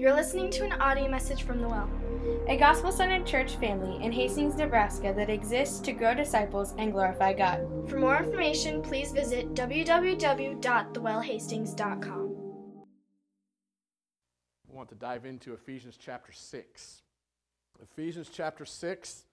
You're 0.00 0.14
listening 0.14 0.48
to 0.52 0.64
an 0.64 0.72
audio 0.80 1.10
message 1.10 1.42
from 1.42 1.60
The 1.60 1.68
Well, 1.68 1.90
a 2.48 2.56
gospel 2.56 2.90
centered 2.90 3.26
church 3.26 3.56
family 3.56 4.02
in 4.02 4.12
Hastings, 4.12 4.54
Nebraska 4.54 5.12
that 5.14 5.28
exists 5.28 5.78
to 5.80 5.92
grow 5.92 6.14
disciples 6.14 6.72
and 6.78 6.90
glorify 6.90 7.34
God. 7.34 7.66
For 7.86 7.98
more 7.98 8.16
information, 8.16 8.80
please 8.80 9.12
visit 9.12 9.52
www.thewellhastings.com. 9.52 12.36
I 14.70 14.74
want 14.74 14.88
to 14.88 14.94
dive 14.94 15.26
into 15.26 15.52
Ephesians 15.52 15.98
chapter 16.00 16.32
6. 16.32 17.02
Ephesians 17.82 18.30
chapter 18.32 18.64
6, 18.64 19.24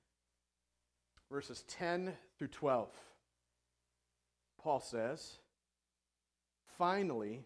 verses 1.32 1.64
10 1.70 2.12
through 2.38 2.50
12. 2.50 2.90
Paul 4.62 4.82
says, 4.82 5.38
Finally, 6.78 7.46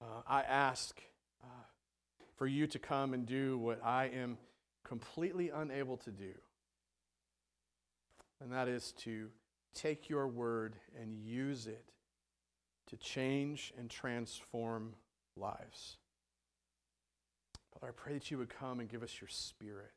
uh, 0.00 0.22
I 0.26 0.42
ask 0.42 1.00
uh, 1.42 1.46
for 2.36 2.46
you 2.46 2.66
to 2.68 2.78
come 2.78 3.14
and 3.14 3.26
do 3.26 3.58
what 3.58 3.84
I 3.84 4.06
am 4.06 4.38
completely 4.84 5.50
unable 5.50 5.96
to 5.98 6.10
do, 6.10 6.32
and 8.40 8.52
that 8.52 8.68
is 8.68 8.92
to 9.04 9.28
take 9.74 10.08
your 10.08 10.26
word 10.28 10.76
and 11.00 11.18
use 11.18 11.66
it 11.66 11.84
to 12.88 12.96
change 12.96 13.72
and 13.78 13.90
transform 13.90 14.94
lives. 15.36 15.96
Father, 17.72 17.88
I 17.88 17.94
pray 17.94 18.14
that 18.14 18.30
you 18.30 18.38
would 18.38 18.48
come 18.48 18.80
and 18.80 18.88
give 18.88 19.02
us 19.02 19.20
your 19.20 19.28
spirit. 19.28 19.92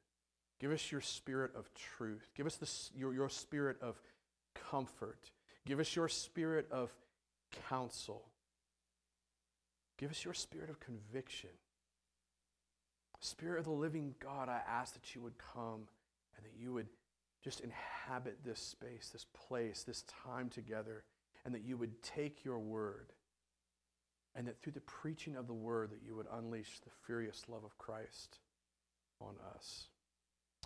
Give 0.59 0.71
us 0.71 0.91
your 0.91 1.01
spirit 1.01 1.51
of 1.55 1.69
truth. 1.73 2.29
Give 2.35 2.45
us 2.45 2.91
your, 2.95 3.13
your 3.13 3.29
spirit 3.29 3.77
of 3.81 3.95
comfort. 4.69 5.31
Give 5.65 5.79
us 5.79 5.95
your 5.95 6.09
spirit 6.09 6.67
of 6.71 6.91
counsel. 7.69 8.23
Give 9.99 10.11
us 10.11 10.23
your 10.23 10.33
spirit 10.33 10.69
of 10.69 10.79
conviction. 10.79 11.49
Spirit 13.19 13.59
of 13.59 13.65
the 13.65 13.71
living 13.71 14.15
God, 14.21 14.47
I 14.47 14.61
ask 14.65 14.93
that 14.93 15.13
you 15.13 15.21
would 15.21 15.37
come 15.37 15.89
and 16.37 16.45
that 16.45 16.57
you 16.57 16.71
would 16.71 16.87
just 17.43 17.59
inhabit 17.59 18.37
this 18.45 18.61
space, 18.61 19.09
this 19.11 19.25
place, 19.33 19.83
this 19.83 20.05
time 20.25 20.49
together, 20.49 21.03
and 21.43 21.53
that 21.53 21.65
you 21.65 21.75
would 21.75 22.01
take 22.01 22.45
your 22.45 22.59
word 22.59 23.11
and 24.35 24.47
that 24.47 24.61
through 24.61 24.71
the 24.71 24.79
preaching 24.81 25.35
of 25.35 25.47
the 25.47 25.53
word 25.53 25.89
that 25.89 26.01
you 26.05 26.15
would 26.15 26.27
unleash 26.33 26.79
the 26.79 26.91
furious 27.05 27.43
love 27.49 27.65
of 27.65 27.77
Christ 27.77 28.39
on 29.19 29.35
us. 29.53 29.87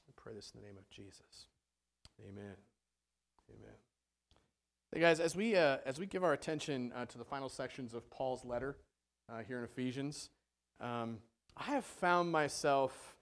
I 0.08 0.12
pray 0.16 0.34
this 0.36 0.52
in 0.54 0.62
the 0.62 0.68
name 0.68 0.78
of 0.78 0.88
Jesus. 0.92 1.48
Amen. 2.22 2.56
Amen. 3.50 3.76
Hey 4.92 5.00
guys, 5.00 5.20
as 5.20 5.36
we 5.36 5.56
uh, 5.56 5.78
as 5.88 5.98
we 5.98 6.06
give 6.06 6.24
our 6.24 6.34
attention 6.34 6.92
uh, 6.96 7.06
to 7.06 7.18
the 7.18 7.24
final 7.24 7.50
sections 7.50 7.96
of 7.96 8.08
Paul's 8.12 8.46
letter 8.46 8.78
uh, 9.30 9.40
here 9.48 9.58
in 9.58 9.64
Ephesians, 9.64 10.30
um, 10.80 11.18
I 11.56 11.64
have 11.64 11.86
found 11.86 12.32
myself 12.32 13.16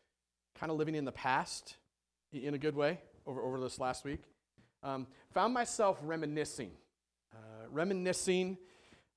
kind 0.59 0.71
of 0.71 0.77
living 0.77 0.95
in 0.95 1.05
the 1.05 1.11
past 1.11 1.77
in 2.31 2.53
a 2.53 2.57
good 2.57 2.75
way 2.75 2.99
over, 3.25 3.41
over 3.41 3.59
this 3.59 3.80
last 3.80 4.05
week. 4.05 4.22
Um, 4.83 5.07
found 5.33 5.53
myself 5.53 5.99
reminiscing, 6.03 6.72
uh, 7.34 7.67
reminiscing 7.69 8.57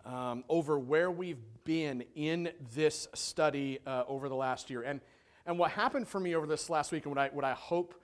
um, 0.05 0.45
over 0.49 0.79
where 0.79 1.11
we've 1.11 1.43
been 1.65 2.05
in 2.15 2.51
this 2.75 3.09
study 3.15 3.79
uh, 3.87 4.05
over 4.07 4.29
the 4.29 4.35
last 4.35 4.69
year. 4.69 4.83
And, 4.83 5.01
and 5.47 5.59
what 5.59 5.71
happened 5.71 6.07
for 6.07 6.21
me 6.21 6.35
over 6.35 6.47
this 6.47 6.69
last 6.69 6.93
week, 6.93 7.07
and 7.07 7.15
what 7.15 7.25
I, 7.25 7.29
what 7.33 7.45
I 7.45 7.55
hope 7.55 7.95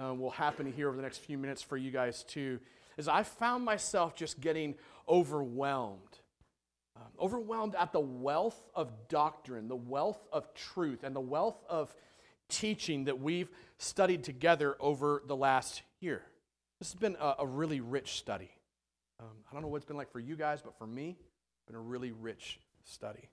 uh, 0.00 0.14
will 0.14 0.30
happen 0.30 0.72
here 0.72 0.88
over 0.88 0.96
the 0.96 1.02
next 1.02 1.18
few 1.18 1.38
minutes 1.38 1.60
for 1.60 1.76
you 1.76 1.90
guys 1.90 2.22
too, 2.22 2.60
is 2.96 3.08
I 3.08 3.24
found 3.24 3.64
myself 3.64 4.14
just 4.14 4.40
getting 4.40 4.74
overwhelmed. 5.08 6.07
Um, 6.98 7.06
overwhelmed 7.20 7.76
at 7.76 7.92
the 7.92 8.00
wealth 8.00 8.60
of 8.74 8.90
doctrine, 9.08 9.68
the 9.68 9.76
wealth 9.76 10.26
of 10.32 10.52
truth, 10.54 11.04
and 11.04 11.14
the 11.14 11.20
wealth 11.20 11.62
of 11.68 11.94
teaching 12.48 13.04
that 13.04 13.20
we've 13.20 13.48
studied 13.78 14.24
together 14.24 14.76
over 14.80 15.22
the 15.26 15.36
last 15.36 15.82
year. 16.00 16.22
This 16.80 16.90
has 16.92 16.98
been 16.98 17.16
a, 17.20 17.36
a 17.40 17.46
really 17.46 17.80
rich 17.80 18.18
study. 18.18 18.50
Um, 19.20 19.28
I 19.48 19.52
don't 19.52 19.62
know 19.62 19.68
what 19.68 19.76
it's 19.76 19.86
been 19.86 19.96
like 19.96 20.10
for 20.10 20.20
you 20.20 20.34
guys, 20.34 20.60
but 20.60 20.76
for 20.76 20.86
me, 20.86 21.16
it's 21.20 21.66
been 21.66 21.76
a 21.76 21.80
really 21.80 22.10
rich 22.10 22.58
study. 22.84 23.28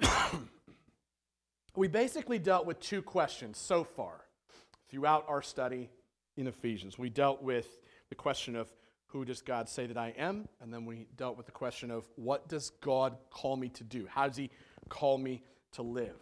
we 1.76 1.86
basically 1.86 2.38
dealt 2.38 2.66
with 2.66 2.80
two 2.80 3.02
questions 3.02 3.58
so 3.58 3.84
far 3.84 4.24
throughout 4.88 5.26
our 5.28 5.42
study 5.42 5.90
in 6.36 6.46
Ephesians. 6.46 6.98
We 6.98 7.10
dealt 7.10 7.42
with 7.42 7.80
the 8.08 8.14
question 8.14 8.56
of 8.56 8.72
who 9.12 9.24
does 9.24 9.42
God 9.42 9.68
say 9.68 9.86
that 9.86 9.96
I 9.96 10.14
am? 10.16 10.48
And 10.60 10.72
then 10.72 10.86
we 10.86 11.06
dealt 11.16 11.36
with 11.36 11.46
the 11.46 11.52
question 11.52 11.90
of 11.90 12.06
what 12.16 12.48
does 12.48 12.70
God 12.80 13.16
call 13.30 13.56
me 13.56 13.68
to 13.70 13.84
do? 13.84 14.06
How 14.08 14.28
does 14.28 14.36
He 14.36 14.50
call 14.88 15.18
me 15.18 15.42
to 15.72 15.82
live? 15.82 16.16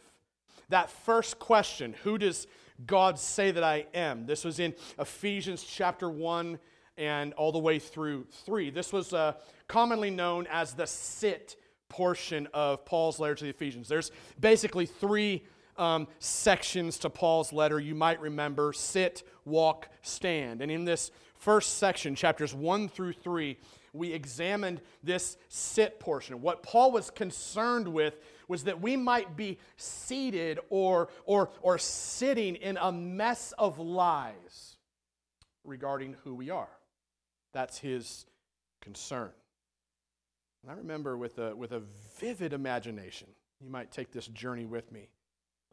That 0.71 0.91
first 0.91 1.39
question, 1.39 1.95
who 2.03 2.19
does 2.19 2.47
God 2.87 3.19
say 3.19 3.51
that 3.51 3.65
I 3.65 3.87
am? 3.95 4.27
This 4.27 4.45
was 4.45 4.59
in 4.59 4.75
Ephesians 4.99 5.63
chapter 5.63 6.09
1 6.09 6.59
and 6.97 7.33
all 7.35 7.53
the 7.53 7.59
way 7.59 7.79
through 7.79 8.27
3. 8.45 8.71
This 8.71 8.93
was 8.93 9.13
uh, 9.13 9.35
commonly 9.67 10.11
known 10.11 10.47
as 10.51 10.75
the 10.75 10.87
sit 10.87 11.57
portion 11.89 12.49
of 12.53 12.85
Paul's 12.85 13.19
letter 13.19 13.35
to 13.37 13.45
the 13.45 13.51
Ephesians. 13.51 13.89
There's 13.89 14.11
basically 14.39 14.87
three 14.87 15.45
um, 15.79 16.09
sections 16.19 16.99
to 16.99 17.11
Paul's 17.11 17.53
letter 17.53 17.79
you 17.79 17.95
might 17.95 18.21
remember 18.21 18.73
sit, 18.73 19.23
walk, 19.45 19.89
stand. 20.03 20.61
And 20.61 20.71
in 20.71 20.85
this 20.85 21.11
first 21.39 21.79
section, 21.79 22.15
chapters 22.15 22.55
1 22.55 22.89
through 22.89 23.15
3, 23.15 23.57
we 23.93 24.13
examined 24.13 24.81
this 25.03 25.37
sit 25.49 25.99
portion. 25.99 26.41
What 26.43 26.63
Paul 26.63 26.93
was 26.93 27.11
concerned 27.11 27.89
with 27.89 28.19
was 28.49 28.65
that 28.65 28.81
we 28.81 28.97
might 28.97 29.37
be 29.37 29.59
seated 29.77 30.59
or, 30.71 31.09
or, 31.25 31.51
or 31.63 31.79
sitting 31.79 32.57
in 32.57 32.77
a 32.79 32.91
mess 32.91 33.53
of 33.59 33.79
lies 33.79 34.77
regarding 35.65 36.17
who 36.25 36.35
we 36.35 36.51
are. 36.51 36.69
That's 37.53 37.79
his 37.79 38.27
concern. 38.81 39.31
And 40.63 40.73
I 40.73 40.75
remember 40.75 41.17
with 41.17 41.39
a, 41.39 41.55
with 41.55 41.73
a 41.73 41.83
vivid 42.19 42.53
imagination, 42.53 43.29
you 43.61 43.71
might 43.71 43.91
take 43.91 44.13
this 44.13 44.27
journey 44.29 44.67
with 44.67 44.91
me, 44.93 45.09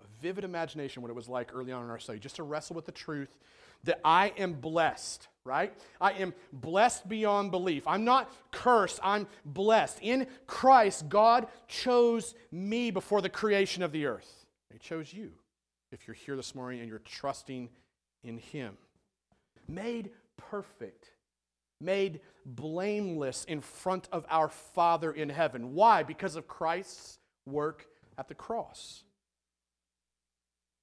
a 0.03 0.21
vivid 0.21 0.43
imagination 0.43 1.01
what 1.01 1.09
it 1.09 1.15
was 1.15 1.29
like 1.29 1.51
early 1.53 1.71
on 1.71 1.83
in 1.83 1.89
our 1.89 1.99
study, 1.99 2.19
just 2.19 2.35
to 2.37 2.43
wrestle 2.43 2.75
with 2.75 2.85
the 2.85 2.91
truth 2.91 3.37
that 3.85 3.99
I 4.03 4.33
am 4.37 4.53
blessed, 4.53 5.27
right? 5.43 5.73
I 6.01 6.13
am 6.13 6.33
blessed 6.51 7.07
beyond 7.07 7.51
belief. 7.51 7.87
I'm 7.87 8.03
not 8.03 8.31
cursed, 8.51 8.99
I'm 9.03 9.27
blessed. 9.45 9.99
In 10.01 10.27
Christ, 10.47 11.07
God 11.09 11.47
chose 11.67 12.35
me 12.51 12.91
before 12.91 13.21
the 13.21 13.29
creation 13.29 13.83
of 13.83 13.91
the 13.91 14.05
earth. 14.05 14.45
He 14.71 14.79
chose 14.79 15.13
you 15.13 15.31
if 15.91 16.07
you're 16.07 16.15
here 16.15 16.35
this 16.35 16.53
morning 16.53 16.81
and 16.81 16.89
you're 16.89 16.99
trusting 16.99 17.69
in 18.23 18.37
Him. 18.37 18.77
Made 19.67 20.09
perfect, 20.37 21.11
made 21.79 22.19
blameless 22.45 23.45
in 23.45 23.61
front 23.61 24.09
of 24.11 24.25
our 24.29 24.49
Father 24.49 25.11
in 25.11 25.29
heaven. 25.29 25.73
Why? 25.73 26.03
Because 26.03 26.35
of 26.35 26.47
Christ's 26.47 27.17
work 27.45 27.87
at 28.17 28.27
the 28.27 28.35
cross. 28.35 29.03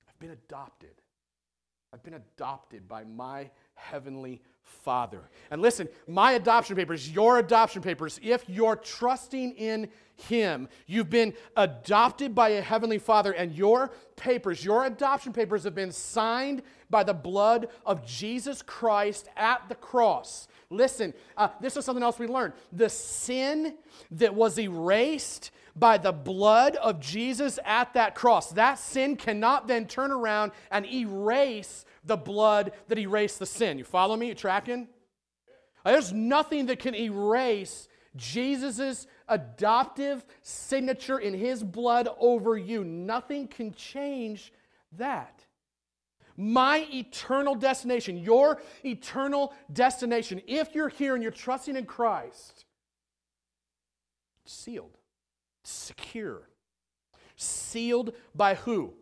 I've 0.08 0.18
been 0.18 0.30
adopted 0.30 1.01
I've 1.94 2.02
been 2.02 2.14
adopted 2.14 2.88
by 2.88 3.04
my 3.04 3.50
heavenly 3.74 4.40
Father. 4.62 5.28
And 5.50 5.60
listen, 5.60 5.90
my 6.08 6.32
adoption 6.32 6.74
papers, 6.74 7.10
your 7.10 7.38
adoption 7.38 7.82
papers, 7.82 8.18
if 8.22 8.48
you're 8.48 8.76
trusting 8.76 9.52
in 9.52 9.88
Him, 10.16 10.68
you've 10.86 11.10
been 11.10 11.34
adopted 11.54 12.34
by 12.34 12.50
a 12.50 12.62
heavenly 12.62 12.98
Father, 12.98 13.32
and 13.32 13.52
your 13.52 13.90
papers, 14.16 14.64
your 14.64 14.86
adoption 14.86 15.34
papers, 15.34 15.64
have 15.64 15.74
been 15.74 15.92
signed 15.92 16.62
by 16.88 17.02
the 17.04 17.12
blood 17.12 17.68
of 17.84 18.06
Jesus 18.06 18.62
Christ 18.62 19.28
at 19.36 19.68
the 19.68 19.74
cross. 19.74 20.48
Listen, 20.70 21.12
uh, 21.36 21.48
this 21.60 21.76
is 21.76 21.84
something 21.84 22.02
else 22.02 22.18
we 22.18 22.26
learned. 22.26 22.54
The 22.72 22.88
sin 22.88 23.74
that 24.12 24.34
was 24.34 24.58
erased 24.58 25.50
by 25.74 25.98
the 25.98 26.12
blood 26.12 26.76
of 26.76 27.00
Jesus 27.00 27.58
at 27.64 27.94
that 27.94 28.14
cross. 28.14 28.52
That 28.52 28.78
sin 28.78 29.16
cannot 29.16 29.68
then 29.68 29.86
turn 29.86 30.10
around 30.10 30.52
and 30.70 30.86
erase 30.86 31.84
the 32.04 32.16
blood 32.16 32.72
that 32.88 32.98
erased 32.98 33.38
the 33.38 33.46
sin. 33.46 33.78
You 33.78 33.84
follow 33.84 34.16
me? 34.16 34.28
You 34.28 34.34
tracking? 34.34 34.88
There's 35.84 36.12
nothing 36.12 36.66
that 36.66 36.78
can 36.78 36.94
erase 36.94 37.88
Jesus' 38.14 39.06
adoptive 39.28 40.24
signature 40.42 41.18
in 41.18 41.34
his 41.34 41.62
blood 41.62 42.08
over 42.18 42.56
you. 42.56 42.84
Nothing 42.84 43.48
can 43.48 43.72
change 43.72 44.52
that. 44.98 45.44
My 46.36 46.86
eternal 46.92 47.54
destination, 47.54 48.16
your 48.18 48.60
eternal 48.84 49.52
destination, 49.72 50.40
if 50.46 50.74
you're 50.74 50.88
here 50.88 51.14
and 51.14 51.22
you're 51.22 51.32
trusting 51.32 51.76
in 51.76 51.84
Christ, 51.84 52.64
sealed, 54.44 54.96
secure. 55.64 56.48
Sealed 57.36 58.12
by 58.34 58.54
who? 58.54 58.94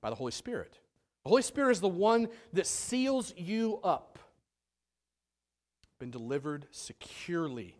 By 0.00 0.10
the 0.10 0.16
Holy 0.16 0.32
Spirit. 0.32 0.78
The 1.24 1.30
Holy 1.30 1.42
Spirit 1.42 1.72
is 1.72 1.80
the 1.80 1.88
one 1.88 2.28
that 2.52 2.66
seals 2.66 3.34
you 3.36 3.80
up. 3.82 4.18
Been 5.98 6.10
delivered 6.10 6.66
securely 6.70 7.74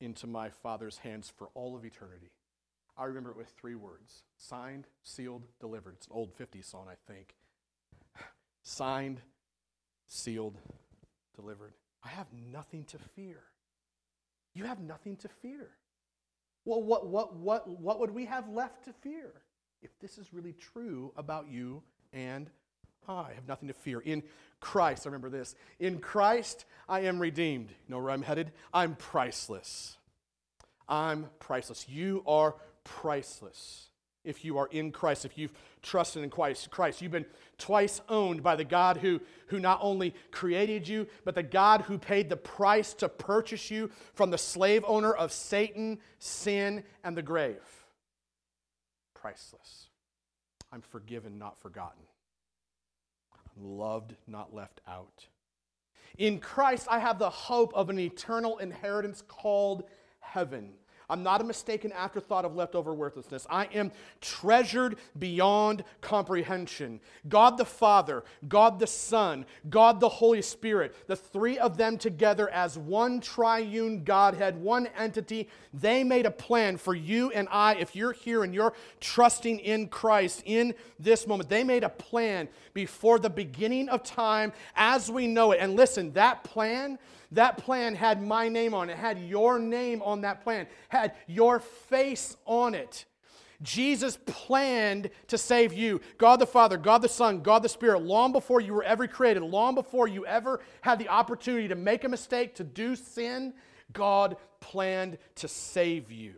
into 0.00 0.26
my 0.26 0.48
Father's 0.48 0.98
hands 0.98 1.32
for 1.36 1.48
all 1.54 1.76
of 1.76 1.84
eternity. 1.84 2.30
I 2.96 3.04
remember 3.04 3.30
it 3.30 3.36
with 3.36 3.48
three 3.48 3.74
words 3.74 4.22
signed, 4.36 4.86
sealed, 5.02 5.44
delivered. 5.58 5.94
It's 5.96 6.06
an 6.06 6.12
old 6.14 6.36
50s 6.36 6.64
song, 6.64 6.86
I 6.90 6.94
think. 7.10 7.34
Signed, 8.62 9.20
sealed, 10.06 10.58
delivered. 11.34 11.74
I 12.04 12.08
have 12.08 12.26
nothing 12.52 12.84
to 12.84 12.98
fear. 12.98 13.42
You 14.54 14.64
have 14.64 14.80
nothing 14.80 15.16
to 15.16 15.28
fear. 15.28 15.68
Well, 16.64 16.82
what, 16.82 17.06
what, 17.06 17.36
what, 17.36 17.68
what 17.80 18.00
would 18.00 18.10
we 18.10 18.26
have 18.26 18.48
left 18.48 18.84
to 18.84 18.92
fear 18.92 19.32
if 19.82 19.98
this 20.00 20.18
is 20.18 20.32
really 20.32 20.52
true 20.52 21.12
about 21.16 21.48
you 21.48 21.82
and 22.12 22.50
I 23.08 23.32
have 23.34 23.48
nothing 23.48 23.68
to 23.68 23.74
fear. 23.74 24.00
In 24.00 24.22
Christ, 24.60 25.06
I 25.06 25.08
remember 25.08 25.30
this. 25.30 25.54
In 25.78 25.98
Christ, 25.98 26.64
I 26.88 27.00
am 27.00 27.18
redeemed. 27.18 27.70
You 27.70 27.76
know 27.88 27.98
where 27.98 28.10
I'm 28.10 28.22
headed? 28.22 28.52
I'm 28.72 28.94
priceless. 28.94 29.96
I'm 30.88 31.28
priceless. 31.38 31.88
You 31.88 32.22
are 32.26 32.56
priceless 32.84 33.89
if 34.24 34.44
you 34.44 34.58
are 34.58 34.68
in 34.68 34.92
Christ, 34.92 35.24
if 35.24 35.38
you've 35.38 35.52
trusted 35.82 36.22
in 36.22 36.30
Christ. 36.30 36.70
Christ, 36.70 37.00
you've 37.00 37.12
been 37.12 37.26
twice 37.58 38.00
owned 38.08 38.42
by 38.42 38.56
the 38.56 38.64
God 38.64 38.98
who, 38.98 39.20
who 39.46 39.58
not 39.58 39.78
only 39.82 40.14
created 40.30 40.86
you, 40.86 41.06
but 41.24 41.34
the 41.34 41.42
God 41.42 41.82
who 41.82 41.98
paid 41.98 42.28
the 42.28 42.36
price 42.36 42.92
to 42.94 43.08
purchase 43.08 43.70
you 43.70 43.90
from 44.14 44.30
the 44.30 44.38
slave 44.38 44.84
owner 44.86 45.12
of 45.12 45.32
Satan, 45.32 45.98
sin, 46.18 46.84
and 47.02 47.16
the 47.16 47.22
grave. 47.22 47.86
Priceless. 49.14 49.88
I'm 50.72 50.82
forgiven, 50.82 51.38
not 51.38 51.58
forgotten. 51.58 52.02
I'm 53.34 53.78
loved, 53.78 54.14
not 54.26 54.54
left 54.54 54.80
out. 54.86 55.26
In 56.18 56.38
Christ, 56.38 56.86
I 56.90 56.98
have 56.98 57.18
the 57.18 57.30
hope 57.30 57.72
of 57.74 57.88
an 57.88 57.98
eternal 57.98 58.58
inheritance 58.58 59.22
called 59.26 59.84
heaven. 60.20 60.72
I'm 61.10 61.22
not 61.22 61.40
a 61.40 61.44
mistaken 61.44 61.92
afterthought 61.92 62.44
of 62.44 62.54
leftover 62.54 62.94
worthlessness. 62.94 63.46
I 63.50 63.64
am 63.74 63.90
treasured 64.20 64.96
beyond 65.18 65.84
comprehension. 66.00 67.00
God 67.28 67.58
the 67.58 67.64
Father, 67.64 68.22
God 68.48 68.78
the 68.78 68.86
Son, 68.86 69.44
God 69.68 70.00
the 70.00 70.08
Holy 70.08 70.42
Spirit, 70.42 70.94
the 71.06 71.16
three 71.16 71.58
of 71.58 71.76
them 71.76 71.98
together 71.98 72.48
as 72.50 72.78
one 72.78 73.20
triune 73.20 74.04
Godhead, 74.04 74.56
one 74.56 74.88
entity, 74.96 75.48
they 75.74 76.04
made 76.04 76.26
a 76.26 76.30
plan 76.30 76.76
for 76.76 76.94
you 76.94 77.30
and 77.32 77.48
I. 77.50 77.74
If 77.74 77.96
you're 77.96 78.12
here 78.12 78.44
and 78.44 78.54
you're 78.54 78.74
trusting 79.00 79.58
in 79.58 79.88
Christ 79.88 80.42
in 80.46 80.74
this 80.98 81.26
moment, 81.26 81.48
they 81.48 81.64
made 81.64 81.84
a 81.84 81.88
plan 81.88 82.48
before 82.72 83.18
the 83.18 83.30
beginning 83.30 83.88
of 83.88 84.02
time 84.02 84.52
as 84.76 85.10
we 85.10 85.26
know 85.26 85.52
it. 85.52 85.58
And 85.60 85.74
listen, 85.76 86.12
that 86.12 86.44
plan 86.44 86.98
that 87.32 87.58
plan 87.58 87.94
had 87.94 88.20
my 88.20 88.48
name 88.48 88.74
on 88.74 88.90
it, 88.90 88.96
had 88.96 89.20
your 89.20 89.58
name 89.58 90.02
on 90.02 90.22
that 90.22 90.42
plan, 90.42 90.66
had 90.88 90.99
your 91.26 91.60
face 91.60 92.36
on 92.46 92.74
it. 92.74 93.04
Jesus 93.62 94.18
planned 94.24 95.10
to 95.28 95.36
save 95.36 95.72
you. 95.72 96.00
God 96.16 96.40
the 96.40 96.46
Father, 96.46 96.78
God 96.78 97.02
the 97.02 97.08
Son, 97.08 97.42
God 97.42 97.62
the 97.62 97.68
Spirit, 97.68 98.02
long 98.02 98.32
before 98.32 98.60
you 98.60 98.72
were 98.72 98.82
ever 98.82 99.06
created, 99.06 99.42
long 99.42 99.74
before 99.74 100.08
you 100.08 100.24
ever 100.24 100.60
had 100.80 100.98
the 100.98 101.08
opportunity 101.08 101.68
to 101.68 101.74
make 101.74 102.04
a 102.04 102.08
mistake, 102.08 102.54
to 102.54 102.64
do 102.64 102.96
sin, 102.96 103.52
God 103.92 104.36
planned 104.60 105.18
to 105.36 105.48
save 105.48 106.10
you. 106.10 106.34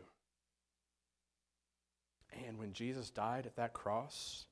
And 2.46 2.58
when 2.58 2.72
Jesus 2.72 3.10
died 3.10 3.46
at 3.46 3.56
that 3.56 3.72
cross, 3.72 4.46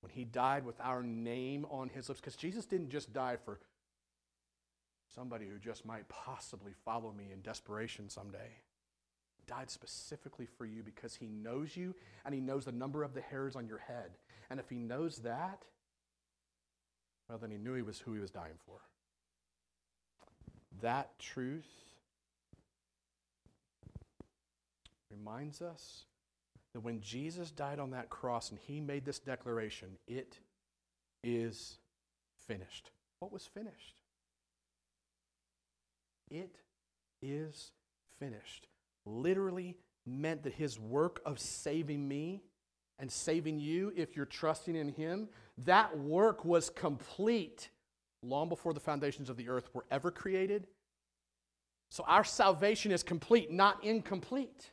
when 0.00 0.10
he 0.10 0.24
died 0.24 0.64
with 0.64 0.80
our 0.80 1.02
name 1.02 1.66
on 1.70 1.88
his 1.88 2.08
lips, 2.08 2.20
because 2.20 2.36
Jesus 2.36 2.64
didn't 2.64 2.90
just 2.90 3.12
die 3.12 3.36
for 3.44 3.60
somebody 5.14 5.46
who 5.46 5.58
just 5.58 5.86
might 5.86 6.08
possibly 6.08 6.72
follow 6.84 7.12
me 7.12 7.28
in 7.32 7.40
desperation 7.42 8.08
someday. 8.08 8.56
Died 9.48 9.70
specifically 9.70 10.46
for 10.46 10.66
you 10.66 10.82
because 10.82 11.14
he 11.14 11.26
knows 11.26 11.76
you 11.76 11.94
and 12.24 12.34
he 12.34 12.40
knows 12.40 12.64
the 12.64 12.72
number 12.72 13.04
of 13.04 13.14
the 13.14 13.20
hairs 13.20 13.54
on 13.54 13.66
your 13.66 13.78
head. 13.78 14.10
And 14.50 14.58
if 14.58 14.68
he 14.68 14.76
knows 14.76 15.18
that, 15.18 15.64
well, 17.28 17.38
then 17.38 17.50
he 17.50 17.58
knew 17.58 17.74
he 17.74 17.82
was 17.82 17.98
who 18.00 18.12
he 18.12 18.20
was 18.20 18.30
dying 18.30 18.58
for. 18.64 18.80
That 20.82 21.18
truth 21.18 21.68
reminds 25.10 25.62
us 25.62 26.04
that 26.74 26.80
when 26.80 27.00
Jesus 27.00 27.50
died 27.50 27.78
on 27.78 27.90
that 27.90 28.10
cross 28.10 28.50
and 28.50 28.58
he 28.58 28.80
made 28.80 29.04
this 29.04 29.18
declaration, 29.18 29.96
it 30.06 30.38
is 31.24 31.78
finished. 32.46 32.90
What 33.20 33.32
was 33.32 33.46
finished? 33.46 34.02
It 36.30 36.56
is 37.22 37.70
finished. 38.18 38.68
Literally 39.06 39.76
meant 40.04 40.42
that 40.42 40.52
his 40.52 40.78
work 40.78 41.20
of 41.24 41.38
saving 41.38 42.06
me 42.06 42.42
and 42.98 43.10
saving 43.10 43.58
you, 43.58 43.92
if 43.96 44.16
you're 44.16 44.26
trusting 44.26 44.76
in 44.76 44.88
him, 44.88 45.28
that 45.58 45.96
work 45.98 46.44
was 46.44 46.68
complete 46.68 47.70
long 48.22 48.48
before 48.48 48.74
the 48.74 48.80
foundations 48.80 49.30
of 49.30 49.36
the 49.36 49.48
earth 49.48 49.68
were 49.72 49.86
ever 49.90 50.10
created. 50.10 50.66
So 51.90 52.04
our 52.06 52.24
salvation 52.24 52.90
is 52.90 53.02
complete, 53.02 53.50
not 53.50 53.84
incomplete. 53.84 54.70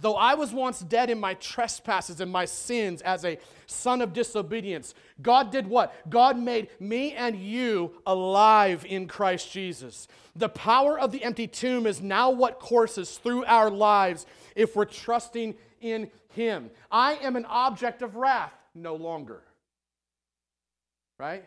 Though 0.00 0.16
I 0.16 0.34
was 0.34 0.52
once 0.52 0.80
dead 0.80 1.10
in 1.10 1.20
my 1.20 1.34
trespasses 1.34 2.20
and 2.20 2.32
my 2.32 2.46
sins 2.46 3.02
as 3.02 3.24
a 3.24 3.38
son 3.66 4.00
of 4.00 4.14
disobedience, 4.14 4.94
God 5.20 5.52
did 5.52 5.66
what? 5.66 5.94
God 6.08 6.38
made 6.38 6.68
me 6.80 7.12
and 7.12 7.36
you 7.36 7.92
alive 8.06 8.86
in 8.88 9.06
Christ 9.06 9.52
Jesus. 9.52 10.08
The 10.34 10.48
power 10.48 10.98
of 10.98 11.12
the 11.12 11.22
empty 11.22 11.46
tomb 11.46 11.86
is 11.86 12.00
now 12.00 12.30
what 12.30 12.60
courses 12.60 13.18
through 13.18 13.44
our 13.44 13.70
lives 13.70 14.24
if 14.56 14.74
we're 14.74 14.86
trusting 14.86 15.54
in 15.82 16.10
Him. 16.28 16.70
I 16.90 17.16
am 17.16 17.36
an 17.36 17.44
object 17.44 18.00
of 18.00 18.16
wrath 18.16 18.54
no 18.74 18.94
longer. 18.94 19.42
Right? 21.18 21.44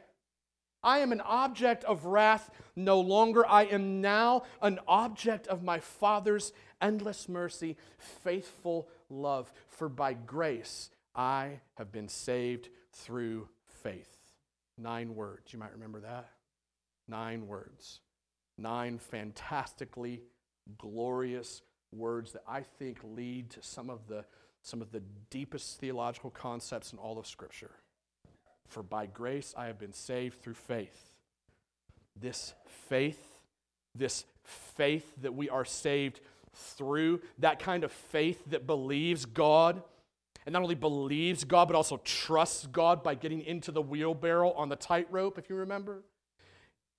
I 0.84 1.00
am 1.00 1.12
an 1.12 1.22
object 1.22 1.84
of 1.86 2.06
wrath 2.06 2.50
no 2.76 3.00
longer. 3.00 3.46
I 3.48 3.64
am 3.66 4.02
now 4.02 4.44
an 4.62 4.80
object 4.88 5.48
of 5.48 5.64
my 5.64 5.80
Father's 5.80 6.52
endless 6.82 7.30
mercy, 7.30 7.78
faithful 7.98 8.90
love. 9.10 9.52
For 9.70 9.88
by 9.88 10.14
grace 10.14 10.90
I 11.16 11.62
have 11.76 11.92
been 11.92 12.10
saved 12.10 12.70
through 12.92 13.48
faith. 13.66 14.18
Nine 14.78 15.16
words. 15.16 15.54
You 15.54 15.60
might 15.60 15.72
remember 15.72 16.02
that. 16.02 16.30
Nine 17.08 17.48
words. 17.48 18.02
Nine 18.58 18.98
fantastically 18.98 20.24
glorious 20.78 21.62
words 21.92 22.32
that 22.34 22.44
I 22.48 22.62
think 22.62 23.00
lead 23.04 23.52
to 23.52 23.62
some 23.62 23.90
of 23.90 24.08
the, 24.08 24.26
some 24.62 24.82
of 24.82 24.92
the 24.92 25.02
deepest 25.30 25.80
theological 25.80 26.30
concepts 26.30 26.92
in 26.92 27.00
all 27.00 27.20
of 27.20 27.28
Scripture. 27.28 27.72
For 28.68 28.84
by 28.84 29.06
grace 29.06 29.54
I 29.58 29.68
have 29.68 29.80
been 29.80 29.94
saved 29.94 30.42
through 30.42 30.56
faith. 30.56 31.16
This 32.20 32.54
faith, 32.88 33.40
this 33.96 34.26
faith 34.44 35.12
that 35.22 35.34
we 35.34 35.50
are 35.50 35.66
saved 35.66 36.20
through, 36.54 37.22
that 37.40 37.60
kind 37.60 37.84
of 37.84 37.92
faith 37.92 38.44
that 38.48 38.68
believes 38.68 39.26
God, 39.26 39.82
and 40.46 40.54
not 40.54 40.62
only 40.62 40.76
believes 40.76 41.44
God, 41.44 41.68
but 41.68 41.76
also 41.76 41.98
trusts 42.04 42.68
God 42.68 43.04
by 43.04 43.16
getting 43.16 43.42
into 43.42 43.72
the 43.72 43.82
wheelbarrow 43.82 44.52
on 44.54 44.70
the 44.70 44.76
tightrope, 44.76 45.38
if 45.38 45.50
you 45.50 45.56
remember. 45.56 46.04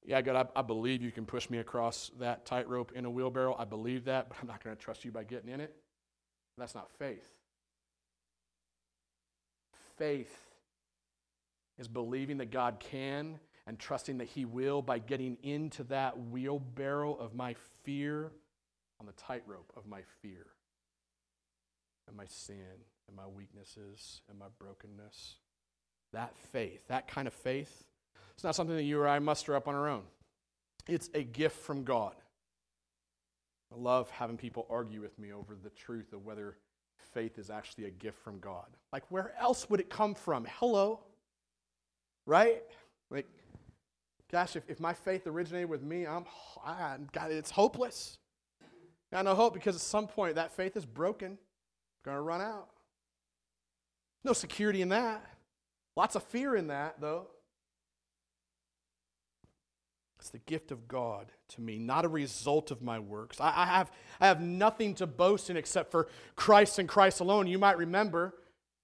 Yeah, 0.07 0.21
God, 0.23 0.49
I, 0.55 0.61
I 0.61 0.63
believe 0.63 1.03
you 1.03 1.11
can 1.11 1.25
push 1.25 1.49
me 1.49 1.59
across 1.59 2.11
that 2.19 2.45
tightrope 2.45 2.93
in 2.95 3.05
a 3.05 3.11
wheelbarrow. 3.11 3.57
I 3.59 3.65
believe 3.65 4.05
that, 4.05 4.29
but 4.29 4.39
I'm 4.41 4.47
not 4.47 4.63
going 4.63 4.77
to 4.77 4.81
trust 4.81 5.05
you 5.05 5.11
by 5.11 5.25
getting 5.25 5.51
in 5.51 5.61
it. 5.61 5.75
That's 6.59 6.75
not 6.75 6.91
faith. 6.99 7.27
Faith 9.97 10.44
is 11.79 11.89
believing 11.89 12.39
that 12.39 12.51
God 12.51 12.81
can 12.81 13.39
and 13.67 13.79
trusting 13.79 14.19
that 14.19 14.29
He 14.29 14.45
will 14.45 14.83
by 14.83 14.99
getting 14.99 15.37
into 15.43 15.85
that 15.85 16.19
wheelbarrow 16.31 17.15
of 17.15 17.35
my 17.35 17.55
fear 17.83 18.31
on 19.01 19.07
the 19.07 19.13
tightrope 19.13 19.73
of 19.77 19.87
my 19.87 20.03
fear 20.23 20.47
and 22.07 22.17
my 22.17 22.27
sin 22.27 22.57
and 23.09 23.17
my 23.17 23.27
weaknesses 23.27 24.21
and 24.29 24.39
my 24.39 24.47
brokenness. 24.59 25.37
That 26.13 26.37
faith, 26.53 26.87
that 26.89 27.09
kind 27.09 27.27
of 27.27 27.35
faith, 27.35 27.85
it's 28.35 28.45
not 28.45 28.55
something 28.55 28.77
that 28.77 28.83
you 28.83 29.01
or 29.01 29.09
I 29.09 29.19
muster 29.19 29.57
up 29.57 29.69
on 29.69 29.75
our 29.75 29.89
own. 29.89 30.03
It's 30.87 31.09
a 31.15 31.23
gift 31.23 31.57
from 31.57 31.85
God. 31.85 32.15
I 33.73 33.81
love 33.81 34.11
having 34.11 34.37
people 34.37 34.67
argue 34.71 35.01
with 35.01 35.19
me 35.19 35.33
over 35.33 35.57
the 35.61 35.71
truth 35.71 36.13
of 36.13 36.25
whether 36.25 36.57
faith 37.13 37.39
is 37.39 37.51
actually 37.51 37.87
a 37.87 37.91
gift 37.91 38.19
from 38.23 38.39
God. 38.39 38.67
Like, 38.93 39.05
where 39.11 39.35
else 39.41 39.69
would 39.71 39.81
it 39.81 39.91
come 39.91 40.15
from? 40.15 40.47
Hello? 40.59 41.01
Right? 42.27 42.63
Like, 43.11 43.27
gosh, 44.31 44.57
if, 44.57 44.65
if 44.69 44.81
my 44.81 44.95
faith 44.95 45.27
originated 45.27 45.69
with 45.69 45.83
me, 45.83 46.07
I'm, 46.07 46.25
I, 46.65 46.97
God, 47.13 47.31
it's 47.31 47.51
hopeless. 47.51 48.19
I 49.13 49.17
got 49.17 49.25
no 49.25 49.35
hope 49.35 49.55
because 49.55 49.75
at 49.75 49.83
some 49.83 50.07
point 50.07 50.37
that 50.37 50.53
faith 50.53 50.77
is 50.77 50.87
broken, 50.87 51.39
going 52.05 52.17
to 52.17 52.21
run 52.23 52.41
out. 52.41 52.69
No 54.25 54.33
security 54.33 54.83
in 54.83 54.89
that. 54.89 55.25
Lots 55.97 56.17
of 56.17 56.23
fear 56.25 56.57
in 56.57 56.69
that, 56.69 57.01
though. 57.01 57.29
It's 60.19 60.31
the 60.31 60.39
gift 60.39 60.73
of 60.73 60.89
God 60.89 61.27
to 61.51 61.61
me, 61.61 61.79
not 61.79 62.07
a 62.07 62.09
result 62.09 62.71
of 62.71 62.81
my 62.81 62.99
works. 62.99 63.39
I, 63.41 63.53
I, 63.55 63.67
have, 63.67 63.93
I 64.19 64.27
have 64.27 64.41
nothing 64.41 64.95
to 64.95 65.07
boast 65.07 65.51
in 65.51 65.59
except 65.59 65.91
for 65.91 66.09
Christ 66.35 66.79
and 66.79 66.89
Christ 66.89 67.21
alone. 67.21 67.47
You 67.47 67.59
might 67.59 67.77
remember, 67.77 68.35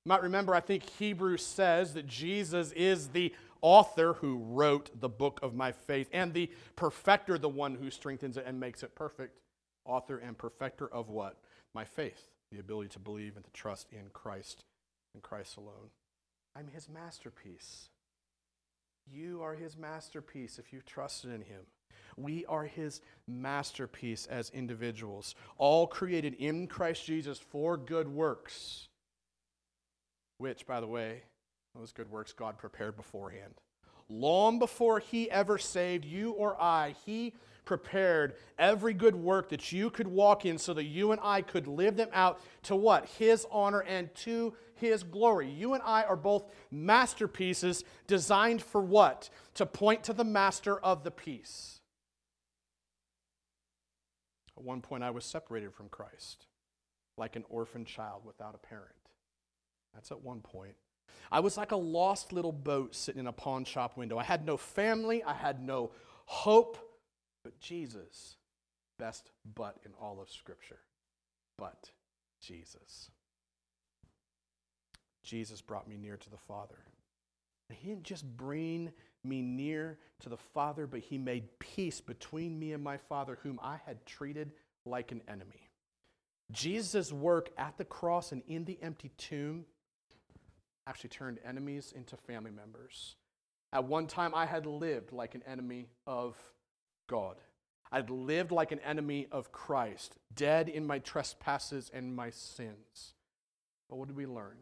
you 0.04 0.09
might 0.09 0.23
remember, 0.23 0.54
I 0.54 0.61
think 0.61 0.88
Hebrews 0.99 1.45
says 1.45 1.95
that 1.95 2.07
Jesus 2.07 2.73
is 2.73 3.09
the 3.09 3.35
author 3.61 4.14
who 4.14 4.38
wrote 4.38 4.99
the 4.99 5.09
book 5.09 5.40
of 5.42 5.54
my 5.54 5.73
faith 5.73 6.09
and 6.12 6.33
the 6.33 6.50
perfecter, 6.75 7.37
the 7.37 7.49
one 7.49 7.75
who 7.75 7.90
strengthens 7.90 8.37
it 8.37 8.45
and 8.47 8.59
makes 8.59 8.83
it 8.83 8.95
perfect. 8.95 9.38
Author 9.85 10.19
and 10.19 10.38
perfecter 10.38 10.87
of 10.92 11.11
what? 11.11 11.37
My 11.75 11.85
faith, 11.85 12.30
the 12.50 12.61
ability 12.61 12.90
to 12.90 12.99
believe 12.99 13.37
and 13.37 13.45
to 13.45 13.50
trust 13.52 13.88
in 13.92 14.09
Christ 14.12 14.64
and 15.14 15.23
Christ 15.23 15.57
alone. 15.57 15.90
I'm 16.57 16.69
his 16.69 16.88
masterpiece. 16.88 17.88
You 19.12 19.42
are 19.42 19.54
his 19.54 19.76
masterpiece 19.76 20.59
if 20.59 20.73
you've 20.73 20.87
trusted 20.87 21.30
in 21.30 21.42
him. 21.42 21.62
We 22.16 22.45
are 22.47 22.64
his 22.64 23.00
masterpiece 23.26 24.26
as 24.26 24.50
individuals, 24.50 25.35
all 25.59 25.87
created 25.87 26.35
in 26.35 26.66
Christ 26.66 27.04
Jesus 27.04 27.38
for 27.38 27.76
good 27.76 28.09
works, 28.09 28.88
which, 30.40 30.66
by 30.66 30.80
the 30.80 30.87
way, 30.87 31.23
those 31.75 31.92
good 31.92 32.11
works 32.11 32.32
God 32.32 32.56
prepared 32.56 32.97
beforehand. 32.97 33.52
Long 34.09 34.59
before 34.59 34.99
he 34.99 35.30
ever 35.30 35.59
saved 35.59 36.04
you 36.04 36.30
or 36.30 36.61
I, 36.61 36.94
he 37.04 37.35
prepared 37.66 38.35
every 38.59 38.94
good 38.94 39.14
work 39.14 39.50
that 39.50 39.70
you 39.70 39.90
could 39.90 40.09
walk 40.09 40.47
in 40.47 40.56
so 40.56 40.73
that 40.73 40.85
you 40.85 41.12
and 41.12 41.20
I 41.23 41.42
could 41.42 41.68
live 41.68 41.97
them 41.97 42.09
out 42.14 42.40
to 42.64 42.75
what? 42.75 43.04
His 43.18 43.47
honor 43.52 43.80
and 43.80 44.12
to 44.16 44.54
his 44.76 45.02
glory. 45.02 45.49
You 45.49 45.75
and 45.75 45.82
I 45.85 46.04
are 46.04 46.16
both 46.16 46.50
masterpieces 46.70 47.85
designed 48.06 48.62
for 48.62 48.80
what? 48.80 49.28
To 49.56 49.66
point 49.66 50.04
to 50.04 50.14
the 50.14 50.25
master 50.25 50.80
of 50.80 51.04
the 51.04 51.11
piece. 51.11 51.80
At 54.56 54.64
one 54.64 54.80
point, 54.80 55.04
I 55.04 55.11
was 55.11 55.26
separated 55.26 55.75
from 55.75 55.90
Christ, 55.90 56.47
like 57.18 57.37
an 57.37 57.44
orphan 57.50 57.85
child 57.85 58.23
without 58.25 58.54
a 58.54 58.66
parent. 58.66 59.00
That's 59.94 60.11
at 60.11 60.23
one 60.23 60.40
point. 60.40 60.75
I 61.32 61.40
was 61.40 61.56
like 61.56 61.73
a 61.73 61.76
lost 61.76 62.32
little 62.32 62.52
boat 62.52 62.94
sitting 62.94 63.20
in 63.20 63.26
a 63.26 63.32
pawn 63.32 63.64
shop 63.64 63.97
window. 63.97 64.18
I 64.18 64.25
had 64.25 64.44
no 64.44 64.56
family, 64.56 65.23
I 65.23 65.35
had 65.35 65.62
no 65.62 65.92
hope, 66.26 66.78
but 67.44 67.59
Jesus, 67.61 68.37
best 68.99 69.30
but 69.54 69.76
in 69.85 69.92
all 70.00 70.20
of 70.20 70.30
Scripture. 70.30 70.80
But 71.56 71.90
Jesus. 72.40 73.11
Jesus 75.23 75.61
brought 75.61 75.88
me 75.88 75.97
near 75.97 76.16
to 76.16 76.30
the 76.30 76.38
Father. 76.49 76.78
He 77.73 77.88
didn't 77.88 78.04
just 78.04 78.25
bring 78.37 78.90
me 79.23 79.42
near 79.42 79.99
to 80.20 80.28
the 80.28 80.37
Father, 80.37 80.87
but 80.87 81.00
He 81.00 81.18
made 81.18 81.59
peace 81.61 82.00
between 82.00 82.59
me 82.59 82.73
and 82.73 82.82
my 82.82 82.97
Father, 82.97 83.38
whom 83.42 83.61
I 83.62 83.76
had 83.87 84.04
treated 84.06 84.52
like 84.85 85.12
an 85.12 85.23
enemy. 85.28 85.70
Jesus' 86.50 87.12
work 87.12 87.50
at 87.56 87.78
the 87.78 87.85
cross 87.85 88.32
and 88.32 88.42
in 88.49 88.64
the 88.64 88.78
empty 88.82 89.12
tomb 89.16 89.66
actually 90.90 91.11
turned 91.11 91.38
enemies 91.47 91.92
into 91.94 92.16
family 92.16 92.50
members. 92.50 93.14
At 93.73 93.85
one 93.85 94.09
time, 94.09 94.35
I 94.35 94.44
had 94.44 94.66
lived 94.66 95.12
like 95.12 95.37
an 95.37 95.44
enemy 95.47 95.87
of 96.04 96.37
God. 97.09 97.37
I'd 97.92 98.11
lived 98.11 98.50
like 98.50 98.73
an 98.73 98.80
enemy 98.80 99.28
of 99.30 99.52
Christ, 99.52 100.16
dead 100.35 100.68
in 100.68 100.85
my 100.85 100.99
trespasses 100.99 101.92
and 101.94 102.14
my 102.14 102.30
sins. 102.30 103.14
But 103.88 103.97
what 103.97 104.09
did 104.09 104.16
we 104.16 104.26
learn? 104.26 104.56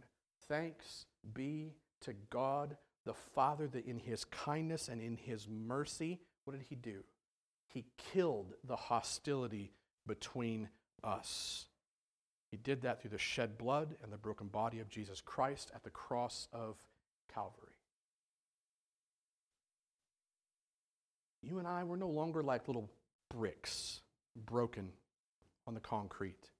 Thanks 0.48 1.06
be 1.32 1.72
to 2.02 2.12
God 2.28 2.76
the 3.06 3.14
Father 3.14 3.66
that 3.66 3.86
in 3.86 3.98
his 3.98 4.26
kindness 4.26 4.88
and 4.88 5.00
in 5.00 5.16
his 5.16 5.48
mercy, 5.48 6.20
what 6.44 6.52
did 6.52 6.66
he 6.68 6.74
do? 6.74 7.04
He 7.66 7.86
killed 7.96 8.52
the 8.64 8.76
hostility 8.76 9.72
between 10.06 10.68
us. 11.02 11.66
He 12.50 12.56
did 12.56 12.82
that 12.82 13.00
through 13.00 13.10
the 13.10 13.18
shed 13.18 13.58
blood 13.58 13.96
and 14.02 14.12
the 14.12 14.16
broken 14.16 14.48
body 14.48 14.80
of 14.80 14.88
Jesus 14.88 15.20
Christ 15.20 15.70
at 15.74 15.84
the 15.84 15.90
cross 15.90 16.48
of 16.52 16.76
Calvary. 17.32 17.74
You 21.42 21.58
and 21.58 21.68
I, 21.68 21.84
we're 21.84 21.96
no 21.96 22.08
longer 22.08 22.42
like 22.42 22.66
little 22.66 22.90
bricks 23.30 24.00
broken 24.34 24.90
on 25.66 25.74
the 25.74 25.80
concrete. 25.80 26.50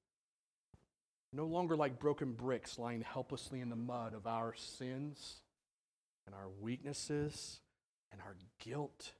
No 1.32 1.46
longer 1.46 1.76
like 1.76 1.98
broken 1.98 2.32
bricks 2.32 2.78
lying 2.78 3.02
helplessly 3.02 3.60
in 3.60 3.70
the 3.70 3.76
mud 3.76 4.14
of 4.14 4.26
our 4.26 4.54
sins 4.54 5.40
and 6.26 6.34
our 6.34 6.48
weaknesses 6.60 7.60
and 8.12 8.20
our 8.20 8.36
guilt 8.60 9.12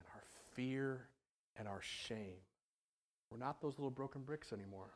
and 0.00 0.08
our 0.14 0.22
fear 0.54 1.08
and 1.56 1.68
our 1.68 1.80
shame. 1.80 2.40
We're 3.30 3.38
not 3.38 3.60
those 3.60 3.78
little 3.78 3.90
broken 3.90 4.22
bricks 4.22 4.52
anymore. 4.52 4.90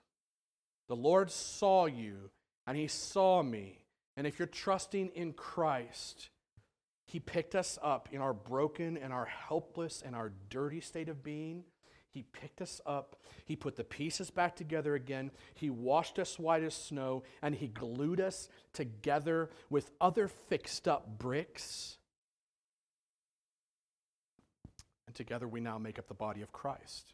The 0.88 0.96
Lord 0.96 1.30
saw 1.30 1.86
you 1.86 2.30
and 2.66 2.76
He 2.76 2.88
saw 2.88 3.42
me. 3.42 3.84
And 4.16 4.26
if 4.26 4.38
you're 4.38 4.48
trusting 4.48 5.10
in 5.14 5.32
Christ, 5.32 6.30
He 7.06 7.20
picked 7.20 7.54
us 7.54 7.78
up 7.82 8.08
in 8.12 8.20
our 8.20 8.32
broken 8.32 8.96
and 8.96 9.12
our 9.12 9.26
helpless 9.26 10.02
and 10.04 10.16
our 10.16 10.32
dirty 10.50 10.80
state 10.80 11.08
of 11.08 11.22
being. 11.22 11.64
He 12.10 12.22
picked 12.22 12.62
us 12.62 12.80
up. 12.84 13.16
He 13.44 13.54
put 13.54 13.76
the 13.76 13.84
pieces 13.84 14.30
back 14.30 14.56
together 14.56 14.94
again. 14.94 15.30
He 15.54 15.70
washed 15.70 16.18
us 16.18 16.38
white 16.38 16.64
as 16.64 16.74
snow, 16.74 17.22
and 17.42 17.54
He 17.54 17.68
glued 17.68 18.20
us 18.20 18.48
together 18.72 19.50
with 19.70 19.90
other 20.00 20.26
fixed 20.26 20.88
up 20.88 21.18
bricks. 21.18 21.98
And 25.06 25.14
together 25.14 25.46
we 25.46 25.60
now 25.60 25.78
make 25.78 25.98
up 25.98 26.08
the 26.08 26.14
body 26.14 26.42
of 26.42 26.50
Christ, 26.50 27.12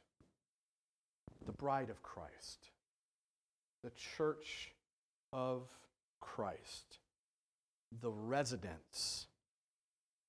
the 1.44 1.52
bride 1.52 1.90
of 1.90 2.02
Christ 2.02 2.70
the 3.84 3.92
church 4.16 4.72
of 5.30 5.68
Christ, 6.18 6.98
the 8.00 8.10
residence 8.10 9.26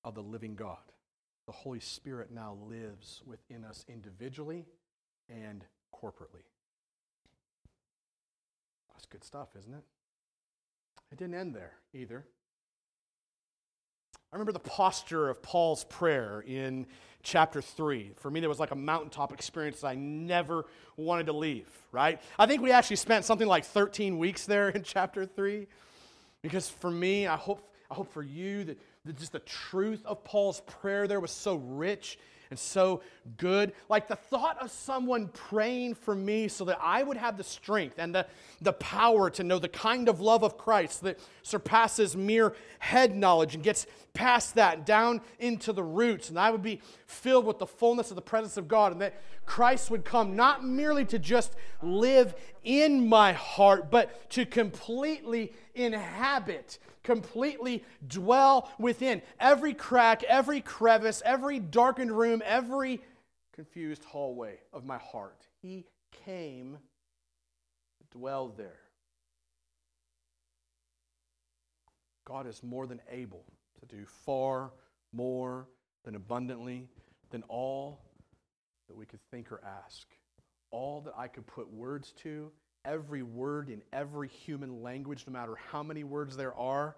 of 0.04 0.14
the 0.14 0.22
living 0.22 0.54
God. 0.54 0.92
The 1.46 1.52
Holy 1.52 1.80
Spirit 1.80 2.30
now 2.30 2.58
lives 2.68 3.22
within 3.24 3.64
us 3.64 3.84
individually 3.88 4.66
and 5.30 5.64
corporately. 5.94 6.44
That's 8.92 9.06
good 9.06 9.24
stuff, 9.24 9.48
isn't 9.58 9.72
it? 9.72 9.84
It 11.10 11.18
didn't 11.18 11.36
end 11.36 11.54
there 11.54 11.72
either. 11.94 12.26
I 14.32 14.36
remember 14.36 14.52
the 14.52 14.58
posture 14.58 15.28
of 15.28 15.40
Paul's 15.40 15.84
prayer 15.84 16.42
in 16.46 16.86
chapter 17.22 17.62
3. 17.62 18.12
For 18.16 18.30
me, 18.30 18.40
there 18.40 18.48
was 18.48 18.60
like 18.60 18.72
a 18.72 18.76
mountaintop 18.76 19.32
experience 19.32 19.80
that 19.80 19.88
I 19.88 19.94
never 19.94 20.66
wanted 20.96 21.26
to 21.26 21.32
leave, 21.32 21.68
right? 21.92 22.20
I 22.38 22.46
think 22.46 22.60
we 22.60 22.72
actually 22.72 22.96
spent 22.96 23.24
something 23.24 23.46
like 23.46 23.64
13 23.64 24.18
weeks 24.18 24.44
there 24.44 24.68
in 24.68 24.82
chapter 24.84 25.26
3. 25.26 25.66
Because 26.42 26.68
for 26.68 26.90
me, 26.90 27.26
I 27.26 27.36
hope, 27.36 27.68
I 27.90 27.94
hope 27.94 28.12
for 28.12 28.22
you 28.22 28.64
that, 28.64 28.78
that 29.04 29.16
just 29.16 29.32
the 29.32 29.38
truth 29.40 30.04
of 30.04 30.22
Paul's 30.24 30.60
prayer 30.60 31.06
there 31.06 31.20
was 31.20 31.30
so 31.30 31.56
rich 31.56 32.18
and 32.50 32.58
so 32.58 33.02
good. 33.36 33.72
Like 33.88 34.08
the 34.08 34.16
thought 34.16 34.60
of 34.62 34.70
someone 34.70 35.28
praying 35.28 35.94
for 35.94 36.14
me 36.14 36.48
so 36.48 36.64
that 36.66 36.78
I 36.80 37.02
would 37.02 37.16
have 37.16 37.36
the 37.36 37.44
strength 37.44 37.96
and 37.98 38.14
the, 38.14 38.26
the 38.60 38.72
power 38.74 39.30
to 39.30 39.44
know 39.44 39.58
the 39.58 39.68
kind 39.68 40.08
of 40.08 40.20
love 40.20 40.42
of 40.42 40.56
Christ 40.56 41.02
that 41.02 41.18
surpasses 41.42 42.16
mere 42.16 42.54
head 42.78 43.16
knowledge 43.16 43.54
and 43.54 43.64
gets 43.64 43.86
past 44.14 44.54
that 44.54 44.86
down 44.86 45.20
into 45.38 45.72
the 45.72 45.82
roots. 45.82 46.30
And 46.30 46.38
I 46.38 46.50
would 46.50 46.62
be 46.62 46.80
filled 47.06 47.46
with 47.46 47.58
the 47.58 47.66
fullness 47.66 48.10
of 48.10 48.16
the 48.16 48.22
presence 48.22 48.56
of 48.56 48.68
God 48.68 48.92
and 48.92 49.00
that 49.00 49.20
Christ 49.44 49.90
would 49.90 50.04
come 50.04 50.34
not 50.34 50.64
merely 50.64 51.04
to 51.06 51.18
just 51.18 51.54
live 51.82 52.34
in 52.66 53.08
my 53.08 53.32
heart, 53.32 53.90
but 53.90 54.28
to 54.30 54.44
completely 54.44 55.54
inhabit 55.74 56.78
completely 57.06 57.84
dwell 58.08 58.68
within. 58.80 59.22
Every 59.38 59.72
crack, 59.74 60.24
every 60.24 60.60
crevice, 60.60 61.22
every 61.24 61.60
darkened 61.60 62.10
room, 62.10 62.42
every 62.44 63.00
confused 63.54 64.04
hallway 64.04 64.58
of 64.72 64.84
my 64.84 64.98
heart. 64.98 65.46
He 65.62 65.86
came, 66.24 66.78
dwelled 68.10 68.56
there. 68.56 68.80
God 72.24 72.48
is 72.48 72.60
more 72.64 72.88
than 72.88 73.00
able 73.08 73.44
to 73.78 73.86
do 73.86 74.04
far 74.04 74.72
more 75.12 75.68
than 76.04 76.16
abundantly 76.16 76.88
than 77.30 77.44
all 77.44 78.00
that 78.88 78.96
we 78.96 79.06
could 79.06 79.20
think 79.30 79.52
or 79.52 79.60
ask, 79.84 80.08
all 80.70 81.00
that 81.02 81.14
I 81.16 81.28
could 81.28 81.46
put 81.46 81.72
words 81.72 82.12
to, 82.22 82.50
every 82.84 83.22
word 83.22 83.68
in 83.68 83.82
every 83.92 84.28
human 84.28 84.82
language, 84.82 85.24
no 85.26 85.32
matter 85.32 85.56
how 85.70 85.82
many 85.82 86.04
words 86.04 86.36
there 86.36 86.54
are, 86.54 86.96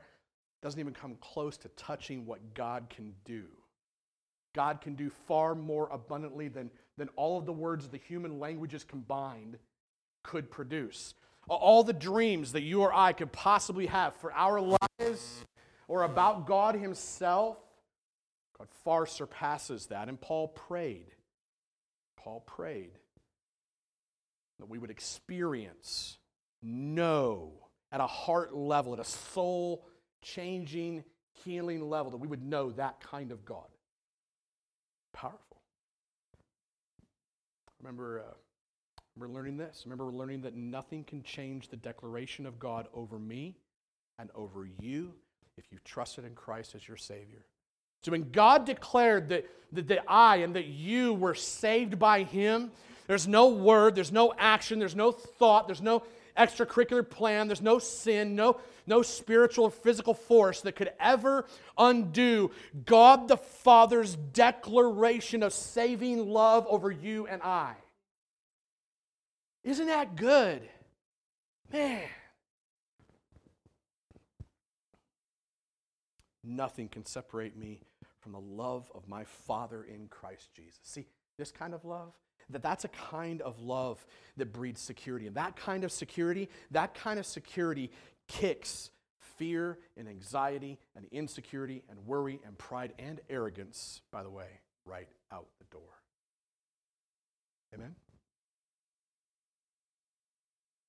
doesn't 0.63 0.79
even 0.79 0.93
come 0.93 1.17
close 1.21 1.57
to 1.59 1.69
touching 1.71 2.27
what 2.27 2.55
God 2.55 2.87
can 2.91 3.15
do. 3.25 3.45
God 4.55 4.81
can 4.81 4.95
do 4.95 5.11
far 5.27 5.55
more 5.55 5.89
abundantly 5.93 6.49
than, 6.49 6.71
than 6.97 7.09
all 7.17 7.39
of 7.39 7.47
the 7.47 7.53
words 7.53 7.85
of 7.85 7.91
the 7.91 7.99
human 7.99 8.39
languages 8.39 8.85
combined 8.85 9.59
could 10.23 10.51
produce. 10.51 11.15
All 11.49 11.85
the 11.85 11.93
dreams 11.93 12.53
that 12.53 12.63
you 12.63 12.83
or 12.83 12.93
I 12.93 13.13
could 13.13 13.33
possibly 13.33 13.87
have 13.87 14.15
for 14.17 14.33
our 14.33 14.61
lives 14.61 15.45
or 15.87 16.03
about 16.03 16.47
God 16.47 16.75
Himself, 16.75 17.57
God 18.59 18.69
far 18.85 19.07
surpasses 19.07 19.87
that. 19.87 20.09
And 20.09 20.21
Paul 20.21 20.49
prayed. 20.49 21.13
Paul 22.17 22.41
prayed 22.41 22.99
that 24.59 24.69
we 24.69 24.79
would 24.79 24.91
experience, 24.91 26.19
know 26.63 27.53
at 27.93 28.01
a 28.01 28.07
heart 28.07 28.55
level, 28.55 28.93
at 28.93 29.01
a 29.01 29.05
soul 29.05 29.87
changing, 30.23 31.05
healing 31.45 31.89
level, 31.89 32.11
that 32.11 32.19
we 32.19 32.29
would 32.29 32.43
know 32.43 32.71
that 32.73 33.01
kind 33.01 33.33
of 33.33 33.45
God. 33.45 33.67
Powerful. 35.13 35.63
Remember, 37.81 38.21
uh, 38.21 38.35
remember 39.17 39.35
learning 39.35 39.57
this. 39.57 39.83
Remember 39.85 40.07
we're 40.07 40.19
learning 40.19 40.43
that 40.43 40.55
nothing 40.55 41.05
can 41.05 41.23
change 41.23 41.69
the 41.69 41.77
declaration 41.77 42.47
of 42.47 42.59
God 42.59 42.89
over 42.93 43.19
me 43.19 43.57
and 44.19 44.31
over 44.35 44.69
you 44.81 45.15
if 45.57 45.65
you 45.71 45.79
trusted 45.85 46.25
in 46.25 46.35
Christ 46.35 46.75
as 46.75 46.87
your 46.87 46.97
Savior. 46.97 47.45
So 48.03 48.13
when 48.13 48.31
God 48.31 48.65
declared 48.65 49.29
that, 49.31 49.47
that, 49.73 49.89
that 49.89 50.05
I 50.09 50.37
and 50.37 50.55
that 50.55 50.67
you 50.67 51.15
were 51.15 51.35
saved 51.35 51.99
by 51.99 52.23
Him, 52.23 52.71
there's 53.09 53.27
no 53.27 53.49
word, 53.49 53.95
there's 53.95 54.13
no 54.13 54.33
action, 54.39 54.79
there's 54.79 54.95
no 54.95 55.11
thought, 55.11 55.67
there's 55.67 55.83
no 55.83 56.05
extracurricular 56.37 57.09
plan, 57.09 57.49
there's 57.49 57.63
no 57.63 57.79
sin, 57.79 58.37
no, 58.37 58.61
no 58.87 59.03
spiritual 59.03 59.65
or 59.65 59.71
physical 59.71 60.15
force 60.15 60.61
that 60.61 60.77
could 60.77 60.93
ever 61.01 61.47
undo 61.77 62.51
God 62.85 63.27
the 63.27 63.39
Father's 63.39 64.15
declaration 64.15 65.43
of 65.43 65.53
saving 65.53 66.29
love 66.29 66.67
over 66.69 66.91
you 66.91 67.27
and 67.27 67.43
I. 67.43 67.75
Isn't 69.65 69.87
that 69.87 70.15
good? 70.15 70.63
Man. 71.73 72.03
Nothing 76.45 76.89
can 76.89 77.05
separate 77.05 77.57
me 77.57 77.81
from 78.21 78.33
the 78.33 78.41
love 78.41 78.91
of 78.95 79.09
my 79.09 79.25
Father 79.25 79.83
in 79.83 80.09
Christ 80.09 80.51
Jesus. 80.55 80.79
See, 80.83 81.07
this 81.39 81.51
kind 81.51 81.75
of 81.75 81.85
love, 81.85 82.13
that 82.51 82.63
that's 82.63 82.85
a 82.85 82.89
kind 82.89 83.43
of 83.43 83.61
love 83.61 84.05
that 84.37 84.53
breeds 84.53 84.81
security. 84.81 85.27
And 85.27 85.37
that 85.37 85.57
kind 85.57 85.85
of 85.85 85.93
security, 85.93 86.49
that 86.71 86.95
kind 86.95 87.19
of 87.19 87.27
security 87.27 87.91
kicks 88.27 88.91
fear 89.37 89.79
and 89.97 90.09
anxiety 90.09 90.79
and 90.97 91.07
insecurity 91.13 91.83
and 91.89 92.07
worry 92.07 92.41
and 92.45 92.59
pride 92.59 92.93
and 92.99 93.21
arrogance, 93.31 94.01
by 94.11 94.23
the 94.23 94.31
way, 94.31 94.61
right 94.85 95.09
out 95.33 95.47
the 95.59 95.67
door. 95.71 95.83
Amen? 97.75 97.95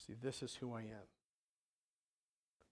See, 0.06 0.14
this 0.22 0.42
is 0.42 0.56
who 0.56 0.74
I 0.74 0.82
am. 0.82 1.08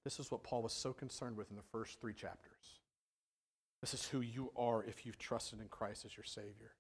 This 0.04 0.20
is 0.20 0.32
what 0.32 0.44
Paul 0.44 0.62
was 0.64 0.74
so 0.74 0.94
concerned 0.94 1.36
with 1.36 1.50
in 1.50 1.58
the 1.58 1.64
first 1.72 2.00
three 2.00 2.14
chapters. 2.14 2.80
This 3.82 3.94
is 3.94 4.08
who 4.08 4.22
you 4.22 4.52
are 4.56 4.84
if 4.84 5.06
you've 5.06 5.20
trusted 5.20 5.60
in 5.60 5.68
Christ 5.68 6.06
as 6.06 6.16
your 6.16 6.24
Savior. 6.24 6.72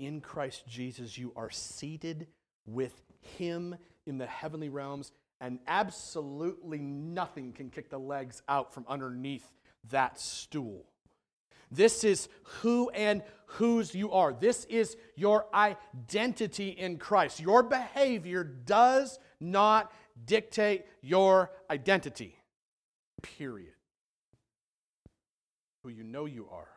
In 0.00 0.20
Christ 0.20 0.64
Jesus, 0.66 1.16
you 1.16 1.32
are 1.36 1.50
seated 1.50 2.26
with 2.66 3.00
Him 3.20 3.76
in 4.06 4.18
the 4.18 4.26
heavenly 4.26 4.68
realms, 4.68 5.12
and 5.40 5.60
absolutely 5.68 6.78
nothing 6.78 7.52
can 7.52 7.70
kick 7.70 7.90
the 7.90 7.98
legs 7.98 8.42
out 8.48 8.74
from 8.74 8.84
underneath 8.88 9.48
that 9.90 10.18
stool. 10.18 10.86
This 11.70 12.02
is 12.02 12.28
who 12.42 12.90
and 12.90 13.22
whose 13.46 13.94
you 13.94 14.10
are. 14.10 14.32
This 14.32 14.64
is 14.64 14.96
your 15.14 15.46
identity 15.54 16.70
in 16.70 16.96
Christ. 16.98 17.38
Your 17.38 17.62
behavior 17.62 18.42
does 18.42 19.20
not 19.38 19.92
dictate 20.26 20.86
your 21.00 21.52
identity, 21.70 22.36
period 23.22 23.74
who 25.82 25.88
you 25.88 26.04
know 26.04 26.26
you 26.26 26.46
are, 26.50 26.68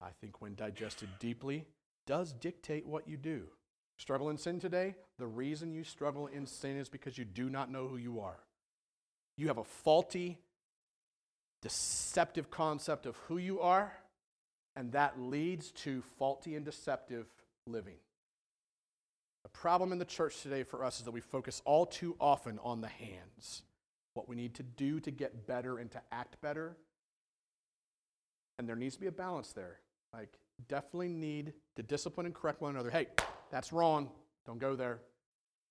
I 0.00 0.08
think 0.20 0.40
when 0.40 0.54
digested 0.54 1.08
deeply, 1.18 1.66
does 2.06 2.32
dictate 2.32 2.86
what 2.86 3.08
you 3.08 3.16
do. 3.16 3.44
Struggle 3.96 4.28
in 4.30 4.38
sin 4.38 4.60
today? 4.60 4.96
The 5.18 5.26
reason 5.26 5.72
you 5.72 5.84
struggle 5.84 6.26
in 6.26 6.46
sin 6.46 6.76
is 6.76 6.88
because 6.88 7.16
you 7.16 7.24
do 7.24 7.48
not 7.48 7.70
know 7.70 7.86
who 7.86 7.96
you 7.96 8.20
are. 8.20 8.40
You 9.36 9.48
have 9.48 9.58
a 9.58 9.64
faulty, 9.64 10.38
deceptive 11.62 12.50
concept 12.50 13.06
of 13.06 13.16
who 13.28 13.38
you 13.38 13.60
are, 13.60 13.92
and 14.76 14.92
that 14.92 15.20
leads 15.20 15.70
to 15.70 16.02
faulty 16.18 16.56
and 16.56 16.64
deceptive 16.64 17.26
living. 17.66 17.96
The 19.44 19.50
problem 19.50 19.92
in 19.92 19.98
the 19.98 20.04
church 20.04 20.42
today 20.42 20.62
for 20.62 20.84
us 20.84 20.98
is 20.98 21.04
that 21.04 21.12
we 21.12 21.20
focus 21.20 21.62
all 21.64 21.86
too 21.86 22.16
often 22.20 22.58
on 22.62 22.80
the 22.80 22.88
hands, 22.88 23.62
what 24.14 24.28
we 24.28 24.36
need 24.36 24.54
to 24.54 24.62
do 24.62 25.00
to 25.00 25.10
get 25.10 25.46
better 25.46 25.78
and 25.78 25.90
to 25.92 26.00
act 26.10 26.40
better, 26.40 26.76
and 28.58 28.68
there 28.68 28.76
needs 28.76 28.94
to 28.94 29.00
be 29.00 29.06
a 29.06 29.12
balance 29.12 29.52
there. 29.52 29.78
Like, 30.12 30.38
definitely 30.68 31.08
need 31.08 31.52
to 31.76 31.82
discipline 31.82 32.26
and 32.26 32.34
correct 32.34 32.60
one 32.60 32.70
another. 32.70 32.90
Hey, 32.90 33.08
that's 33.50 33.72
wrong. 33.72 34.10
Don't 34.46 34.58
go 34.58 34.76
there. 34.76 35.00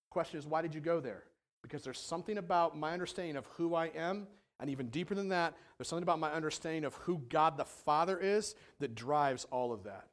Question 0.09 0.39
is, 0.39 0.45
why 0.45 0.61
did 0.61 0.75
you 0.75 0.81
go 0.81 0.99
there? 0.99 1.23
Because 1.61 1.83
there's 1.83 1.99
something 1.99 2.37
about 2.37 2.77
my 2.77 2.93
understanding 2.93 3.35
of 3.35 3.45
who 3.57 3.73
I 3.73 3.87
am, 3.95 4.27
and 4.59 4.69
even 4.69 4.87
deeper 4.89 5.15
than 5.15 5.29
that, 5.29 5.55
there's 5.77 5.87
something 5.87 6.03
about 6.03 6.19
my 6.19 6.31
understanding 6.31 6.85
of 6.85 6.93
who 6.95 7.19
God 7.29 7.57
the 7.57 7.65
Father 7.65 8.19
is 8.19 8.55
that 8.79 8.95
drives 8.95 9.45
all 9.51 9.71
of 9.71 9.83
that. 9.83 10.07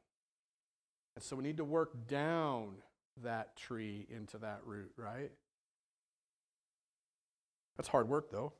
And 1.15 1.23
so 1.23 1.35
we 1.35 1.43
need 1.43 1.57
to 1.57 1.65
work 1.65 2.07
down 2.07 2.75
that 3.23 3.55
tree 3.57 4.07
into 4.09 4.37
that 4.39 4.61
root, 4.65 4.91
right? 4.95 5.31
That's 7.77 7.89
hard 7.89 8.07
work, 8.07 8.31
though. 8.31 8.53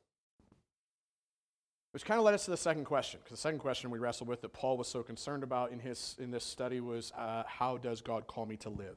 Which 1.92 2.06
kind 2.06 2.18
of 2.18 2.24
led 2.24 2.32
us 2.34 2.46
to 2.46 2.50
the 2.50 2.56
second 2.56 2.84
question, 2.86 3.20
because 3.22 3.36
the 3.36 3.42
second 3.42 3.58
question 3.58 3.90
we 3.90 3.98
wrestled 3.98 4.28
with 4.28 4.40
that 4.40 4.54
Paul 4.54 4.78
was 4.78 4.88
so 4.88 5.02
concerned 5.02 5.42
about 5.42 5.72
in, 5.72 5.78
his, 5.78 6.16
in 6.18 6.30
this 6.30 6.44
study 6.44 6.80
was 6.80 7.12
uh, 7.16 7.42
how 7.46 7.76
does 7.76 8.00
God 8.00 8.26
call 8.26 8.46
me 8.46 8.56
to 8.58 8.70
live, 8.70 8.96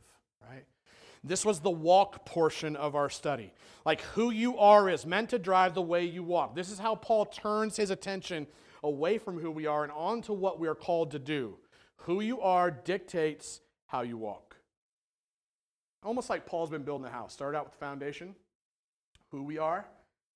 right? 0.49 0.63
This 1.21 1.43
was 1.43 1.59
the 1.59 1.71
walk 1.71 2.25
portion 2.25 2.75
of 2.75 2.95
our 2.95 3.09
study. 3.09 3.51
Like 3.85 4.01
who 4.01 4.31
you 4.31 4.57
are 4.57 4.89
is 4.89 5.05
meant 5.05 5.31
to 5.31 5.39
drive 5.39 5.73
the 5.73 5.81
way 5.81 6.05
you 6.05 6.23
walk. 6.23 6.55
This 6.55 6.71
is 6.71 6.79
how 6.79 6.95
Paul 6.95 7.25
turns 7.25 7.75
his 7.75 7.89
attention 7.89 8.47
away 8.83 9.17
from 9.17 9.39
who 9.39 9.51
we 9.51 9.65
are 9.65 9.83
and 9.83 9.91
onto 9.91 10.33
what 10.33 10.59
we 10.59 10.67
are 10.67 10.75
called 10.75 11.11
to 11.11 11.19
do. 11.19 11.57
Who 11.97 12.21
you 12.21 12.41
are 12.41 12.69
dictates 12.69 13.59
how 13.87 14.01
you 14.03 14.17
walk. 14.17 14.55
Almost 16.03 16.29
like 16.29 16.45
Paul's 16.45 16.69
been 16.69 16.83
building 16.83 17.07
a 17.07 17.11
house. 17.11 17.33
Started 17.33 17.57
out 17.57 17.65
with 17.65 17.73
the 17.73 17.79
foundation, 17.79 18.35
who 19.31 19.41
we 19.41 19.57
are 19.57 19.85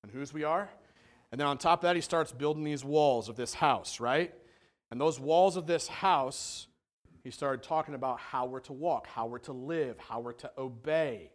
and 0.02 0.10
whose 0.10 0.34
we 0.34 0.42
are. 0.42 0.68
And 1.32 1.40
then 1.40 1.46
on 1.46 1.58
top 1.58 1.80
of 1.80 1.82
that, 1.82 1.94
he 1.94 2.02
starts 2.02 2.32
building 2.32 2.64
these 2.64 2.84
walls 2.84 3.28
of 3.28 3.36
this 3.36 3.54
house, 3.54 4.00
right? 4.00 4.34
And 4.90 5.00
those 5.00 5.20
walls 5.20 5.56
of 5.56 5.66
this 5.66 5.86
house, 5.86 6.66
he 7.22 7.30
started 7.30 7.62
talking 7.62 7.94
about 7.94 8.18
how 8.18 8.46
we're 8.46 8.60
to 8.60 8.72
walk, 8.72 9.06
how 9.06 9.26
we're 9.26 9.38
to 9.40 9.52
live, 9.52 9.96
how 9.98 10.20
we're 10.20 10.32
to 10.32 10.50
obey. 10.58 11.30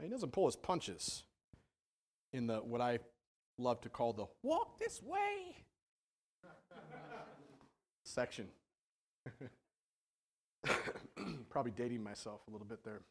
He 0.00 0.08
doesn't 0.08 0.32
pull 0.32 0.46
his 0.46 0.56
punches 0.56 1.24
in 2.32 2.46
the 2.46 2.56
what 2.58 2.80
I 2.80 2.98
love 3.58 3.80
to 3.82 3.88
call 3.88 4.12
the 4.12 4.26
walk 4.42 4.78
this 4.78 5.00
way 5.02 5.56
section. 8.04 8.48
Probably 11.48 11.72
dating 11.72 12.02
myself 12.02 12.40
a 12.48 12.50
little 12.50 12.66
bit 12.66 12.82
there, 12.84 13.02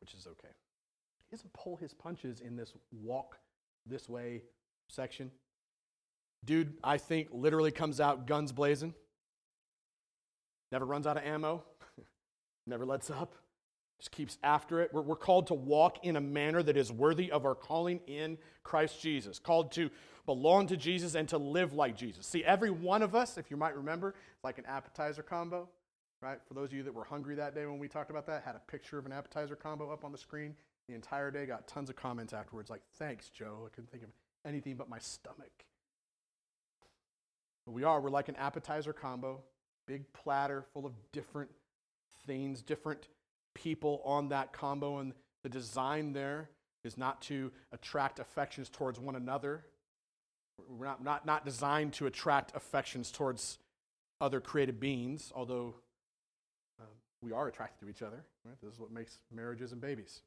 which 0.00 0.14
is 0.14 0.26
okay. 0.26 0.48
He 1.28 1.36
doesn't 1.36 1.52
pull 1.52 1.76
his 1.76 1.92
punches 1.92 2.40
in 2.40 2.56
this 2.56 2.72
walk 2.90 3.38
this 3.84 4.08
way 4.08 4.42
section. 4.88 5.30
Dude, 6.44 6.74
I 6.82 6.98
think, 6.98 7.28
literally 7.32 7.70
comes 7.70 8.00
out 8.00 8.26
guns 8.26 8.52
blazing. 8.52 8.94
Never 10.72 10.86
runs 10.86 11.06
out 11.06 11.16
of 11.16 11.24
ammo. 11.24 11.64
Never 12.66 12.86
lets 12.86 13.10
up. 13.10 13.34
Just 13.98 14.12
keeps 14.12 14.38
after 14.42 14.80
it. 14.80 14.90
We're, 14.92 15.02
we're 15.02 15.16
called 15.16 15.48
to 15.48 15.54
walk 15.54 16.04
in 16.04 16.16
a 16.16 16.20
manner 16.20 16.62
that 16.62 16.76
is 16.76 16.92
worthy 16.92 17.30
of 17.32 17.44
our 17.44 17.56
calling 17.56 18.00
in 18.06 18.38
Christ 18.62 19.02
Jesus. 19.02 19.38
Called 19.38 19.72
to 19.72 19.90
belong 20.24 20.68
to 20.68 20.76
Jesus 20.76 21.14
and 21.14 21.28
to 21.30 21.38
live 21.38 21.72
like 21.72 21.96
Jesus. 21.96 22.26
See, 22.26 22.44
every 22.44 22.70
one 22.70 23.02
of 23.02 23.14
us, 23.14 23.36
if 23.36 23.50
you 23.50 23.56
might 23.56 23.76
remember, 23.76 24.10
it's 24.10 24.44
like 24.44 24.58
an 24.58 24.66
appetizer 24.66 25.22
combo, 25.22 25.68
right? 26.22 26.38
For 26.46 26.54
those 26.54 26.68
of 26.68 26.74
you 26.74 26.84
that 26.84 26.94
were 26.94 27.04
hungry 27.04 27.34
that 27.34 27.54
day 27.54 27.66
when 27.66 27.78
we 27.78 27.88
talked 27.88 28.10
about 28.10 28.26
that, 28.26 28.44
had 28.44 28.54
a 28.54 28.62
picture 28.70 28.98
of 28.98 29.06
an 29.06 29.12
appetizer 29.12 29.56
combo 29.56 29.90
up 29.90 30.04
on 30.04 30.12
the 30.12 30.18
screen 30.18 30.54
the 30.88 30.94
entire 30.94 31.30
day. 31.30 31.46
Got 31.46 31.68
tons 31.68 31.90
of 31.90 31.96
comments 31.96 32.32
afterwards 32.32 32.70
like, 32.70 32.82
thanks, 32.98 33.28
Joe. 33.28 33.64
I 33.66 33.68
couldn't 33.74 33.90
think 33.90 34.02
of 34.02 34.10
anything 34.46 34.74
but 34.76 34.88
my 34.88 34.98
stomach. 34.98 35.64
But 37.66 37.72
we 37.72 37.84
are, 37.84 38.00
we're 38.00 38.10
like 38.10 38.28
an 38.28 38.36
appetizer 38.36 38.92
combo. 38.92 39.42
big 39.86 40.12
platter 40.12 40.64
full 40.72 40.86
of 40.86 40.92
different 41.12 41.50
things, 42.26 42.62
different 42.62 43.08
people 43.54 44.02
on 44.04 44.28
that 44.28 44.52
combo. 44.52 44.98
And 44.98 45.12
the 45.42 45.48
design 45.48 46.12
there 46.12 46.50
is 46.84 46.96
not 46.96 47.20
to 47.22 47.50
attract 47.72 48.20
affections 48.20 48.68
towards 48.68 49.00
one 49.00 49.16
another. 49.16 49.64
We're 50.68 50.86
not, 50.86 51.02
not, 51.02 51.26
not 51.26 51.44
designed 51.44 51.94
to 51.94 52.06
attract 52.06 52.54
affections 52.54 53.10
towards 53.10 53.58
other 54.20 54.40
created 54.40 54.78
beings, 54.80 55.32
although 55.34 55.74
um, 56.80 56.86
we 57.22 57.32
are 57.32 57.48
attracted 57.48 57.84
to 57.84 57.90
each 57.90 58.02
other. 58.02 58.24
Right? 58.44 58.56
This 58.62 58.74
is 58.74 58.80
what 58.80 58.92
makes 58.92 59.18
marriages 59.34 59.72
and 59.72 59.80
babies. 59.80 60.22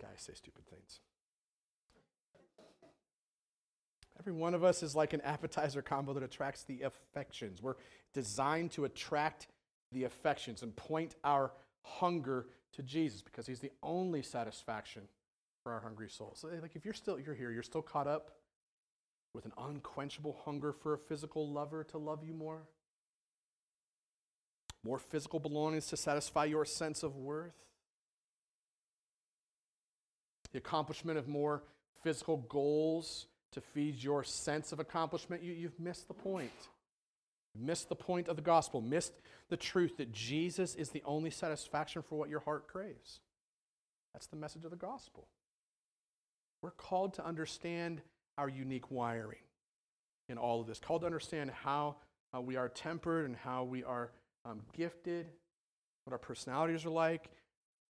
Guys 0.00 0.10
say 0.16 0.32
stupid 0.34 0.66
things. 0.68 1.00
Every 4.18 4.32
one 4.32 4.54
of 4.54 4.62
us 4.62 4.82
is 4.82 4.94
like 4.94 5.12
an 5.12 5.22
appetizer 5.22 5.80
combo 5.80 6.12
that 6.12 6.22
attracts 6.22 6.64
the 6.64 6.82
affections. 6.82 7.62
We're 7.62 7.76
designed 8.12 8.72
to 8.72 8.84
attract 8.84 9.46
the 9.92 10.04
affections 10.04 10.62
and 10.62 10.76
point 10.76 11.14
our 11.24 11.52
hunger 11.82 12.46
to 12.74 12.82
Jesus 12.82 13.22
because 13.22 13.46
he's 13.46 13.60
the 13.60 13.72
only 13.82 14.22
satisfaction 14.22 15.02
for 15.62 15.72
our 15.72 15.80
hungry 15.80 16.08
souls. 16.08 16.44
Like 16.60 16.76
if 16.76 16.84
you're 16.84 16.94
still 16.94 17.18
you're 17.18 17.34
here, 17.34 17.50
you're 17.50 17.62
still 17.62 17.82
caught 17.82 18.06
up 18.06 18.32
with 19.34 19.44
an 19.44 19.52
unquenchable 19.58 20.36
hunger 20.44 20.72
for 20.72 20.94
a 20.94 20.98
physical 20.98 21.50
lover 21.50 21.84
to 21.84 21.98
love 21.98 22.24
you 22.24 22.34
more. 22.34 22.62
More 24.84 24.98
physical 24.98 25.40
belongings 25.40 25.86
to 25.88 25.96
satisfy 25.96 26.46
your 26.46 26.64
sense 26.64 27.02
of 27.02 27.16
worth. 27.16 27.54
The 30.52 30.58
accomplishment 30.58 31.18
of 31.18 31.28
more 31.28 31.62
physical 32.02 32.38
goals 32.48 33.26
to 33.52 33.60
feed 33.60 34.02
your 34.02 34.24
sense 34.24 34.72
of 34.72 34.80
accomplishment, 34.80 35.42
you, 35.42 35.52
you've 35.52 35.78
missed 35.78 36.08
the 36.08 36.14
point. 36.14 36.50
You've 37.54 37.66
Missed 37.66 37.88
the 37.88 37.96
point 37.96 38.28
of 38.28 38.36
the 38.36 38.42
gospel, 38.42 38.80
missed 38.80 39.12
the 39.48 39.56
truth 39.56 39.96
that 39.96 40.12
Jesus 40.12 40.74
is 40.74 40.90
the 40.90 41.02
only 41.04 41.30
satisfaction 41.30 42.02
for 42.02 42.16
what 42.16 42.28
your 42.28 42.40
heart 42.40 42.68
craves. 42.68 43.20
That's 44.12 44.26
the 44.26 44.36
message 44.36 44.64
of 44.64 44.70
the 44.70 44.76
gospel. 44.76 45.26
We're 46.62 46.70
called 46.70 47.14
to 47.14 47.26
understand 47.26 48.02
our 48.38 48.48
unique 48.48 48.90
wiring 48.90 49.38
in 50.28 50.38
all 50.38 50.60
of 50.60 50.66
this, 50.66 50.78
called 50.78 51.02
to 51.02 51.06
understand 51.06 51.50
how 51.50 51.96
uh, 52.34 52.40
we 52.40 52.56
are 52.56 52.68
tempered 52.68 53.26
and 53.26 53.34
how 53.36 53.64
we 53.64 53.82
are 53.82 54.12
um, 54.44 54.60
gifted, 54.76 55.26
what 56.04 56.12
our 56.12 56.18
personalities 56.18 56.84
are 56.86 56.90
like, 56.90 57.30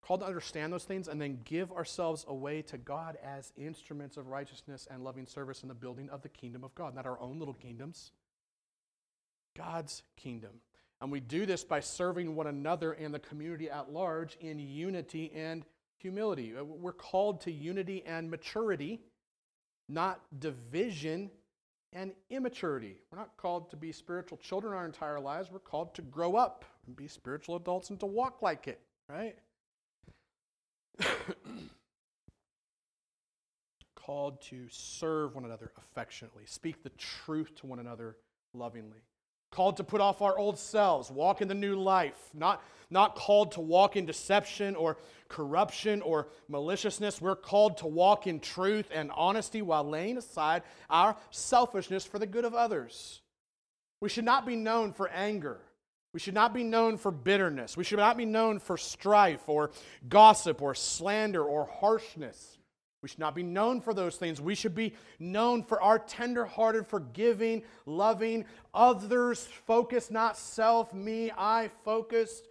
called 0.09 0.21
to 0.21 0.27
understand 0.27 0.73
those 0.73 0.85
things 0.85 1.07
and 1.07 1.21
then 1.21 1.38
give 1.44 1.71
ourselves 1.71 2.25
away 2.29 2.62
to 2.62 2.79
God 2.79 3.18
as 3.23 3.53
instruments 3.59 4.16
of 4.16 4.29
righteousness 4.29 4.88
and 4.90 5.05
loving 5.05 5.27
service 5.27 5.62
in 5.62 5.68
the 5.68 5.75
building 5.75 6.09
of 6.09 6.23
the 6.23 6.31
kingdom 6.31 6.64
of 6.64 6.75
God, 6.75 6.94
not 6.94 7.05
our 7.05 7.21
own 7.21 7.38
little 7.38 7.53
kingdoms, 7.53 8.12
God's 9.55 10.03
kingdom. 10.16 10.62
And 11.03 11.12
we 11.12 11.21
do 11.21 11.44
this 11.44 11.62
by 11.62 11.81
serving 11.81 12.35
one 12.35 12.47
another 12.47 12.92
and 12.92 13.12
the 13.12 13.18
community 13.18 13.68
at 13.68 13.92
large 13.92 14.38
in 14.40 14.59
unity 14.59 15.31
and 15.35 15.66
humility. 15.99 16.55
Uh, 16.59 16.64
we're 16.64 16.92
called 16.92 17.42
to 17.42 17.53
unity 17.53 18.03
and 18.07 18.31
maturity, 18.31 19.03
not 19.90 20.23
division 20.38 21.31
and 21.92 22.12
immaturity. 22.31 22.97
We're 23.12 23.18
not 23.18 23.37
called 23.37 23.68
to 23.71 23.77
be 23.77 23.92
spiritual 23.92 24.38
children 24.38 24.73
our 24.73 24.87
entire 24.87 25.21
lives. 25.21 25.51
We're 25.53 25.59
called 25.59 25.94
to 25.97 26.03
grow 26.03 26.35
up 26.37 26.64
and 26.87 26.97
be 26.97 27.09
spiritual 27.09 27.57
adults 27.57 27.90
and 27.90 28.01
to 28.01 28.07
walk 28.07 28.40
like 28.40 28.68
it, 28.68 28.81
right? 29.11 29.37
called 33.94 34.40
to 34.40 34.66
serve 34.70 35.34
one 35.34 35.44
another 35.44 35.70
affectionately, 35.76 36.44
speak 36.46 36.82
the 36.82 36.88
truth 36.90 37.54
to 37.56 37.66
one 37.66 37.78
another 37.78 38.16
lovingly. 38.54 39.02
Called 39.50 39.76
to 39.78 39.84
put 39.84 40.00
off 40.00 40.22
our 40.22 40.38
old 40.38 40.58
selves, 40.58 41.11
walk 41.11 41.42
in 41.42 41.48
the 41.48 41.54
new 41.54 41.74
life, 41.74 42.16
not, 42.32 42.62
not 42.90 43.16
called 43.16 43.52
to 43.52 43.61
walk 43.61 43.96
in 43.96 44.06
deception 44.06 44.76
or 44.76 44.96
corruption 45.28 46.00
or 46.02 46.28
maliciousness. 46.48 47.20
We're 47.20 47.37
called 47.37 47.76
to 47.78 47.87
walk 47.87 48.26
in 48.26 48.40
truth 48.40 48.88
and 48.92 49.11
honesty 49.14 49.61
while 49.62 49.84
laying 49.84 50.16
aside 50.16 50.62
our 50.88 51.16
selfishness 51.30 52.04
for 52.04 52.18
the 52.18 52.26
good 52.26 52.44
of 52.44 52.54
others. 52.54 53.20
We 54.00 54.08
should 54.08 54.24
not 54.24 54.46
be 54.46 54.56
known 54.56 54.92
for 54.92 55.08
anger. 55.08 55.61
We 56.12 56.21
should 56.21 56.35
not 56.35 56.55
be 56.55 56.64
known 56.64 56.97
for 56.97 57.11
bitterness. 57.11 57.77
We 57.77 57.85
should 57.85 57.99
not 57.99 58.16
be 58.16 58.25
known 58.25 58.59
for 58.61 58.77
strife 58.77 59.49
or 59.49 59.71
gossip 60.09 60.62
or 60.62 60.75
slander 60.75 61.44
or 61.44 61.66
harshness. 61.66 62.59
We 63.03 63.09
should 63.09 63.18
not 63.21 63.35
be 63.35 63.42
known 63.44 63.81
for 63.81 63.94
those 63.94 64.16
things. 64.16 64.40
We 64.40 64.55
should 64.55 64.75
be 64.75 64.94
known 65.21 65.62
for 65.62 65.81
our 65.81 65.99
tender-hearted, 65.99 66.87
forgiving, 66.87 67.62
loving, 67.87 68.44
others 68.75 69.47
focused, 69.66 70.11
not 70.11 70.37
self, 70.37 70.92
me, 70.92 71.31
I 71.37 71.71
focused, 71.85 72.49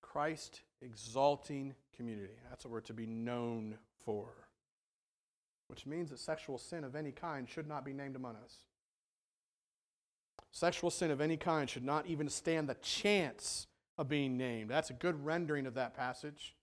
Christ 0.00 0.60
exalting 0.82 1.74
community. 1.96 2.34
That's 2.48 2.64
what 2.64 2.72
we're 2.72 2.80
to 2.82 2.92
be 2.92 3.06
known 3.06 3.78
for. 4.04 4.28
Which 5.66 5.86
means 5.86 6.10
that 6.10 6.20
sexual 6.20 6.58
sin 6.58 6.84
of 6.84 6.94
any 6.94 7.10
kind 7.10 7.48
should 7.48 7.66
not 7.66 7.84
be 7.84 7.94
named 7.94 8.14
among 8.14 8.36
us. 8.36 8.54
Sexual 10.52 10.90
sin 10.90 11.10
of 11.10 11.20
any 11.20 11.36
kind 11.36 11.68
should 11.68 11.84
not 11.84 12.06
even 12.06 12.28
stand 12.28 12.68
the 12.68 12.74
chance 12.74 13.66
of 13.96 14.08
being 14.08 14.36
named. 14.36 14.70
That's 14.70 14.90
a 14.90 14.94
good 14.94 15.24
rendering 15.24 15.66
of 15.66 15.74
that 15.74 15.94
passage. 15.94 16.54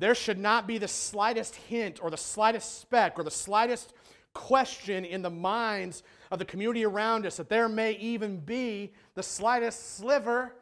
There 0.00 0.14
should 0.14 0.38
not 0.38 0.66
be 0.66 0.78
the 0.78 0.88
slightest 0.88 1.54
hint 1.54 2.02
or 2.02 2.10
the 2.10 2.16
slightest 2.16 2.80
speck 2.80 3.18
or 3.18 3.22
the 3.22 3.30
slightest 3.30 3.92
question 4.34 5.04
in 5.04 5.22
the 5.22 5.30
minds 5.30 6.02
of 6.30 6.38
the 6.38 6.44
community 6.44 6.84
around 6.84 7.26
us 7.26 7.36
that 7.36 7.48
there 7.48 7.68
may 7.68 7.92
even 7.92 8.38
be 8.38 8.92
the 9.14 9.22
slightest 9.22 9.96
sliver 9.96 10.54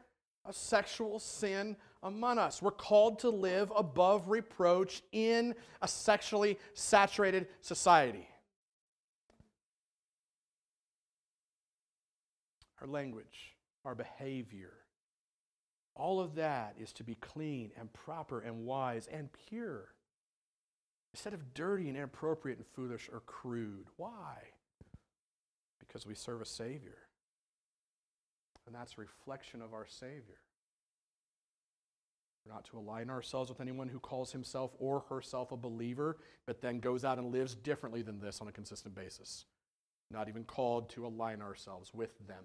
of 0.44 0.54
sexual 0.54 1.18
sin 1.18 1.76
among 2.02 2.38
us. 2.38 2.60
We're 2.60 2.70
called 2.72 3.18
to 3.20 3.30
live 3.30 3.72
above 3.74 4.28
reproach 4.28 5.02
in 5.12 5.54
a 5.80 5.88
sexually 5.88 6.58
saturated 6.74 7.48
society. 7.60 8.28
Our 12.80 12.86
language, 12.86 13.56
our 13.84 13.94
behavior, 13.94 14.72
all 15.98 16.20
of 16.20 16.36
that 16.36 16.76
is 16.78 16.92
to 16.94 17.04
be 17.04 17.16
clean 17.16 17.72
and 17.78 17.92
proper 17.92 18.40
and 18.40 18.64
wise 18.64 19.08
and 19.12 19.28
pure 19.48 19.94
instead 21.12 21.34
of 21.34 21.54
dirty 21.54 21.88
and 21.88 21.96
inappropriate 21.96 22.58
and 22.58 22.66
foolish 22.66 23.10
or 23.12 23.20
crude. 23.20 23.86
Why? 23.96 24.36
Because 25.80 26.06
we 26.06 26.14
serve 26.14 26.40
a 26.40 26.46
Savior. 26.46 26.98
And 28.66 28.74
that's 28.74 28.94
a 28.96 29.00
reflection 29.00 29.60
of 29.60 29.72
our 29.72 29.86
Savior. 29.86 30.38
We're 32.46 32.52
not 32.52 32.66
to 32.66 32.78
align 32.78 33.10
ourselves 33.10 33.50
with 33.50 33.60
anyone 33.60 33.88
who 33.88 33.98
calls 33.98 34.30
himself 34.30 34.70
or 34.78 35.00
herself 35.08 35.50
a 35.50 35.56
believer, 35.56 36.18
but 36.46 36.60
then 36.60 36.78
goes 36.78 37.04
out 37.04 37.18
and 37.18 37.32
lives 37.32 37.54
differently 37.54 38.02
than 38.02 38.20
this 38.20 38.40
on 38.40 38.48
a 38.48 38.52
consistent 38.52 38.94
basis. 38.94 39.46
Not 40.10 40.28
even 40.28 40.44
called 40.44 40.90
to 40.90 41.06
align 41.06 41.42
ourselves 41.42 41.92
with 41.92 42.14
them. 42.26 42.44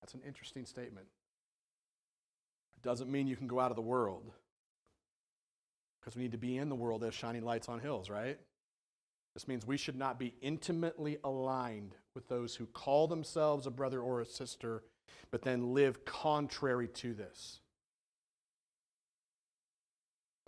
That's 0.00 0.14
an 0.14 0.22
interesting 0.26 0.66
statement 0.66 1.06
It 2.76 2.82
doesn't 2.82 3.10
mean 3.10 3.26
you 3.26 3.36
can 3.36 3.46
go 3.46 3.60
out 3.60 3.70
of 3.70 3.76
the 3.76 3.82
world. 3.82 4.30
Because 6.00 6.16
we 6.16 6.22
need 6.22 6.32
to 6.32 6.38
be 6.38 6.56
in 6.56 6.70
the 6.70 6.74
world 6.74 7.04
as 7.04 7.14
shining 7.14 7.44
lights 7.44 7.68
on 7.68 7.78
hills, 7.78 8.08
right? 8.08 8.38
This 9.34 9.46
means 9.46 9.66
we 9.66 9.76
should 9.76 9.96
not 9.96 10.18
be 10.18 10.34
intimately 10.40 11.18
aligned 11.22 11.94
with 12.14 12.26
those 12.28 12.54
who 12.54 12.66
call 12.66 13.06
themselves 13.06 13.66
a 13.66 13.70
brother 13.70 14.00
or 14.00 14.20
a 14.20 14.26
sister, 14.26 14.82
but 15.30 15.42
then 15.42 15.74
live 15.74 16.04
contrary 16.04 16.88
to 16.88 17.14
this. 17.14 17.60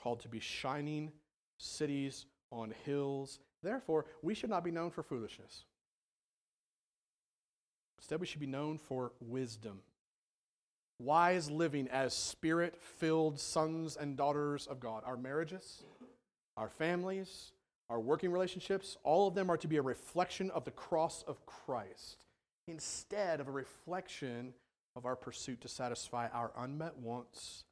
Called 0.00 0.20
to 0.20 0.28
be 0.28 0.40
shining 0.40 1.12
cities 1.58 2.26
on 2.50 2.74
hills. 2.84 3.38
Therefore, 3.62 4.06
we 4.22 4.34
should 4.34 4.50
not 4.50 4.64
be 4.64 4.72
known 4.72 4.90
for 4.90 5.02
foolishness. 5.02 5.64
Instead, 8.02 8.20
we 8.20 8.26
should 8.26 8.40
be 8.40 8.46
known 8.46 8.76
for 8.78 9.12
wisdom 9.20 9.80
wise 11.02 11.50
living 11.50 11.88
as 11.88 12.14
spirit 12.14 12.76
filled 12.80 13.38
sons 13.38 13.96
and 13.96 14.16
daughters 14.16 14.66
of 14.66 14.80
God. 14.80 15.02
Our 15.04 15.16
marriages, 15.16 15.82
our 16.56 16.68
families, 16.68 17.52
our 17.90 18.00
working 18.00 18.30
relationships, 18.30 18.96
all 19.02 19.26
of 19.28 19.34
them 19.34 19.50
are 19.50 19.56
to 19.58 19.68
be 19.68 19.76
a 19.76 19.82
reflection 19.82 20.50
of 20.50 20.64
the 20.64 20.70
cross 20.70 21.24
of 21.26 21.44
Christ 21.44 22.24
instead 22.68 23.40
of 23.40 23.48
a 23.48 23.52
reflection 23.52 24.54
of 24.94 25.04
our 25.04 25.16
pursuit 25.16 25.60
to 25.62 25.68
satisfy 25.68 26.28
our 26.28 26.52
unmet 26.56 26.96
wants, 26.98 27.64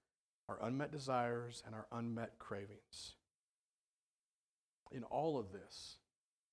our 0.49 0.59
unmet 0.63 0.91
desires, 0.91 1.63
and 1.65 1.75
our 1.75 1.87
unmet 1.93 2.39
cravings. 2.39 3.15
In 4.91 5.05
all 5.05 5.39
of 5.39 5.53
this, 5.53 5.99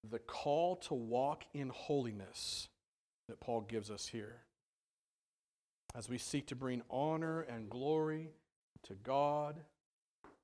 the 0.07 0.19
call 0.19 0.75
to 0.75 0.93
walk 0.93 1.45
in 1.53 1.69
holiness 1.69 2.69
that 3.27 3.39
Paul 3.39 3.61
gives 3.61 3.91
us 3.91 4.07
here 4.07 4.41
as 5.95 6.09
we 6.09 6.17
seek 6.17 6.45
to 6.47 6.55
bring 6.55 6.83
honor 6.91 7.41
and 7.41 7.69
glory 7.69 8.29
to 8.83 8.93
God 8.93 9.55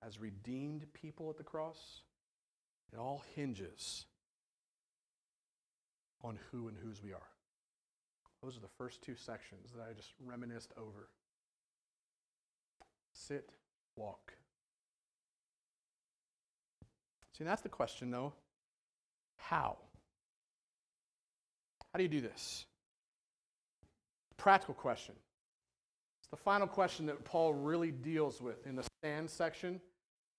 as 0.06 0.19
redeemed 0.19 0.86
people 0.93 1.30
at 1.30 1.38
the 1.38 1.43
cross, 1.43 2.02
it 2.91 2.98
all 2.98 3.24
hinges 3.36 4.06
on 6.24 6.39
who 6.52 6.67
and 6.67 6.78
whose 6.78 7.04
we 7.04 7.13
are. 7.13 7.19
Those 8.41 8.58
are 8.58 8.62
the 8.62 8.67
first 8.78 9.02
two 9.02 9.15
sections 9.15 9.72
that 9.76 9.84
I 9.88 9.93
just 9.93 10.13
reminisced 10.26 10.74
over. 10.78 11.10
Sit, 13.13 13.52
walk. 13.96 14.34
See, 17.38 17.43
that's 17.43 17.62
the 17.62 17.69
question, 17.69 18.10
though. 18.10 18.34
How? 19.38 19.78
How 21.91 21.98
do 21.98 22.04
you 22.04 22.10
do 22.10 22.22
this? 22.22 22.65
Practical 24.43 24.73
question. 24.73 25.15
It's 26.19 26.27
the 26.27 26.36
final 26.36 26.67
question 26.67 27.06
that 27.06 27.23
Paul 27.23 27.53
really 27.53 27.91
deals 27.91 28.41
with 28.41 28.67
in 28.67 28.75
the 28.75 28.84
stand 28.99 29.29
section, 29.29 29.79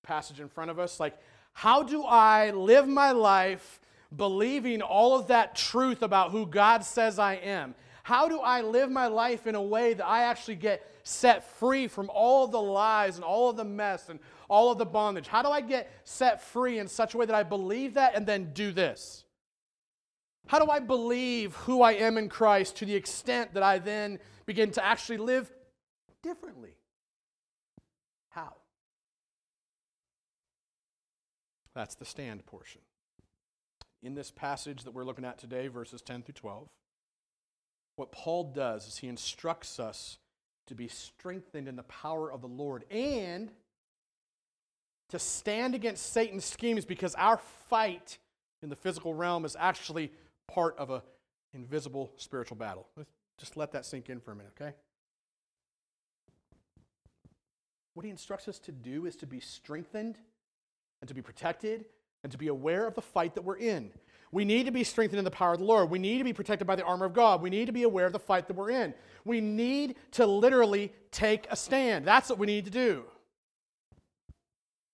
passage 0.02 0.40
in 0.40 0.48
front 0.50 0.70
of 0.70 0.78
us. 0.78 1.00
Like, 1.00 1.16
how 1.54 1.82
do 1.82 2.04
I 2.04 2.50
live 2.50 2.86
my 2.86 3.12
life 3.12 3.80
believing 4.14 4.82
all 4.82 5.18
of 5.18 5.28
that 5.28 5.56
truth 5.56 6.02
about 6.02 6.32
who 6.32 6.44
God 6.44 6.84
says 6.84 7.18
I 7.18 7.36
am? 7.36 7.74
How 8.02 8.28
do 8.28 8.40
I 8.40 8.60
live 8.60 8.90
my 8.90 9.06
life 9.06 9.46
in 9.46 9.54
a 9.54 9.62
way 9.62 9.94
that 9.94 10.06
I 10.06 10.24
actually 10.24 10.56
get 10.56 10.86
set 11.02 11.56
free 11.56 11.88
from 11.88 12.10
all 12.12 12.44
of 12.44 12.50
the 12.50 12.60
lies 12.60 13.16
and 13.16 13.24
all 13.24 13.48
of 13.48 13.56
the 13.56 13.64
mess 13.64 14.10
and 14.10 14.20
all 14.50 14.70
of 14.70 14.76
the 14.76 14.84
bondage? 14.84 15.28
How 15.28 15.40
do 15.40 15.48
I 15.48 15.62
get 15.62 15.90
set 16.04 16.42
free 16.42 16.78
in 16.78 16.88
such 16.88 17.14
a 17.14 17.16
way 17.16 17.24
that 17.24 17.34
I 17.34 17.42
believe 17.42 17.94
that 17.94 18.14
and 18.14 18.26
then 18.26 18.52
do 18.52 18.70
this? 18.70 19.23
How 20.46 20.58
do 20.58 20.70
I 20.70 20.78
believe 20.78 21.54
who 21.54 21.82
I 21.82 21.92
am 21.92 22.18
in 22.18 22.28
Christ 22.28 22.76
to 22.76 22.84
the 22.84 22.94
extent 22.94 23.54
that 23.54 23.62
I 23.62 23.78
then 23.78 24.18
begin 24.46 24.70
to 24.72 24.84
actually 24.84 25.18
live 25.18 25.50
differently? 26.22 26.74
How? 28.30 28.54
That's 31.74 31.94
the 31.94 32.04
stand 32.04 32.44
portion. 32.46 32.82
In 34.02 34.14
this 34.14 34.30
passage 34.30 34.84
that 34.84 34.92
we're 34.92 35.04
looking 35.04 35.24
at 35.24 35.38
today, 35.38 35.68
verses 35.68 36.02
10 36.02 36.22
through 36.22 36.34
12, 36.34 36.68
what 37.96 38.12
Paul 38.12 38.52
does 38.52 38.86
is 38.86 38.98
he 38.98 39.08
instructs 39.08 39.80
us 39.80 40.18
to 40.66 40.74
be 40.74 40.88
strengthened 40.88 41.68
in 41.68 41.76
the 41.76 41.82
power 41.84 42.30
of 42.30 42.42
the 42.42 42.48
Lord 42.48 42.84
and 42.90 43.50
to 45.10 45.18
stand 45.18 45.74
against 45.74 46.12
Satan's 46.12 46.44
schemes 46.44 46.84
because 46.84 47.14
our 47.14 47.38
fight 47.68 48.18
in 48.62 48.68
the 48.68 48.76
physical 48.76 49.14
realm 49.14 49.44
is 49.44 49.56
actually 49.58 50.10
part 50.46 50.76
of 50.78 50.90
an 50.90 51.00
invisible 51.52 52.12
spiritual 52.16 52.56
battle. 52.56 52.86
Let's 52.96 53.10
just 53.38 53.56
let 53.56 53.72
that 53.72 53.84
sink 53.84 54.10
in 54.10 54.20
for 54.20 54.32
a 54.32 54.36
minute, 54.36 54.52
okay? 54.60 54.74
What 57.94 58.04
he 58.04 58.10
instructs 58.10 58.48
us 58.48 58.58
to 58.60 58.72
do 58.72 59.06
is 59.06 59.16
to 59.16 59.26
be 59.26 59.40
strengthened 59.40 60.18
and 61.00 61.08
to 61.08 61.14
be 61.14 61.22
protected 61.22 61.84
and 62.22 62.32
to 62.32 62.38
be 62.38 62.48
aware 62.48 62.86
of 62.86 62.94
the 62.94 63.02
fight 63.02 63.34
that 63.34 63.42
we're 63.42 63.58
in. 63.58 63.90
We 64.32 64.44
need 64.44 64.66
to 64.66 64.72
be 64.72 64.82
strengthened 64.82 65.18
in 65.18 65.24
the 65.24 65.30
power 65.30 65.52
of 65.52 65.60
the 65.60 65.64
Lord. 65.64 65.90
We 65.90 66.00
need 66.00 66.18
to 66.18 66.24
be 66.24 66.32
protected 66.32 66.66
by 66.66 66.74
the 66.74 66.82
armor 66.82 67.06
of 67.06 67.14
God. 67.14 67.40
We 67.40 67.50
need 67.50 67.66
to 67.66 67.72
be 67.72 67.84
aware 67.84 68.06
of 68.06 68.12
the 68.12 68.18
fight 68.18 68.48
that 68.48 68.56
we're 68.56 68.70
in. 68.70 68.92
We 69.24 69.40
need 69.40 69.94
to 70.12 70.26
literally 70.26 70.92
take 71.12 71.46
a 71.50 71.56
stand. 71.56 72.04
That's 72.04 72.28
what 72.28 72.38
we 72.38 72.46
need 72.46 72.64
to 72.64 72.70
do. 72.70 73.04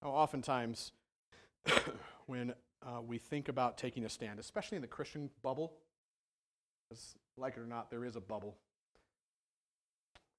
Now, 0.02 0.10
oftentimes, 0.10 0.92
when 2.26 2.52
uh, 2.82 3.00
we 3.00 3.18
think 3.18 3.48
about 3.48 3.76
taking 3.76 4.04
a 4.04 4.08
stand, 4.08 4.38
especially 4.38 4.76
in 4.76 4.82
the 4.82 4.88
Christian 4.88 5.30
bubble, 5.42 5.74
because 6.88 7.14
like 7.36 7.56
it 7.56 7.60
or 7.60 7.66
not, 7.66 7.90
there 7.90 8.04
is 8.04 8.16
a 8.16 8.20
bubble. 8.20 8.56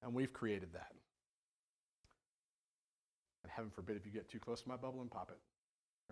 And 0.02 0.14
we've 0.14 0.32
created 0.32 0.72
that. 0.72 0.92
And 3.44 3.52
heaven 3.52 3.70
forbid 3.70 3.96
if 3.96 4.04
you 4.04 4.12
get 4.12 4.28
too 4.28 4.38
close 4.38 4.62
to 4.62 4.68
my 4.68 4.76
bubble 4.76 5.00
and 5.00 5.10
pop 5.10 5.30
it, 5.30 5.38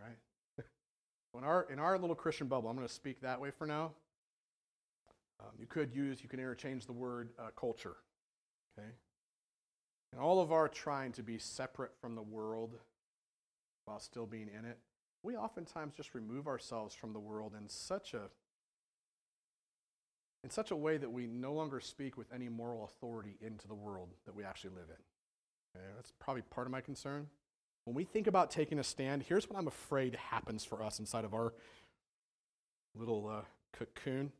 right? 0.00 0.64
in, 1.36 1.44
our, 1.44 1.66
in 1.70 1.78
our 1.78 1.98
little 1.98 2.16
Christian 2.16 2.46
bubble, 2.46 2.68
I'm 2.68 2.76
going 2.76 2.86
to 2.86 2.92
speak 2.94 3.20
that 3.22 3.40
way 3.40 3.50
for 3.50 3.66
now. 3.66 3.92
Um, 5.40 5.50
you 5.58 5.66
could 5.66 5.92
use, 5.94 6.22
you 6.22 6.28
can 6.28 6.38
interchange 6.38 6.86
the 6.86 6.92
word 6.92 7.30
uh, 7.38 7.48
culture, 7.56 7.96
okay? 8.78 8.88
And 10.12 10.20
all 10.20 10.40
of 10.40 10.52
our 10.52 10.68
trying 10.68 11.12
to 11.12 11.22
be 11.22 11.38
separate 11.38 11.92
from 12.00 12.14
the 12.14 12.22
world 12.22 12.76
while 13.86 14.00
still 14.00 14.26
being 14.26 14.48
in 14.56 14.64
it, 14.64 14.78
we 15.22 15.36
oftentimes 15.36 15.94
just 15.94 16.14
remove 16.14 16.46
ourselves 16.46 16.94
from 16.94 17.12
the 17.12 17.18
world 17.18 17.52
in 17.58 17.68
such 17.68 18.14
a 18.14 18.30
in 20.42 20.48
such 20.48 20.70
a 20.70 20.76
way 20.76 20.96
that 20.96 21.12
we 21.12 21.26
no 21.26 21.52
longer 21.52 21.80
speak 21.80 22.16
with 22.16 22.32
any 22.32 22.48
moral 22.48 22.84
authority 22.84 23.36
into 23.42 23.68
the 23.68 23.74
world 23.74 24.08
that 24.24 24.34
we 24.34 24.42
actually 24.42 24.70
live 24.70 24.88
in. 24.88 25.76
Okay? 25.76 25.86
That's 25.96 26.12
probably 26.18 26.42
part 26.42 26.66
of 26.66 26.70
my 26.70 26.80
concern. 26.80 27.26
When 27.84 27.94
we 27.94 28.04
think 28.04 28.26
about 28.26 28.50
taking 28.50 28.78
a 28.78 28.84
stand, 28.84 29.24
here's 29.28 29.50
what 29.50 29.58
I'm 29.58 29.66
afraid 29.66 30.14
happens 30.14 30.64
for 30.64 30.82
us 30.82 30.98
inside 30.98 31.26
of 31.26 31.34
our 31.34 31.52
little 32.94 33.28
uh, 33.28 33.42
cocoon. 33.74 34.32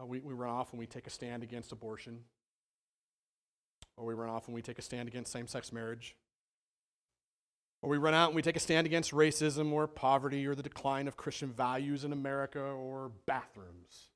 Uh, 0.00 0.04
we, 0.04 0.20
we 0.20 0.34
run 0.34 0.50
off 0.50 0.72
when 0.72 0.78
we 0.78 0.86
take 0.86 1.06
a 1.06 1.10
stand 1.10 1.42
against 1.42 1.72
abortion, 1.72 2.18
or 3.96 4.04
we 4.04 4.14
run 4.14 4.28
off 4.28 4.46
when 4.46 4.54
we 4.54 4.62
take 4.62 4.78
a 4.78 4.82
stand 4.82 5.08
against 5.08 5.32
same 5.32 5.46
sex 5.46 5.72
marriage, 5.72 6.16
or 7.84 7.90
we 7.90 7.98
run 7.98 8.14
out 8.14 8.28
and 8.28 8.34
we 8.34 8.40
take 8.40 8.56
a 8.56 8.60
stand 8.60 8.86
against 8.86 9.12
racism 9.12 9.70
or 9.70 9.86
poverty 9.86 10.46
or 10.46 10.54
the 10.54 10.62
decline 10.62 11.06
of 11.06 11.18
Christian 11.18 11.52
values 11.52 12.02
in 12.02 12.14
America 12.14 12.58
or 12.58 13.12
bathrooms. 13.26 14.08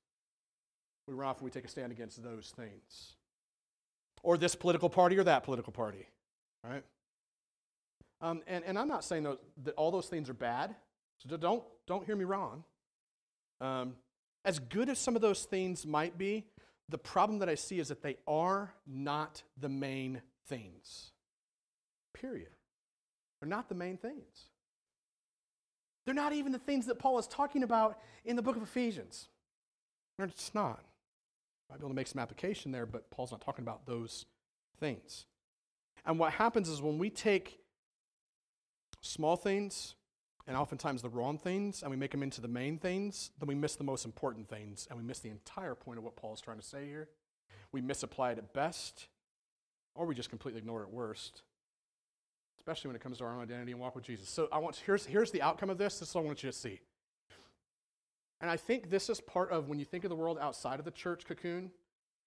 We 1.07 1.13
run 1.13 1.29
off 1.29 1.37
and 1.37 1.45
we 1.45 1.51
take 1.51 1.67
a 1.67 1.69
stand 1.69 1.93
against 1.93 2.23
those 2.23 2.51
things. 2.57 3.17
Or 4.23 4.39
this 4.39 4.55
political 4.55 4.89
party 4.89 5.19
or 5.19 5.25
that 5.25 5.45
political 5.45 5.71
party, 5.71 6.09
right? 6.65 6.83
Um, 8.23 8.41
and, 8.47 8.65
and 8.65 8.79
I'm 8.79 8.89
not 8.89 9.05
saying 9.05 9.25
those, 9.25 9.39
that 9.65 9.75
all 9.75 9.91
those 9.91 10.07
things 10.07 10.31
are 10.31 10.35
bad, 10.35 10.75
so 11.19 11.37
don't, 11.37 11.63
don't 11.87 12.07
hear 12.07 12.17
me 12.17 12.25
wrong. 12.25 12.65
Um, 13.61 13.97
as 14.47 14.61
good 14.61 14.89
as 14.89 14.99
some 14.99 15.15
of 15.15 15.21
those 15.21 15.45
things 15.45 15.87
might 15.87 16.17
be, 16.17 16.47
the 16.89 16.97
problem 16.97 17.41
that 17.41 17.51
I 17.51 17.55
see 17.55 17.81
is 17.81 17.89
that 17.89 18.03
they 18.03 18.17
are 18.27 18.73
not 18.87 19.43
the 19.61 19.69
main 19.69 20.23
things. 20.47 21.11
Period. 22.15 22.49
They're 23.41 23.49
not 23.49 23.69
the 23.69 23.75
main 23.75 23.97
things. 23.97 24.49
They're 26.05 26.15
not 26.15 26.33
even 26.33 26.53
the 26.53 26.59
things 26.59 26.87
that 26.87 26.99
Paul 26.99 27.19
is 27.19 27.27
talking 27.27 27.63
about 27.63 27.99
in 28.25 28.37
the 28.37 28.43
book 28.43 28.57
of 28.57 28.63
Ephesians. 28.63 29.29
They're 30.17 30.27
just 30.27 30.55
not. 30.55 30.81
I 31.69 31.75
might 31.75 31.81
be 31.81 31.83
able 31.83 31.91
to 31.91 31.95
make 31.95 32.07
some 32.07 32.21
application 32.21 32.73
there, 32.73 32.87
but 32.87 33.11
Paul's 33.11 33.31
not 33.31 33.41
talking 33.43 33.63
about 33.63 33.87
those 33.87 34.25
things. 34.81 35.27
And 36.07 36.19
what 36.19 36.33
happens 36.33 36.69
is 36.69 36.81
when 36.81 36.99
we 36.99 37.11
take 37.11 37.61
small 39.03 39.37
things 39.37 39.95
and 40.47 40.57
oftentimes 40.57 41.03
the 41.03 41.11
wrong 41.11 41.37
things 41.37 41.83
and 41.83 41.91
we 41.91 41.97
make 41.97 42.13
them 42.13 42.23
into 42.23 42.41
the 42.41 42.49
main 42.49 42.79
things, 42.79 43.31
then 43.39 43.47
we 43.47 43.55
miss 43.55 43.77
the 43.77 43.85
most 43.85 44.07
important 44.07 44.49
things 44.49 44.87
and 44.89 44.99
we 44.99 45.05
miss 45.05 45.19
the 45.19 45.29
entire 45.29 45.75
point 45.75 45.99
of 45.99 46.05
what 46.05 46.17
Paul 46.17 46.33
is 46.33 46.41
trying 46.41 46.59
to 46.59 46.67
say 46.67 46.87
here. 46.87 47.09
We 47.71 47.83
misapply 47.83 48.33
it 48.33 48.39
at 48.39 48.55
best, 48.55 49.09
or 49.95 50.07
we 50.07 50.15
just 50.15 50.31
completely 50.31 50.59
ignore 50.59 50.81
it 50.81 50.85
at 50.85 50.91
worst 50.91 51.43
especially 52.69 52.89
when 52.89 52.97
it 52.97 53.03
comes 53.03 53.17
to 53.17 53.25
our 53.25 53.35
own 53.35 53.43
identity 53.43 53.73
and 53.73 53.81
walk 53.81 53.95
with 53.95 54.05
Jesus. 54.05 54.29
So 54.29 54.47
I 54.53 54.59
want 54.59 54.75
to, 54.75 54.85
here's, 54.85 55.07
here's 55.07 55.31
the 55.31 55.41
outcome 55.41 55.71
of 55.71 55.79
this. 55.79 56.01
This 56.01 56.11
is 56.11 56.15
what 56.15 56.21
I 56.21 56.25
want 56.27 56.43
you 56.43 56.51
to 56.51 56.57
see. 56.57 56.81
And 58.43 58.51
I 58.51 58.59
think 58.59 58.91
this 58.91 59.09
is 59.09 59.23
part 59.23 59.51
of 59.51 59.71
when 59.71 59.79
you 59.79 59.87
think 59.87 60.05
of 60.05 60.11
the 60.11 60.17
world 60.17 60.37
outside 60.39 60.79
of 60.79 60.85
the 60.85 60.91
church 60.91 61.25
cocoon, 61.27 61.71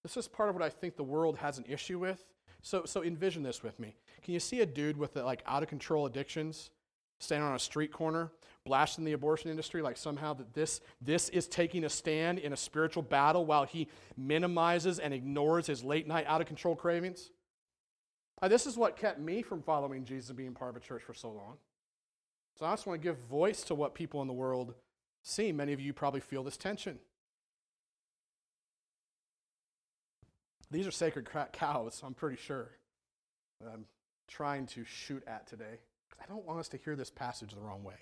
this 0.02 0.18
is 0.18 0.28
part 0.28 0.50
of 0.50 0.56
what 0.56 0.64
I 0.64 0.70
think 0.70 0.96
the 0.96 1.04
world 1.04 1.38
has 1.38 1.60
an 1.60 1.66
issue 1.70 2.00
with. 2.00 2.26
So, 2.64 2.86
so 2.86 3.04
envision 3.04 3.44
this 3.44 3.62
with 3.62 3.80
me. 3.80 3.96
Can 4.24 4.34
you 4.34 4.40
see 4.40 4.62
a 4.62 4.66
dude 4.66 4.98
with 4.98 5.16
uh, 5.16 5.24
like 5.24 5.44
out 5.46 5.62
of 5.62 5.70
control 5.70 6.08
addictions 6.08 6.72
standing 7.20 7.48
on 7.48 7.56
a 7.56 7.60
street 7.60 7.94
corner, 7.94 8.32
blasting 8.66 9.06
the 9.06 9.14
abortion 9.14 9.52
industry 9.52 9.84
like 9.84 9.96
somehow 9.96 10.34
that 10.34 10.56
this, 10.56 10.82
this 11.02 11.30
is 11.30 11.48
taking 11.48 11.84
a 11.84 11.90
stand 11.90 12.40
in 12.40 12.52
a 12.52 12.58
spiritual 12.58 13.04
battle 13.04 13.46
while 13.46 13.64
he 13.64 13.88
minimizes 14.18 14.98
and 14.98 15.14
ignores 15.14 15.68
his 15.68 15.84
late 15.84 16.08
night 16.08 16.26
out 16.28 16.42
of 16.42 16.48
control 16.48 16.76
cravings? 16.76 17.30
Uh, 18.42 18.48
this 18.48 18.66
is 18.66 18.76
what 18.76 18.98
kept 18.98 19.20
me 19.20 19.42
from 19.42 19.62
following 19.62 20.04
Jesus 20.04 20.30
and 20.30 20.38
being 20.38 20.54
part 20.54 20.72
of 20.72 20.76
a 20.76 20.86
church 20.86 21.04
for 21.04 21.14
so 21.14 21.30
long. 21.30 21.58
So 22.58 22.66
I 22.66 22.72
just 22.72 22.88
want 22.88 23.02
to 23.02 23.08
give 23.08 23.18
voice 23.18 23.64
to 23.64 23.76
what 23.76 23.94
people 23.94 24.22
in 24.22 24.28
the 24.28 24.34
world 24.34 24.74
see. 25.24 25.52
Many 25.52 25.74
of 25.74 25.80
you 25.80 25.94
probably 25.94 26.22
feel 26.22 26.44
this 26.44 26.58
tension. 26.58 27.00
These 30.72 30.88
are 30.88 30.92
sacred 30.92 31.28
cows, 31.52 32.02
I'm 32.06 32.14
pretty 32.14 32.38
sure. 32.38 32.70
I'm 33.62 33.86
trying 34.28 34.66
to 34.68 34.86
shoot 34.86 35.22
at 35.28 35.46
today 35.46 35.80
because 36.10 36.24
I 36.24 36.32
don't 36.32 36.46
want 36.46 36.60
us 36.60 36.70
to 36.70 36.78
hear 36.78 36.96
this 36.96 37.12
passage 37.12 37.54
the 37.54 37.60
wrong 37.60 37.84
way. 37.84 37.96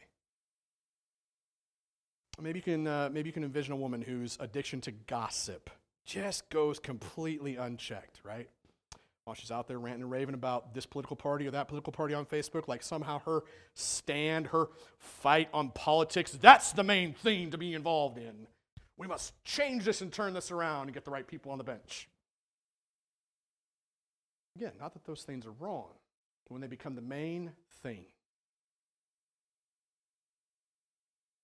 Maybe 2.39 2.60
you 2.60 2.63
can 2.63 2.88
uh, 2.88 3.10
maybe 3.12 3.28
you 3.28 3.34
can 3.34 3.43
envision 3.43 3.73
a 3.73 3.75
woman 3.75 4.02
whose 4.02 4.38
addiction 4.39 4.80
to 4.82 4.91
gossip 4.91 5.69
just 6.06 6.49
goes 6.49 6.80
completely 6.80 7.58
unchecked, 7.58 8.21
right? 8.23 8.49
She's 9.36 9.51
out 9.51 9.67
there 9.67 9.79
ranting 9.79 10.01
and 10.01 10.12
raving 10.12 10.34
about 10.34 10.73
this 10.73 10.86
political 10.86 11.15
party 11.15 11.47
or 11.47 11.51
that 11.51 11.67
political 11.67 11.93
party 11.93 12.13
on 12.13 12.25
Facebook, 12.25 12.67
like 12.67 12.82
somehow 12.82 13.19
her 13.19 13.43
stand, 13.73 14.47
her 14.47 14.67
fight 14.97 15.49
on 15.53 15.69
politics, 15.71 16.32
that's 16.32 16.73
the 16.73 16.84
main 16.84 17.13
thing 17.13 17.51
to 17.51 17.58
be 17.58 17.73
involved 17.73 18.17
in. 18.17 18.47
We 18.97 19.08
must 19.08 19.34
change 19.45 19.86
this 19.86 20.01
and 20.01 20.12
turn 20.12 20.34
this 20.34 20.51
around 20.51 20.84
and 20.84 20.93
get 20.93 21.05
the 21.05 21.12
right 21.12 21.27
people 21.27 21.51
on 21.51 21.58
the 21.58 21.63
bench. 21.63 22.10
Again, 24.55 24.73
not 24.79 24.93
that 24.93 25.05
those 25.05 25.23
things 25.23 25.45
are 25.45 25.53
wrong, 25.60 25.89
but 26.45 26.53
when 26.53 26.62
they 26.62 26.67
become 26.67 26.95
the 26.95 27.01
main 27.01 27.51
thing, 27.82 28.05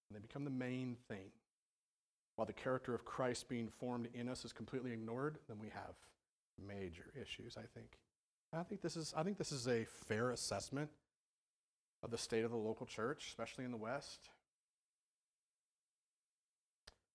when 0.09 0.19
they 0.19 0.27
become 0.27 0.43
the 0.43 0.49
main 0.49 0.97
thing, 1.07 1.29
while 2.35 2.45
the 2.45 2.53
character 2.53 2.93
of 2.93 3.05
Christ 3.05 3.47
being 3.47 3.69
formed 3.69 4.09
in 4.13 4.27
us 4.27 4.43
is 4.43 4.51
completely 4.51 4.91
ignored, 4.91 5.37
then 5.47 5.57
we 5.59 5.69
have 5.69 5.95
major 6.57 7.05
issues, 7.19 7.57
I 7.57 7.65
think. 7.73 7.97
I 8.53 8.63
think 8.63 8.81
this 8.81 8.95
is, 8.95 9.13
I 9.15 9.23
think 9.23 9.37
this 9.37 9.51
is 9.51 9.67
a 9.67 9.85
fair 10.07 10.31
assessment 10.31 10.89
of 12.03 12.11
the 12.11 12.17
state 12.17 12.45
of 12.45 12.51
the 12.51 12.57
local 12.57 12.85
church, 12.85 13.25
especially 13.27 13.65
in 13.65 13.71
the 13.71 13.77
West. 13.77 14.29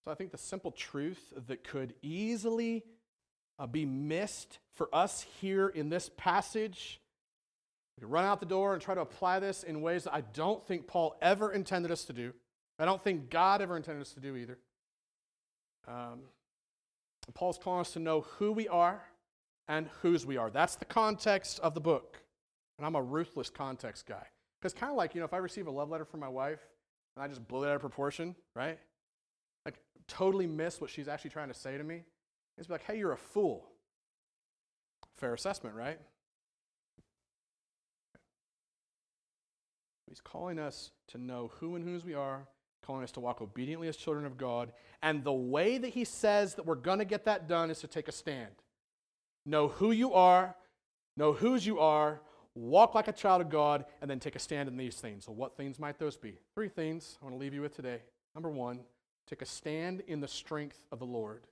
So 0.04 0.10
I 0.10 0.14
think 0.14 0.32
the 0.32 0.38
simple 0.38 0.70
truth 0.70 1.32
that 1.46 1.64
could 1.64 1.94
easily 2.02 2.84
uh, 3.58 3.66
be 3.66 3.84
missed 3.84 4.58
for 4.74 4.88
us 4.94 5.26
here 5.40 5.68
in 5.68 5.90
this 5.90 6.10
passage, 6.16 7.00
we 8.00 8.06
run 8.06 8.24
out 8.24 8.40
the 8.40 8.46
door 8.46 8.72
and 8.72 8.82
try 8.82 8.94
to 8.94 9.02
apply 9.02 9.40
this 9.40 9.62
in 9.62 9.82
ways 9.82 10.04
that 10.04 10.14
I 10.14 10.22
don't 10.22 10.66
think 10.66 10.86
Paul 10.86 11.16
ever 11.20 11.52
intended 11.52 11.90
us 11.90 12.04
to 12.04 12.14
do. 12.14 12.32
I 12.78 12.86
don't 12.86 13.02
think 13.02 13.28
God 13.28 13.60
ever 13.60 13.76
intended 13.76 14.00
us 14.00 14.12
to 14.14 14.20
do 14.20 14.36
either. 14.36 14.58
Um, 15.86 16.20
Paul's 17.34 17.58
calling 17.58 17.80
us 17.80 17.92
to 17.92 17.98
know 17.98 18.22
who 18.22 18.52
we 18.52 18.68
are 18.68 19.02
and 19.70 19.88
whose 20.02 20.26
we 20.26 20.36
are. 20.36 20.50
That's 20.50 20.74
the 20.74 20.84
context 20.84 21.60
of 21.60 21.74
the 21.74 21.80
book. 21.80 22.20
And 22.76 22.84
I'm 22.84 22.96
a 22.96 23.02
ruthless 23.02 23.48
context 23.48 24.04
guy. 24.04 24.26
Because 24.60 24.74
kind 24.74 24.90
of 24.90 24.96
like, 24.96 25.14
you 25.14 25.20
know, 25.20 25.24
if 25.24 25.32
I 25.32 25.36
receive 25.36 25.68
a 25.68 25.70
love 25.70 25.88
letter 25.88 26.04
from 26.04 26.18
my 26.18 26.28
wife 26.28 26.58
and 27.14 27.24
I 27.24 27.28
just 27.28 27.46
blow 27.46 27.62
it 27.62 27.68
out 27.68 27.76
of 27.76 27.80
proportion, 27.80 28.34
right? 28.56 28.80
Like 29.64 29.76
totally 30.08 30.48
miss 30.48 30.80
what 30.80 30.90
she's 30.90 31.06
actually 31.06 31.30
trying 31.30 31.48
to 31.48 31.54
say 31.54 31.78
to 31.78 31.84
me. 31.84 32.02
It's 32.58 32.68
like, 32.68 32.82
hey, 32.82 32.98
you're 32.98 33.12
a 33.12 33.16
fool. 33.16 33.64
Fair 35.18 35.34
assessment, 35.34 35.76
right? 35.76 36.00
He's 40.08 40.20
calling 40.20 40.58
us 40.58 40.90
to 41.08 41.18
know 41.18 41.52
who 41.60 41.76
and 41.76 41.84
whose 41.84 42.04
we 42.04 42.14
are, 42.14 42.48
calling 42.84 43.04
us 43.04 43.12
to 43.12 43.20
walk 43.20 43.40
obediently 43.40 43.86
as 43.86 43.96
children 43.96 44.26
of 44.26 44.36
God. 44.36 44.72
And 45.00 45.22
the 45.22 45.32
way 45.32 45.78
that 45.78 45.90
he 45.90 46.04
says 46.04 46.56
that 46.56 46.66
we're 46.66 46.74
going 46.74 46.98
to 46.98 47.04
get 47.04 47.24
that 47.26 47.46
done 47.48 47.70
is 47.70 47.78
to 47.80 47.86
take 47.86 48.08
a 48.08 48.12
stand. 48.12 48.50
Know 49.46 49.68
who 49.68 49.90
you 49.90 50.14
are, 50.14 50.54
know 51.16 51.32
whose 51.32 51.66
you 51.66 51.78
are, 51.80 52.20
walk 52.54 52.94
like 52.94 53.08
a 53.08 53.12
child 53.12 53.40
of 53.40 53.50
God, 53.50 53.84
and 54.00 54.10
then 54.10 54.20
take 54.20 54.36
a 54.36 54.38
stand 54.38 54.68
in 54.68 54.76
these 54.76 54.96
things. 54.96 55.24
So, 55.24 55.32
what 55.32 55.56
things 55.56 55.78
might 55.78 55.98
those 55.98 56.16
be? 56.16 56.38
Three 56.54 56.68
things 56.68 57.18
I 57.20 57.24
want 57.24 57.36
to 57.36 57.40
leave 57.40 57.54
you 57.54 57.62
with 57.62 57.74
today. 57.74 58.00
Number 58.34 58.50
one, 58.50 58.80
take 59.28 59.42
a 59.42 59.46
stand 59.46 60.02
in 60.06 60.20
the 60.20 60.28
strength 60.28 60.84
of 60.92 60.98
the 60.98 61.06
Lord. 61.06 61.42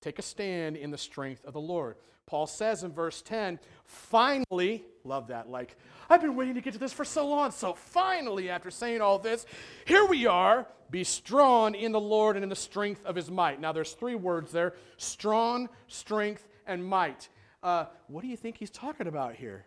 Take 0.00 0.18
a 0.18 0.22
stand 0.22 0.76
in 0.76 0.90
the 0.90 0.98
strength 0.98 1.44
of 1.44 1.52
the 1.52 1.60
Lord. 1.60 1.96
Paul 2.26 2.46
says 2.46 2.82
in 2.82 2.92
verse 2.92 3.20
10, 3.22 3.58
finally, 3.84 4.84
love 5.04 5.28
that, 5.28 5.50
like, 5.50 5.76
I've 6.08 6.20
been 6.20 6.36
waiting 6.36 6.54
to 6.54 6.60
get 6.60 6.72
to 6.72 6.78
this 6.78 6.92
for 6.92 7.04
so 7.04 7.26
long. 7.26 7.50
So 7.50 7.74
finally, 7.74 8.48
after 8.48 8.70
saying 8.70 9.00
all 9.00 9.18
this, 9.18 9.44
here 9.86 10.06
we 10.06 10.26
are, 10.26 10.66
be 10.90 11.04
strong 11.04 11.74
in 11.74 11.92
the 11.92 12.00
Lord 12.00 12.36
and 12.36 12.42
in 12.42 12.48
the 12.48 12.56
strength 12.56 13.04
of 13.04 13.16
his 13.16 13.30
might. 13.30 13.60
Now, 13.60 13.72
there's 13.72 13.92
three 13.92 14.14
words 14.14 14.52
there 14.52 14.74
strong, 14.96 15.68
strength, 15.88 16.46
and 16.66 16.84
might. 16.84 17.28
Uh, 17.62 17.86
what 18.08 18.22
do 18.22 18.28
you 18.28 18.36
think 18.36 18.56
he's 18.56 18.70
talking 18.70 19.06
about 19.06 19.34
here? 19.34 19.64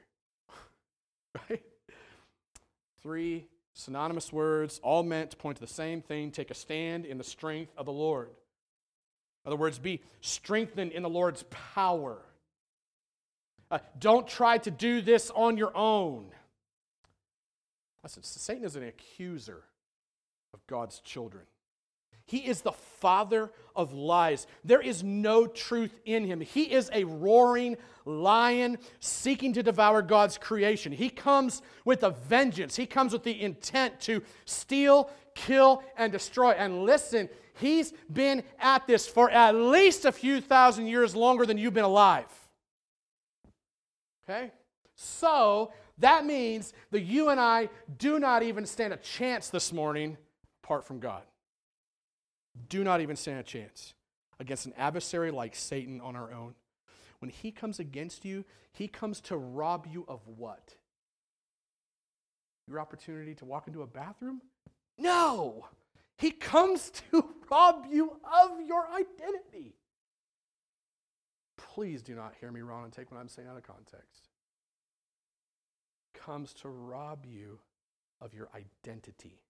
right? 1.49 1.62
Three 3.01 3.47
synonymous 3.73 4.31
words, 4.31 4.79
all 4.84 5.03
meant 5.03 5.31
to 5.31 5.38
point 5.38 5.58
to 5.58 5.62
the 5.62 5.71
same 5.71 6.01
thing 6.01 6.31
take 6.31 6.49
a 6.49 6.55
stand 6.55 7.05
in 7.05 7.17
the 7.17 7.23
strength 7.23 7.71
of 7.77 7.86
the 7.86 7.91
Lord. 7.91 8.29
In 9.45 9.49
other 9.49 9.58
words, 9.58 9.77
be 9.77 10.01
strengthened 10.21 10.91
in 10.91 11.03
the 11.03 11.10
Lord's 11.10 11.43
power. 11.75 12.17
Uh, 13.69 13.79
don't 13.99 14.27
try 14.27 14.58
to 14.60 14.71
do 14.71 15.01
this 15.01 15.31
on 15.36 15.58
your 15.58 15.75
own. 15.75 16.27
Listen, 18.01 18.23
Satan 18.23 18.63
is 18.63 18.75
an 18.75 18.84
accuser 18.84 19.63
of 20.53 20.65
God's 20.67 20.99
children. 20.99 21.43
He 22.25 22.39
is 22.39 22.61
the 22.61 22.71
father 22.71 23.51
of 23.75 23.93
lies. 23.93 24.47
There 24.63 24.81
is 24.81 25.03
no 25.03 25.45
truth 25.45 25.99
in 26.05 26.25
him. 26.25 26.41
He 26.41 26.71
is 26.71 26.89
a 26.91 27.03
roaring 27.03 27.77
lion 28.05 28.77
seeking 28.99 29.53
to 29.53 29.63
devour 29.63 30.01
God's 30.01 30.38
creation. 30.38 30.91
He 30.91 31.09
comes 31.09 31.61
with 31.83 32.03
a 32.03 32.11
vengeance, 32.11 32.75
he 32.75 32.85
comes 32.85 33.13
with 33.13 33.23
the 33.23 33.41
intent 33.41 33.99
to 34.01 34.23
steal, 34.45 35.09
kill, 35.35 35.83
and 35.97 36.11
destroy. 36.11 36.51
And 36.51 36.83
listen, 36.83 37.29
he's 37.59 37.93
been 38.11 38.43
at 38.59 38.88
this 38.88 39.07
for 39.07 39.29
at 39.29 39.53
least 39.53 40.05
a 40.05 40.11
few 40.11 40.41
thousand 40.41 40.88
years 40.88 41.15
longer 41.15 41.45
than 41.45 41.57
you've 41.57 41.73
been 41.73 41.83
alive. 41.83 42.25
Okay? 44.27 44.51
So 44.95 45.73
that 45.99 46.25
means 46.25 46.73
that 46.91 47.01
you 47.01 47.29
and 47.29 47.39
I 47.39 47.69
do 47.97 48.19
not 48.19 48.41
even 48.41 48.65
stand 48.65 48.93
a 48.93 48.97
chance 48.97 49.49
this 49.49 49.71
morning 49.71 50.17
apart 50.63 50.85
from 50.85 50.99
God. 50.99 51.21
Do 52.70 52.84
not 52.84 53.02
even 53.02 53.15
stand 53.15 53.39
a 53.39 53.44
chance 53.44 53.94
against 54.39 54.65
an 54.65 54.74
adversary 54.78 55.32
like 55.32 55.56
Satan 55.56 56.02
on 56.02 56.15
our 56.15 56.32
own. 56.32 56.56
When 57.20 57.30
he 57.30 57.52
comes 57.52 57.80
against 57.80 58.26
you, 58.26 58.46
he 58.72 58.88
comes 58.88 59.22
to 59.22 59.38
rob 59.38 59.88
you 59.89 60.06
of 60.08 60.22
what? 60.28 60.76
Your 62.68 62.80
opportunity 62.80 63.36
to 63.36 63.46
walk 63.46 63.68
into 63.68 63.82
a 63.82 63.88
bathroom? 63.88 64.41
No! 64.98 65.68
He 66.18 66.32
comes 66.32 66.91
to 67.12 67.26
rob 67.50 67.86
you 67.89 68.18
of 68.24 68.62
your 68.65 68.88
identity. 68.89 69.76
Please 71.58 72.02
do 72.02 72.15
not 72.15 72.34
hear 72.39 72.52
me 72.52 72.62
wrong 72.62 72.84
and 72.84 72.94
take 72.94 73.12
what 73.12 73.20
I'm 73.20 73.28
saying 73.28 73.48
out 73.48 73.58
of 73.58 73.63
context. 73.63 74.30
Comes 76.13 76.54
to 76.56 76.70
rob 76.70 77.26
you 77.26 77.60
of 78.22 78.34
your 78.34 78.50
identity. 78.56 79.41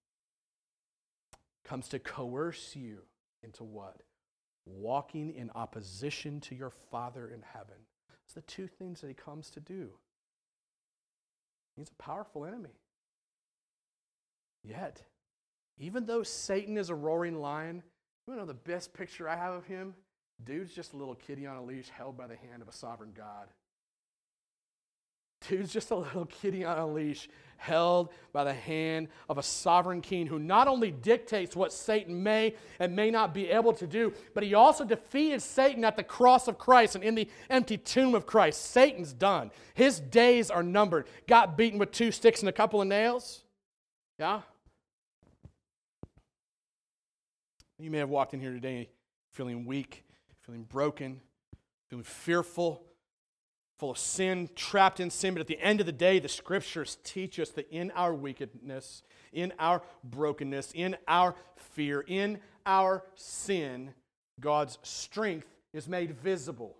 Comes 1.66 1.88
to 1.88 1.98
coerce 1.98 2.76
you 2.76 2.98
into 3.42 3.64
what? 3.64 3.96
Walking 4.64 5.34
in 5.34 5.50
opposition 5.54 6.40
to 6.42 6.54
your 6.54 6.70
Father 6.70 7.28
in 7.28 7.42
heaven. 7.42 7.76
It's 8.24 8.34
the 8.34 8.40
two 8.42 8.68
things 8.68 9.00
that 9.00 9.08
he 9.08 9.14
comes 9.14 9.50
to 9.50 9.60
do. 9.60 9.90
He's 11.76 11.90
a 11.90 12.02
powerful 12.02 12.44
enemy. 12.44 12.78
Yet, 14.64 15.02
even 15.78 16.06
though 16.06 16.22
Satan 16.22 16.76
is 16.78 16.88
a 16.88 16.94
roaring 16.94 17.40
lion, 17.40 17.82
you 18.26 18.36
know 18.36 18.46
the 18.46 18.54
best 18.54 18.94
picture 18.94 19.28
I 19.28 19.36
have 19.36 19.54
of 19.54 19.66
him? 19.66 19.94
Dude's 20.44 20.72
just 20.72 20.92
a 20.92 20.96
little 20.96 21.14
kitty 21.14 21.46
on 21.46 21.56
a 21.56 21.64
leash 21.64 21.88
held 21.88 22.16
by 22.16 22.26
the 22.26 22.36
hand 22.36 22.62
of 22.62 22.68
a 22.68 22.72
sovereign 22.72 23.12
God. 23.16 23.48
Dude's 25.48 25.72
just 25.72 25.90
a 25.90 25.96
little 25.96 26.26
kitty 26.26 26.64
on 26.64 26.78
a 26.78 26.86
leash 26.86 27.28
held 27.58 28.10
by 28.32 28.44
the 28.44 28.52
hand 28.52 29.08
of 29.28 29.38
a 29.38 29.42
sovereign 29.42 30.00
king 30.00 30.26
who 30.26 30.38
not 30.38 30.68
only 30.68 30.90
dictates 30.90 31.56
what 31.56 31.72
Satan 31.72 32.22
may 32.22 32.54
and 32.78 32.94
may 32.94 33.10
not 33.10 33.32
be 33.32 33.48
able 33.50 33.72
to 33.74 33.86
do, 33.86 34.12
but 34.34 34.42
he 34.42 34.54
also 34.54 34.84
defeated 34.84 35.40
Satan 35.40 35.84
at 35.84 35.96
the 35.96 36.02
cross 36.02 36.48
of 36.48 36.58
Christ 36.58 36.94
and 36.94 37.04
in 37.04 37.14
the 37.14 37.28
empty 37.48 37.78
tomb 37.78 38.14
of 38.14 38.26
Christ. 38.26 38.70
Satan's 38.70 39.12
done. 39.12 39.50
His 39.74 40.00
days 40.00 40.50
are 40.50 40.62
numbered. 40.62 41.06
Got 41.26 41.56
beaten 41.56 41.78
with 41.78 41.92
two 41.92 42.12
sticks 42.12 42.40
and 42.40 42.48
a 42.48 42.52
couple 42.52 42.80
of 42.80 42.88
nails. 42.88 43.42
Yeah? 44.18 44.42
You 47.78 47.90
may 47.90 47.98
have 47.98 48.08
walked 48.08 48.32
in 48.32 48.40
here 48.40 48.52
today 48.52 48.88
feeling 49.32 49.66
weak, 49.66 50.04
feeling 50.40 50.62
broken, 50.62 51.20
feeling 51.90 52.04
fearful, 52.04 52.82
full 53.78 53.90
of 53.90 53.98
sin, 53.98 54.48
trapped 54.54 55.00
in 55.00 55.10
sin. 55.10 55.34
But 55.34 55.40
at 55.40 55.46
the 55.46 55.60
end 55.60 55.80
of 55.80 55.86
the 55.86 55.92
day, 55.92 56.18
the 56.18 56.28
scriptures 56.28 56.98
teach 57.04 57.38
us 57.38 57.50
that 57.50 57.70
in 57.70 57.90
our 57.92 58.14
wickedness, 58.14 59.02
in 59.32 59.52
our 59.58 59.82
brokenness, 60.02 60.72
in 60.74 60.96
our 61.06 61.34
fear, 61.56 62.00
in 62.00 62.38
our 62.64 63.04
sin, 63.14 63.92
God's 64.40 64.78
strength 64.82 65.48
is 65.72 65.88
made 65.88 66.12
visible. 66.18 66.76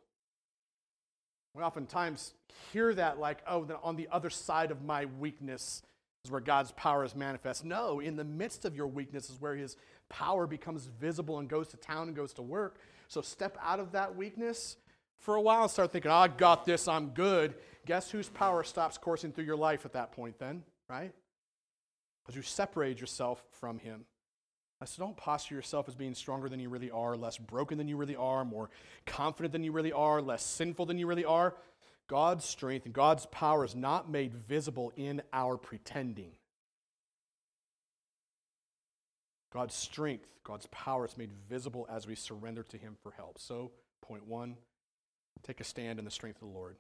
We 1.54 1.62
oftentimes 1.62 2.35
hear 2.72 2.94
that 2.94 3.18
like, 3.18 3.42
oh, 3.46 3.64
then 3.64 3.76
on 3.82 3.96
the 3.96 4.09
other 4.11 4.30
side 4.30 4.70
of 4.70 4.82
my 4.82 5.06
weakness 5.06 5.82
is 6.24 6.30
where 6.30 6.40
God's 6.40 6.72
power 6.72 7.04
is 7.04 7.14
manifest. 7.14 7.64
No, 7.64 8.00
in 8.00 8.16
the 8.16 8.24
midst 8.24 8.64
of 8.64 8.74
your 8.74 8.87
weakness 8.87 9.30
is 9.30 9.40
where 9.40 9.54
his 9.54 9.76
power 10.09 10.46
becomes 10.46 10.87
visible 11.00 11.38
and 11.38 11.48
goes 11.48 11.68
to 11.68 11.76
town 11.76 12.09
and 12.09 12.16
goes 12.16 12.32
to 12.35 12.42
work. 12.42 12.78
So 13.09 13.20
step 13.20 13.56
out 13.62 13.80
of 13.80 13.92
that 13.92 14.16
weakness 14.16 14.76
for 15.18 15.35
a 15.35 15.41
while 15.41 15.62
and 15.62 15.70
start 15.70 15.93
thinking, 15.93 16.11
oh, 16.11 16.14
I 16.14 16.28
got 16.28 16.64
this, 16.64 16.88
I'm 16.88 17.09
good. 17.11 17.55
Guess 17.86 18.11
whose 18.11 18.28
power 18.28 18.62
stops 18.64 18.99
coursing 18.99 19.32
through 19.32 19.45
your 19.45 19.57
life 19.57 19.84
at 19.84 19.93
that 19.93 20.12
point 20.12 20.38
then, 20.38 20.62
right? 20.88 21.12
Because 22.24 22.36
you 22.36 22.43
separate 22.43 23.01
yourself 23.01 23.43
from 23.53 23.78
him. 23.78 24.05
So 24.84 25.03
don't 25.03 25.16
posture 25.16 25.55
yourself 25.55 25.88
as 25.88 25.95
being 25.95 26.14
stronger 26.14 26.49
than 26.49 26.61
you 26.61 26.68
really 26.68 26.91
are, 26.91 27.16
less 27.16 27.38
broken 27.38 27.78
than 27.78 27.88
you 27.88 27.97
really 27.97 28.16
are, 28.16 28.45
more 28.45 28.68
confident 29.07 29.53
than 29.53 29.64
you 29.64 29.72
really 29.72 29.93
are, 29.93 30.20
less 30.20 30.43
sinful 30.43 30.86
than 30.86 30.99
you 30.99 31.07
really 31.07 31.24
are. 31.24 31.55
God's 32.09 32.45
strength 32.45 32.84
and 32.84 32.95
God's 32.95 33.26
power 33.26 33.64
is 33.64 33.74
not 33.74 34.11
made 34.11 34.34
visible 34.34 34.93
in 34.97 35.22
our 35.32 35.57
pretending. 35.57 36.32
God's 39.53 39.74
strength, 39.74 40.28
God's 40.45 40.66
power 40.66 41.07
is 41.07 41.16
made 41.16 41.30
visible 41.49 41.86
as 41.91 42.07
we 42.07 42.14
surrender 42.14 42.62
to 42.64 42.76
Him 42.76 42.97
for 43.03 43.12
help. 43.12 43.38
So, 43.38 43.70
point 44.03 44.26
one, 44.26 44.57
take 45.43 45.61
a 45.61 45.64
stand 45.64 45.99
in 45.99 46.05
the 46.05 46.11
strength 46.11 46.43
of 46.43 46.49
the 46.49 46.55
Lord. 46.55 46.76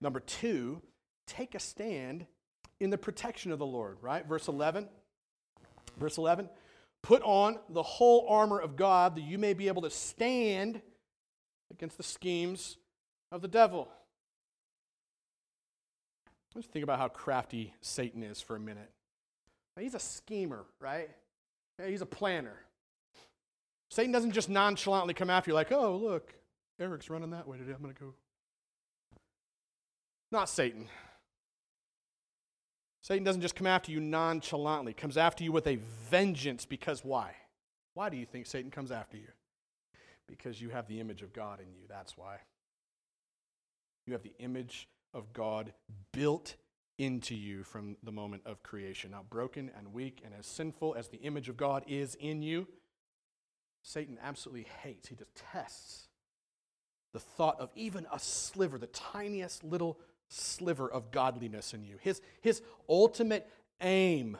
Number 0.00 0.20
two, 0.20 0.82
take 1.26 1.54
a 1.54 1.60
stand 1.60 2.26
in 2.80 2.90
the 2.90 2.98
protection 2.98 3.52
of 3.52 3.58
the 3.58 3.66
Lord, 3.66 3.98
right? 4.00 4.26
Verse 4.26 4.48
11. 4.48 4.88
Verse 5.98 6.18
11. 6.18 6.48
Put 7.02 7.22
on 7.22 7.58
the 7.68 7.82
whole 7.82 8.26
armor 8.28 8.58
of 8.58 8.76
God 8.76 9.16
that 9.16 9.22
you 9.22 9.38
may 9.38 9.54
be 9.54 9.68
able 9.68 9.82
to 9.82 9.90
stand 9.90 10.80
against 11.70 11.96
the 11.96 12.02
schemes 12.02 12.76
of 13.30 13.42
the 13.42 13.48
devil. 13.48 13.88
Let's 16.54 16.66
think 16.68 16.82
about 16.82 16.98
how 16.98 17.08
crafty 17.08 17.72
Satan 17.80 18.22
is 18.22 18.40
for 18.40 18.56
a 18.56 18.60
minute. 18.60 18.90
He's 19.80 19.94
a 19.94 20.00
schemer, 20.00 20.64
right? 20.80 21.08
He's 21.84 22.02
a 22.02 22.06
planner. 22.06 22.56
Satan 23.90 24.12
doesn't 24.12 24.32
just 24.32 24.48
nonchalantly 24.48 25.14
come 25.14 25.30
after 25.30 25.50
you 25.50 25.54
like, 25.54 25.72
oh, 25.72 25.96
look, 25.96 26.34
Eric's 26.80 27.10
running 27.10 27.30
that 27.30 27.46
way 27.46 27.58
today. 27.58 27.72
I'm 27.72 27.82
going 27.82 27.94
to 27.94 28.00
go. 28.00 28.14
Not 30.30 30.48
Satan. 30.48 30.88
Satan 33.02 33.24
doesn't 33.24 33.42
just 33.42 33.56
come 33.56 33.66
after 33.66 33.90
you 33.90 34.00
nonchalantly, 34.00 34.94
comes 34.94 35.16
after 35.16 35.42
you 35.42 35.52
with 35.52 35.66
a 35.66 35.78
vengeance 36.08 36.64
because 36.64 37.04
why? 37.04 37.34
Why 37.94 38.08
do 38.08 38.16
you 38.16 38.24
think 38.24 38.46
Satan 38.46 38.70
comes 38.70 38.90
after 38.90 39.16
you? 39.16 39.28
Because 40.28 40.62
you 40.62 40.70
have 40.70 40.86
the 40.86 41.00
image 41.00 41.22
of 41.22 41.32
God 41.32 41.60
in 41.60 41.74
you. 41.74 41.82
That's 41.88 42.16
why. 42.16 42.36
You 44.06 44.12
have 44.14 44.22
the 44.22 44.34
image 44.38 44.88
of 45.12 45.32
God 45.32 45.72
built 46.12 46.54
into 46.96 47.34
you 47.34 47.64
from 47.64 47.96
the 48.02 48.12
moment 48.12 48.42
of 48.46 48.62
creation. 48.62 49.10
Now, 49.10 49.24
broken 49.28 49.70
and 49.76 49.92
weak 49.92 50.22
and 50.24 50.32
as 50.38 50.46
sinful 50.46 50.94
as 50.94 51.08
the 51.08 51.18
image 51.18 51.48
of 51.48 51.56
God 51.56 51.84
is 51.86 52.14
in 52.14 52.42
you, 52.42 52.68
Satan 53.82 54.16
absolutely 54.22 54.68
hates, 54.82 55.08
he 55.08 55.16
detests 55.16 56.08
the 57.12 57.20
thought 57.20 57.60
of 57.60 57.70
even 57.74 58.06
a 58.12 58.18
sliver, 58.18 58.78
the 58.78 58.86
tiniest 58.88 59.62
little 59.64 59.98
sliver 60.28 60.90
of 60.90 61.10
godliness 61.10 61.74
in 61.74 61.84
you. 61.84 61.96
His, 62.00 62.20
his 62.40 62.62
ultimate 62.88 63.48
aim, 63.80 64.38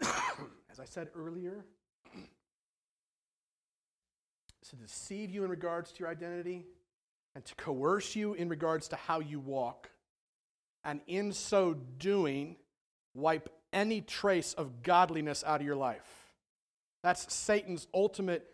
as 0.00 0.78
I 0.80 0.84
said 0.84 1.08
earlier, 1.16 1.64
is 4.62 4.68
to 4.70 4.76
deceive 4.76 5.30
you 5.30 5.44
in 5.44 5.50
regards 5.50 5.92
to 5.92 6.00
your 6.00 6.08
identity 6.08 6.66
and 7.34 7.44
to 7.44 7.54
coerce 7.54 8.16
you 8.16 8.34
in 8.34 8.48
regards 8.48 8.88
to 8.88 8.96
how 8.96 9.20
you 9.20 9.38
walk. 9.38 9.90
And 10.84 11.00
in 11.06 11.32
so 11.32 11.74
doing, 11.98 12.56
wipe 13.14 13.48
any 13.72 14.00
trace 14.00 14.52
of 14.54 14.82
godliness 14.82 15.42
out 15.46 15.60
of 15.60 15.66
your 15.66 15.76
life. 15.76 16.32
That's 17.02 17.32
Satan's 17.32 17.86
ultimate 17.94 18.46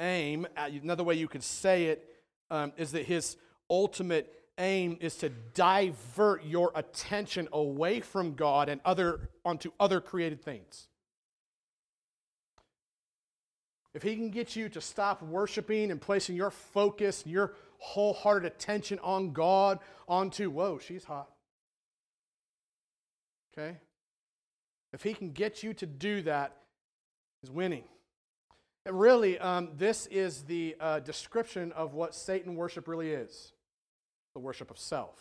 aim. 0.00 0.46
Another 0.56 1.04
way 1.04 1.14
you 1.14 1.28
could 1.28 1.44
say 1.44 1.86
it 1.86 2.04
um, 2.50 2.72
is 2.76 2.92
that 2.92 3.04
his 3.04 3.36
ultimate 3.68 4.32
aim 4.58 4.98
is 5.00 5.16
to 5.16 5.28
divert 5.54 6.44
your 6.44 6.72
attention 6.74 7.48
away 7.52 8.00
from 8.00 8.34
God 8.34 8.68
and 8.68 8.80
other 8.84 9.30
onto 9.44 9.70
other 9.78 10.00
created 10.00 10.42
things. 10.42 10.88
If 13.94 14.02
he 14.02 14.14
can 14.14 14.30
get 14.30 14.54
you 14.54 14.68
to 14.70 14.80
stop 14.80 15.22
worshiping 15.22 15.90
and 15.90 16.00
placing 16.00 16.36
your 16.36 16.50
focus 16.50 17.24
and 17.24 17.32
your 17.32 17.54
wholehearted 17.78 18.52
attention 18.52 19.00
on 19.02 19.32
God, 19.32 19.80
onto, 20.06 20.48
whoa, 20.50 20.78
she's 20.78 21.04
hot. 21.04 21.28
Okay? 23.52 23.78
If 24.92 25.02
he 25.02 25.14
can 25.14 25.32
get 25.32 25.62
you 25.62 25.74
to 25.74 25.86
do 25.86 26.22
that, 26.22 26.56
he's 27.40 27.50
winning. 27.50 27.84
Really, 28.88 29.38
um, 29.38 29.70
this 29.76 30.06
is 30.06 30.42
the 30.42 30.74
uh, 30.80 31.00
description 31.00 31.70
of 31.72 31.94
what 31.94 32.14
Satan 32.14 32.56
worship 32.56 32.88
really 32.88 33.10
is 33.10 33.52
the 34.32 34.40
worship 34.40 34.70
of 34.70 34.78
self. 34.78 35.18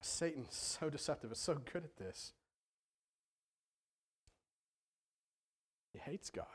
Satan's 0.00 0.54
so 0.54 0.90
deceptive, 0.90 1.32
is 1.32 1.38
so 1.38 1.54
good 1.72 1.84
at 1.84 1.96
this. 1.96 2.32
He 5.92 5.98
hates 5.98 6.30
God. 6.30 6.46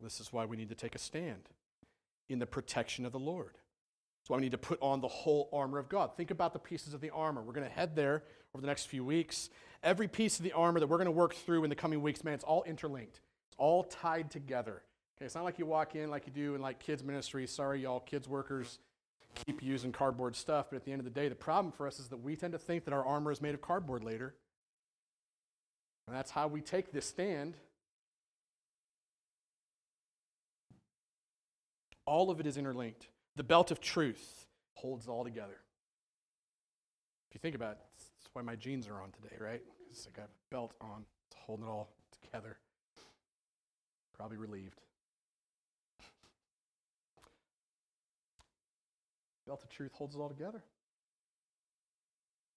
This 0.00 0.20
is 0.20 0.32
why 0.32 0.44
we 0.44 0.56
need 0.56 0.68
to 0.68 0.74
take 0.74 0.94
a 0.94 0.98
stand 0.98 1.48
in 2.28 2.38
the 2.38 2.46
protection 2.46 3.04
of 3.04 3.12
the 3.12 3.18
Lord. 3.18 3.54
That's 4.20 4.30
why 4.30 4.36
we 4.36 4.42
need 4.42 4.52
to 4.52 4.58
put 4.58 4.78
on 4.80 5.00
the 5.00 5.08
whole 5.08 5.48
armor 5.52 5.78
of 5.78 5.88
God. 5.88 6.16
Think 6.16 6.30
about 6.30 6.52
the 6.52 6.58
pieces 6.58 6.94
of 6.94 7.00
the 7.00 7.10
armor. 7.10 7.42
We're 7.42 7.52
going 7.52 7.66
to 7.66 7.72
head 7.72 7.96
there 7.96 8.24
over 8.54 8.60
the 8.60 8.66
next 8.66 8.86
few 8.86 9.04
weeks. 9.04 9.50
Every 9.82 10.08
piece 10.08 10.38
of 10.38 10.44
the 10.44 10.52
armor 10.52 10.80
that 10.80 10.88
we're 10.88 10.96
going 10.96 11.06
to 11.06 11.12
work 11.12 11.34
through 11.34 11.64
in 11.64 11.70
the 11.70 11.76
coming 11.76 12.02
weeks, 12.02 12.24
man, 12.24 12.34
it's 12.34 12.44
all 12.44 12.64
interlinked. 12.64 13.20
It's 13.48 13.56
all 13.58 13.84
tied 13.84 14.30
together. 14.30 14.82
Okay, 15.16 15.26
it's 15.26 15.34
not 15.34 15.44
like 15.44 15.58
you 15.58 15.66
walk 15.66 15.94
in 15.94 16.10
like 16.10 16.26
you 16.26 16.32
do 16.32 16.54
in 16.54 16.60
like 16.60 16.78
kids 16.78 17.02
ministry. 17.02 17.46
Sorry, 17.46 17.82
y'all, 17.82 18.00
kids 18.00 18.28
workers 18.28 18.78
keep 19.46 19.62
using 19.62 19.92
cardboard 19.92 20.36
stuff, 20.36 20.66
but 20.70 20.76
at 20.76 20.84
the 20.84 20.92
end 20.92 21.00
of 21.00 21.04
the 21.04 21.10
day, 21.10 21.28
the 21.28 21.34
problem 21.34 21.72
for 21.72 21.86
us 21.86 21.98
is 21.98 22.08
that 22.08 22.22
we 22.22 22.36
tend 22.36 22.52
to 22.52 22.58
think 22.58 22.84
that 22.84 22.94
our 22.94 23.04
armor 23.04 23.30
is 23.30 23.40
made 23.40 23.54
of 23.54 23.60
cardboard 23.60 24.02
later. 24.02 24.34
And 26.06 26.16
that's 26.16 26.30
how 26.30 26.48
we 26.48 26.60
take 26.60 26.92
this 26.92 27.06
stand. 27.06 27.54
All 32.06 32.30
of 32.30 32.40
it 32.40 32.46
is 32.46 32.56
interlinked. 32.56 33.08
The 33.36 33.44
belt 33.44 33.70
of 33.70 33.80
truth 33.80 34.46
holds 34.74 35.06
all 35.08 35.24
together. 35.24 35.60
If 37.28 37.34
you 37.34 37.40
think 37.40 37.54
about 37.54 37.72
it, 37.72 37.78
that's 38.28 38.34
why 38.34 38.42
my 38.42 38.56
jeans 38.56 38.86
are 38.88 39.00
on 39.00 39.10
today, 39.10 39.36
right? 39.40 39.62
Because 39.88 40.06
I 40.06 40.14
got 40.14 40.26
a 40.26 40.54
belt 40.54 40.74
on, 40.82 41.06
it's 41.28 41.36
holding 41.46 41.64
it 41.64 41.70
all 41.70 41.88
together. 42.22 42.58
Probably 44.14 44.36
relieved. 44.36 44.82
belt 49.46 49.62
of 49.62 49.70
truth 49.70 49.92
holds 49.94 50.14
it 50.14 50.18
all 50.18 50.28
together. 50.28 50.62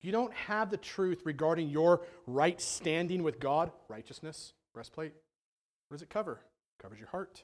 You 0.01 0.11
don't 0.11 0.33
have 0.33 0.69
the 0.69 0.75
truth 0.75 1.21
regarding 1.23 1.69
your 1.69 2.01
right 2.27 2.59
standing 2.59 3.23
with 3.23 3.39
God, 3.39 3.71
righteousness, 3.87 4.51
breastplate. 4.73 5.13
What 5.87 5.95
does 5.95 6.01
it 6.01 6.09
cover? 6.09 6.33
It 6.33 6.83
covers 6.83 6.99
your 6.99 7.07
heart. 7.07 7.43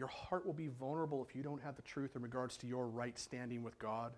Your 0.00 0.08
heart 0.08 0.44
will 0.44 0.52
be 0.52 0.66
vulnerable 0.66 1.24
if 1.28 1.36
you 1.36 1.44
don't 1.44 1.62
have 1.62 1.76
the 1.76 1.82
truth 1.82 2.16
in 2.16 2.22
regards 2.22 2.56
to 2.56 2.66
your 2.66 2.88
right 2.88 3.16
standing 3.16 3.62
with 3.62 3.78
God. 3.78 4.14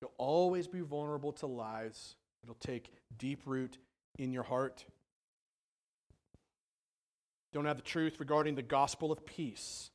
You'll 0.00 0.14
always 0.16 0.66
be 0.66 0.80
vulnerable 0.80 1.32
to 1.32 1.46
lies. 1.46 2.14
It'll 2.42 2.54
take 2.54 2.92
deep 3.16 3.42
root 3.46 3.78
in 4.18 4.32
your 4.32 4.44
heart. 4.44 4.84
Don't 7.52 7.64
have 7.64 7.76
the 7.76 7.82
truth 7.82 8.20
regarding 8.20 8.54
the 8.54 8.62
gospel 8.62 9.10
of 9.10 9.24
peace. 9.24 9.90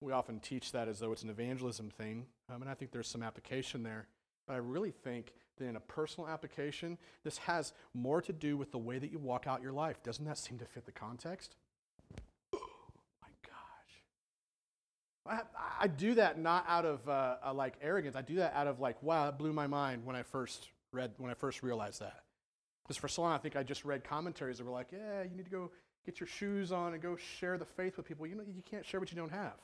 We 0.00 0.12
often 0.12 0.40
teach 0.40 0.72
that 0.72 0.88
as 0.88 0.98
though 0.98 1.12
it's 1.12 1.22
an 1.22 1.30
evangelism 1.30 1.90
thing, 1.90 2.26
um, 2.52 2.60
and 2.60 2.70
I 2.70 2.74
think 2.74 2.90
there's 2.90 3.08
some 3.08 3.22
application 3.22 3.84
there. 3.84 4.08
But 4.48 4.54
I 4.54 4.56
really 4.56 4.90
think 4.90 5.32
that 5.58 5.66
in 5.66 5.76
a 5.76 5.80
personal 5.80 6.28
application, 6.28 6.98
this 7.22 7.38
has 7.38 7.72
more 7.94 8.20
to 8.22 8.32
do 8.32 8.56
with 8.56 8.72
the 8.72 8.78
way 8.78 8.98
that 8.98 9.12
you 9.12 9.20
walk 9.20 9.46
out 9.46 9.62
your 9.62 9.72
life. 9.72 10.02
Doesn't 10.02 10.24
that 10.24 10.38
seem 10.38 10.58
to 10.58 10.64
fit 10.64 10.86
the 10.86 10.92
context? 10.92 11.54
Oh 12.52 12.58
my 13.22 13.28
gosh. 13.44 14.02
I, 15.24 15.86
do 15.86 16.14
that 16.14 16.38
not 16.38 16.64
out 16.68 16.84
of 16.84 17.08
uh, 17.08 17.36
uh, 17.46 17.54
like 17.54 17.74
arrogance. 17.80 18.16
I 18.16 18.22
do 18.22 18.36
that 18.36 18.54
out 18.54 18.66
of 18.66 18.80
like, 18.80 19.00
wow, 19.02 19.26
that 19.26 19.38
blew 19.38 19.52
my 19.52 19.66
mind 19.66 20.04
when 20.04 20.16
I 20.16 20.22
first 20.22 20.68
read, 20.90 21.12
when 21.18 21.30
I 21.30 21.34
first 21.34 21.62
realized 21.62 22.00
that. 22.00 22.22
Because 22.82 22.96
for 22.96 23.08
so 23.08 23.22
long, 23.22 23.32
I 23.32 23.38
think 23.38 23.54
I 23.54 23.62
just 23.62 23.84
read 23.84 24.02
commentaries 24.02 24.58
that 24.58 24.64
were 24.64 24.72
like, 24.72 24.88
yeah, 24.90 25.22
you 25.22 25.36
need 25.36 25.44
to 25.44 25.50
go 25.50 25.70
get 26.04 26.18
your 26.18 26.26
shoes 26.26 26.72
on 26.72 26.92
and 26.92 27.02
go 27.02 27.16
share 27.16 27.56
the 27.56 27.64
faith 27.64 27.96
with 27.96 28.06
people. 28.06 28.26
You 28.26 28.34
know, 28.34 28.42
you 28.42 28.62
can't 28.68 28.84
share 28.84 28.98
what 28.98 29.12
you 29.12 29.16
don't 29.16 29.30
have. 29.30 29.54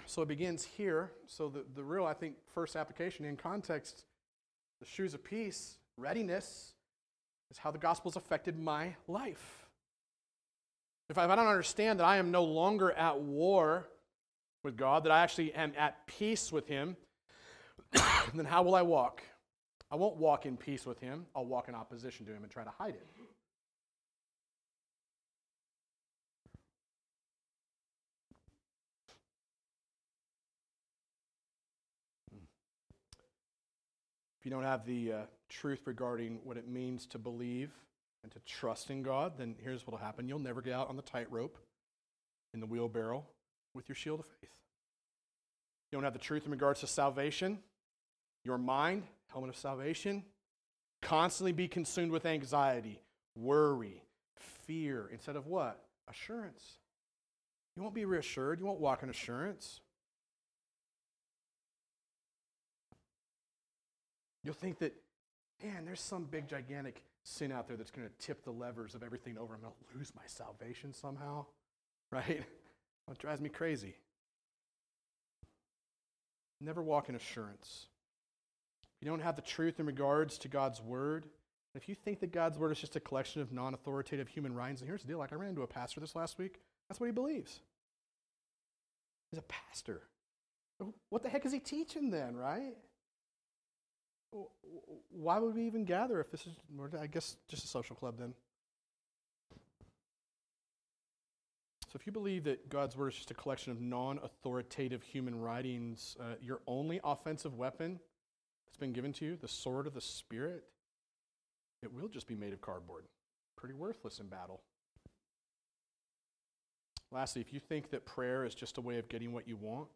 so 0.06 0.22
it 0.22 0.28
begins 0.28 0.64
here. 0.64 1.12
So 1.26 1.48
the, 1.48 1.64
the 1.74 1.84
real, 1.84 2.06
I 2.06 2.14
think, 2.14 2.36
first 2.54 2.76
application 2.76 3.26
in 3.26 3.36
context, 3.36 4.04
the 4.80 4.86
shoes 4.86 5.12
of 5.12 5.22
peace, 5.22 5.76
readiness, 5.98 6.72
is 7.50 7.58
how 7.58 7.70
the 7.70 7.78
gospel 7.78 8.10
has 8.10 8.16
affected 8.16 8.58
my 8.58 8.94
life. 9.06 9.61
If 11.12 11.18
I, 11.18 11.26
if 11.26 11.30
I 11.30 11.36
don't 11.36 11.46
understand 11.46 12.00
that 12.00 12.06
I 12.06 12.16
am 12.16 12.30
no 12.30 12.42
longer 12.42 12.90
at 12.90 13.20
war 13.20 13.86
with 14.62 14.78
God, 14.78 15.04
that 15.04 15.12
I 15.12 15.22
actually 15.22 15.52
am 15.52 15.74
at 15.76 16.06
peace 16.06 16.50
with 16.50 16.66
Him, 16.66 16.96
then 18.34 18.46
how 18.46 18.62
will 18.62 18.74
I 18.74 18.80
walk? 18.80 19.22
I 19.90 19.96
won't 19.96 20.16
walk 20.16 20.46
in 20.46 20.56
peace 20.56 20.86
with 20.86 20.98
Him. 21.00 21.26
I'll 21.36 21.44
walk 21.44 21.68
in 21.68 21.74
opposition 21.74 22.24
to 22.24 22.32
Him 22.32 22.44
and 22.44 22.50
try 22.50 22.64
to 22.64 22.70
hide 22.70 22.94
it. 22.94 23.06
If 34.40 34.46
you 34.46 34.50
don't 34.50 34.64
have 34.64 34.86
the 34.86 35.12
uh, 35.12 35.18
truth 35.50 35.82
regarding 35.84 36.40
what 36.42 36.56
it 36.56 36.66
means 36.66 37.04
to 37.08 37.18
believe 37.18 37.70
and 38.22 38.32
to 38.32 38.38
trust 38.40 38.90
in 38.90 39.02
God, 39.02 39.32
then 39.38 39.56
here's 39.62 39.86
what 39.86 39.92
will 39.92 40.04
happen. 40.04 40.28
You'll 40.28 40.38
never 40.38 40.62
get 40.62 40.74
out 40.74 40.88
on 40.88 40.96
the 40.96 41.02
tightrope 41.02 41.58
in 42.54 42.60
the 42.60 42.66
wheelbarrow 42.66 43.24
with 43.74 43.88
your 43.88 43.96
shield 43.96 44.20
of 44.20 44.26
faith. 44.26 44.50
You 45.90 45.96
don't 45.96 46.04
have 46.04 46.12
the 46.12 46.18
truth 46.18 46.44
in 46.44 46.50
regards 46.50 46.80
to 46.80 46.86
salvation, 46.86 47.58
your 48.44 48.58
mind, 48.58 49.02
helmet 49.30 49.50
of 49.50 49.56
salvation. 49.56 50.24
Constantly 51.00 51.52
be 51.52 51.66
consumed 51.66 52.12
with 52.12 52.24
anxiety, 52.24 53.00
worry, 53.36 54.02
fear, 54.36 55.08
instead 55.12 55.36
of 55.36 55.46
what? 55.46 55.82
Assurance. 56.08 56.78
You 57.76 57.82
won't 57.82 57.94
be 57.94 58.04
reassured. 58.04 58.60
You 58.60 58.66
won't 58.66 58.80
walk 58.80 59.02
in 59.02 59.10
assurance. 59.10 59.80
You'll 64.44 64.54
think 64.54 64.78
that, 64.78 64.94
man, 65.62 65.84
there's 65.84 66.00
some 66.00 66.24
big, 66.24 66.48
gigantic 66.48 67.02
sin 67.24 67.52
out 67.52 67.68
there 67.68 67.76
that's 67.76 67.90
going 67.90 68.08
to 68.08 68.26
tip 68.26 68.44
the 68.44 68.50
levers 68.50 68.94
of 68.94 69.02
everything 69.02 69.38
over. 69.38 69.54
I'm 69.54 69.60
going 69.60 69.72
to 69.72 69.98
lose 69.98 70.12
my 70.14 70.22
salvation 70.26 70.92
somehow, 70.92 71.46
right? 72.10 72.44
It 73.10 73.18
drives 73.18 73.40
me 73.40 73.48
crazy. 73.48 73.96
Never 76.60 76.82
walk 76.82 77.08
in 77.08 77.14
assurance. 77.14 77.86
If 78.96 79.06
you 79.06 79.10
don't 79.10 79.22
have 79.22 79.36
the 79.36 79.42
truth 79.42 79.80
in 79.80 79.86
regards 79.86 80.38
to 80.38 80.48
God's 80.48 80.80
word, 80.80 81.26
if 81.74 81.88
you 81.88 81.94
think 81.94 82.20
that 82.20 82.32
God's 82.32 82.58
word 82.58 82.72
is 82.72 82.78
just 82.78 82.96
a 82.96 83.00
collection 83.00 83.40
of 83.40 83.52
non 83.52 83.74
authoritative 83.74 84.28
human 84.28 84.54
writings, 84.54 84.80
and 84.80 84.88
here's 84.88 85.02
the 85.02 85.08
deal 85.08 85.18
like 85.18 85.32
I 85.32 85.36
ran 85.36 85.50
into 85.50 85.62
a 85.62 85.66
pastor 85.66 86.00
this 86.00 86.14
last 86.14 86.38
week, 86.38 86.60
that's 86.88 87.00
what 87.00 87.06
he 87.06 87.12
believes. 87.12 87.60
He's 89.30 89.38
a 89.38 89.42
pastor. 89.42 90.02
What 91.08 91.22
the 91.22 91.28
heck 91.28 91.46
is 91.46 91.52
he 91.52 91.60
teaching 91.60 92.10
then, 92.10 92.36
right? 92.36 92.76
Why 95.10 95.38
would 95.38 95.54
we 95.54 95.66
even 95.66 95.84
gather 95.84 96.20
if 96.20 96.30
this 96.30 96.46
is, 96.46 96.54
I 96.98 97.06
guess, 97.06 97.36
just 97.48 97.64
a 97.64 97.68
social 97.68 97.94
club 97.94 98.16
then? 98.18 98.34
So 101.92 101.98
if 102.00 102.06
you 102.06 102.12
believe 102.12 102.44
that 102.44 102.70
God's 102.70 102.96
word 102.96 103.12
is 103.12 103.16
just 103.16 103.30
a 103.30 103.34
collection 103.34 103.70
of 103.70 103.80
non 103.80 104.18
authoritative 104.22 105.02
human 105.02 105.38
writings, 105.38 106.16
uh, 106.18 106.36
your 106.40 106.60
only 106.66 107.00
offensive 107.04 107.54
weapon 107.54 108.00
that's 108.64 108.78
been 108.78 108.94
given 108.94 109.12
to 109.14 109.26
you, 109.26 109.36
the 109.36 109.46
sword 109.46 109.86
of 109.86 109.92
the 109.92 110.00
Spirit, 110.00 110.64
it 111.82 111.92
will 111.92 112.08
just 112.08 112.26
be 112.26 112.34
made 112.34 112.54
of 112.54 112.62
cardboard. 112.62 113.04
Pretty 113.56 113.74
worthless 113.74 114.20
in 114.20 114.28
battle. 114.28 114.62
Lastly, 117.10 117.42
if 117.42 117.52
you 117.52 117.60
think 117.60 117.90
that 117.90 118.06
prayer 118.06 118.46
is 118.46 118.54
just 118.54 118.78
a 118.78 118.80
way 118.80 118.98
of 118.98 119.10
getting 119.10 119.34
what 119.34 119.46
you 119.46 119.56
want, 119.56 119.88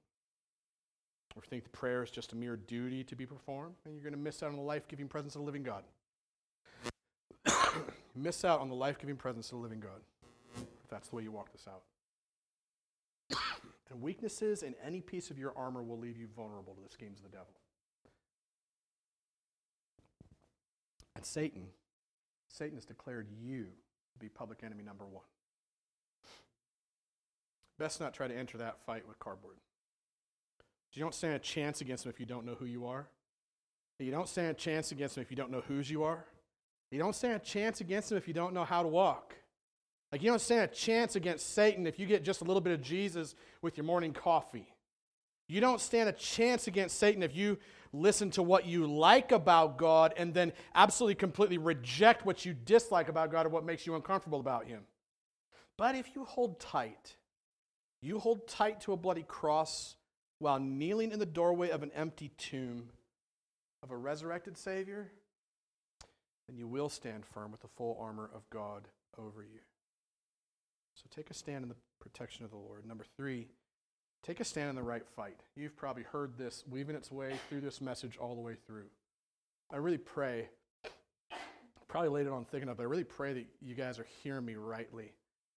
or 1.37 1.43
think 1.43 1.64
that 1.64 1.72
prayer 1.72 2.03
is 2.03 2.11
just 2.11 2.32
a 2.32 2.37
mere 2.37 2.57
duty 2.57 3.05
to 3.05 3.14
be 3.14 3.26
performed, 3.26 3.74
then 3.84 3.95
you're 3.95 4.03
going 4.03 4.14
to 4.14 4.18
miss 4.18 4.43
out 4.43 4.49
on 4.49 4.57
the 4.57 4.62
life 4.62 4.89
giving 4.89 5.07
presence 5.07 5.34
of 5.34 5.43
the 5.43 5.47
living 5.47 5.62
God. 5.62 5.84
miss 8.16 8.45
out 8.45 8.61
on 8.61 8.68
the 8.68 8.74
life 8.74 8.99
giving 8.99 9.16
presence 9.16 9.53
of 9.53 9.59
the 9.59 9.62
living 9.62 9.80
God 9.80 10.01
if 10.87 10.91
that's 10.91 11.09
the 11.09 11.16
way 11.16 11.22
you 11.22 11.32
walk 11.32 11.53
this 11.53 11.66
out. 11.68 11.82
and 13.91 14.01
weaknesses 14.01 14.62
in 14.62 14.74
any 14.84 15.01
piece 15.01 15.30
of 15.30 15.39
your 15.39 15.53
armor 15.57 15.82
will 15.82 15.99
leave 15.99 16.16
you 16.16 16.26
vulnerable 16.34 16.74
to 16.74 16.82
the 16.82 16.89
schemes 16.89 17.18
of 17.18 17.24
the 17.24 17.37
devil. 17.37 17.53
And 21.16 21.24
Satan, 21.24 21.66
Satan 22.49 22.76
has 22.76 22.84
declared 22.84 23.28
you 23.43 23.64
to 24.12 24.18
be 24.18 24.28
public 24.28 24.61
enemy 24.62 24.84
number 24.84 25.05
one. 25.05 25.24
Best 27.78 28.01
not 28.01 28.14
try 28.14 28.28
to 28.28 28.34
enter 28.34 28.57
that 28.59 28.80
fight 28.87 29.07
with 29.07 29.18
cardboard. 29.18 29.57
You 30.97 31.03
don't 31.03 31.14
stand 31.14 31.34
a 31.34 31.38
chance 31.38 31.82
against 31.82 32.07
him 32.07 32.11
if 32.11 32.18
you 32.18 32.24
don't 32.24 32.47
know 32.47 32.55
who 32.55 32.64
you 32.64 32.86
are. 32.86 33.07
You 33.99 34.11
don't 34.11 34.28
stand 34.28 34.49
a 34.49 34.55
chance 34.55 34.92
against 34.92 35.16
him 35.16 35.22
if 35.22 35.30
you 35.30 35.36
don't 35.36 35.51
know 35.51 35.62
whose 35.68 35.90
you 35.90 36.05
are. 36.05 36.24
You 36.90 36.99
don't 36.99 37.14
stand 37.14 37.34
a 37.34 37.38
chance 37.38 37.82
against 37.82 38.11
him 38.11 38.18
if 38.18 38.26
you 38.26 38.34
don't 38.34 38.55
know 38.55 38.64
how 38.64 38.82
to 38.82 38.88
walk. 38.88 39.34
Like, 40.11 40.22
you 40.22 40.30
don't 40.30 40.40
stand 40.40 40.62
a 40.62 40.68
chance 40.68 41.14
against 41.14 41.53
Satan 41.55 41.86
if 41.86 41.99
you 41.99 42.07
get 42.07 42.24
just 42.24 42.40
a 42.40 42.44
little 42.44 42.61
bit 42.62 42.72
of 42.72 42.80
Jesus 42.80 43.34
with 43.61 43.76
your 43.76 43.84
morning 43.84 44.12
coffee. 44.12 44.72
You 45.49 45.61
don't 45.61 45.80
stand 45.80 46.09
a 46.09 46.12
chance 46.12 46.66
against 46.66 46.99
Satan 46.99 47.22
if 47.22 47.36
you 47.36 47.59
listen 47.92 48.30
to 48.32 48.42
what 48.42 48.66
you 48.66 48.86
like 48.86 49.32
about 49.32 49.76
God 49.78 50.14
and 50.16 50.32
then 50.32 50.53
absolutely 50.74 51.16
completely 51.16 51.59
reject 51.59 52.24
what 52.24 52.44
you 52.44 52.55
dislike 52.55 53.09
about 53.09 53.30
God 53.30 53.47
or 53.47 53.51
what 53.51 53.64
makes 53.64 53.86
you 53.86 53.94
uncomfortable 53.97 54.40
about 54.40 54.66
Him. 54.66 54.82
But 55.76 55.94
if 55.94 56.14
you 56.14 56.24
hold 56.24 56.59
tight, 56.59 57.16
you 58.01 58.18
hold 58.18 58.49
tight 58.49 58.80
to 58.82 58.92
a 58.92 58.97
bloody 58.97 59.24
cross 59.24 59.97
while 60.39 60.59
kneeling 60.59 61.12
in 61.12 61.18
the 61.18 61.26
doorway 61.26 61.70
of 61.70 61.82
an 61.82 61.91
empty 61.95 62.30
tomb 62.37 62.91
of 63.82 63.91
a 63.91 63.97
resurrected 63.97 64.57
Savior, 64.59 65.11
then 66.47 66.57
you 66.57 66.66
will 66.66 66.89
stand 66.89 67.24
firm 67.24 67.51
with 67.51 67.61
the 67.61 67.68
full 67.68 67.97
armor 68.01 68.30
of 68.34 68.49
God 68.51 68.89
over 69.18 69.43
you. 69.43 69.61
So 70.95 71.05
take 71.14 71.30
a 71.30 71.34
stand 71.34 71.62
in 71.62 71.68
the 71.68 71.76
protection 72.01 72.45
of 72.45 72.51
the 72.51 72.57
Lord. 72.57 72.87
Number 72.87 73.05
three, 73.16 73.49
take 74.22 74.41
a 74.41 74.45
stand 74.45 74.70
in 74.70 74.76
the 74.76 74.82
right 74.82 75.07
fight. 75.16 75.41
You've 75.55 75.76
probably 75.76 76.05
heard 76.05 76.39
this 76.39 76.64
weaving 76.68 76.97
its 76.97 77.11
way 77.11 77.34
through 77.49 77.61
this 77.61 77.80
message 77.80 78.16
all 78.16 78.34
the 78.34 78.41
way 78.41 78.55
through. 78.66 78.87
I 79.72 79.76
really 79.76 79.99
pray, 79.99 80.49
probably 81.89 82.11
laid 82.11 82.26
it 82.26 82.32
on 82.32 82.45
thick 82.45 82.62
enough, 82.62 82.76
but 82.76 82.84
I 82.84 82.87
really 82.87 83.05
pray 83.05 83.32
that 83.34 83.47
you 83.61 83.74
guys 83.74 83.99
are 83.99 84.07
hearing 84.22 84.45
me 84.45 84.55
rightly. 84.55 85.12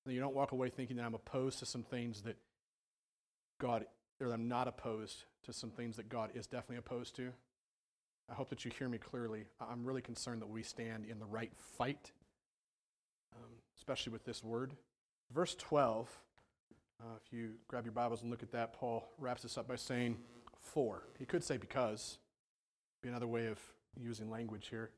That 0.05 0.13
you 0.13 0.19
don't 0.19 0.35
walk 0.35 0.51
away 0.51 0.69
thinking 0.69 0.97
that 0.97 1.05
I'm 1.05 1.13
opposed 1.13 1.59
to 1.59 1.65
some 1.65 1.83
things 1.83 2.21
that 2.21 2.37
God, 3.59 3.85
or 4.21 4.31
I'm 4.31 4.47
not 4.47 4.67
opposed 4.67 5.23
to 5.43 5.53
some 5.53 5.69
things 5.69 5.95
that 5.97 6.09
God 6.09 6.31
is 6.33 6.45
definitely 6.45 6.77
opposed 6.77 7.15
to. 7.17 7.31
I 8.29 8.33
hope 8.33 8.49
that 8.49 8.63
you 8.63 8.71
hear 8.77 8.89
me 8.89 8.97
clearly. 8.97 9.45
I'm 9.59 9.85
really 9.85 10.01
concerned 10.01 10.41
that 10.41 10.49
we 10.49 10.61
stand 10.61 11.05
in 11.05 11.19
the 11.19 11.25
right 11.25 11.51
fight, 11.77 12.11
um, 13.35 13.49
especially 13.77 14.13
with 14.13 14.25
this 14.25 14.43
word. 14.43 14.73
Verse 15.33 15.55
12, 15.55 16.09
uh, 17.01 17.03
if 17.23 17.33
you 17.33 17.51
grab 17.67 17.85
your 17.85 17.93
Bibles 17.93 18.21
and 18.21 18.29
look 18.29 18.43
at 18.43 18.51
that, 18.51 18.73
Paul 18.73 19.07
wraps 19.17 19.43
this 19.43 19.57
up 19.57 19.67
by 19.67 19.75
saying, 19.75 20.17
for. 20.59 21.03
He 21.17 21.25
could 21.25 21.43
say 21.43 21.57
because, 21.57 22.17
be 23.01 23.09
another 23.09 23.27
way 23.27 23.47
of 23.47 23.59
using 23.99 24.29
language 24.29 24.67
here, 24.69 24.91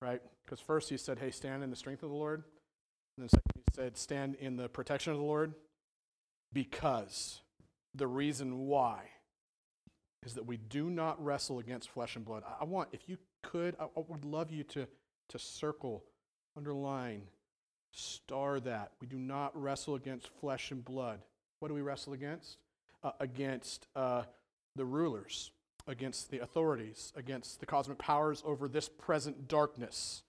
right? 0.00 0.22
Because 0.44 0.60
first 0.60 0.88
he 0.88 0.96
said, 0.96 1.18
hey, 1.18 1.30
stand 1.30 1.62
in 1.62 1.70
the 1.70 1.76
strength 1.76 2.02
of 2.02 2.10
the 2.10 2.16
Lord. 2.16 2.44
And 3.16 3.24
then 3.24 3.28
second 3.28 3.52
he 3.56 3.74
said, 3.74 3.96
stand 3.96 4.36
in 4.36 4.56
the 4.56 4.68
protection 4.68 5.12
of 5.12 5.18
the 5.18 5.24
Lord. 5.24 5.54
Because 6.52 7.40
the 7.94 8.06
reason 8.06 8.66
why 8.66 9.02
is 10.24 10.34
that 10.34 10.46
we 10.46 10.56
do 10.56 10.90
not 10.90 11.22
wrestle 11.24 11.58
against 11.58 11.90
flesh 11.90 12.16
and 12.16 12.24
blood. 12.24 12.42
I 12.60 12.64
want, 12.64 12.88
if 12.92 13.08
you 13.08 13.18
could, 13.42 13.76
I 13.80 13.86
would 13.94 14.24
love 14.24 14.50
you 14.50 14.64
to, 14.64 14.86
to 15.28 15.38
circle, 15.38 16.04
underline, 16.56 17.22
Star 17.92 18.60
that. 18.60 18.92
We 19.00 19.06
do 19.06 19.18
not 19.18 19.60
wrestle 19.60 19.94
against 19.94 20.28
flesh 20.40 20.70
and 20.70 20.84
blood. 20.84 21.20
What 21.58 21.68
do 21.68 21.74
we 21.74 21.80
wrestle 21.80 22.12
against? 22.12 22.58
Uh, 23.02 23.12
against 23.18 23.86
uh, 23.96 24.22
the 24.76 24.84
rulers, 24.84 25.50
against 25.86 26.30
the 26.30 26.40
authorities, 26.40 27.12
against 27.16 27.60
the 27.60 27.66
cosmic 27.66 27.98
powers 27.98 28.42
over 28.44 28.68
this 28.68 28.88
present 28.88 29.48
darkness, 29.48 30.22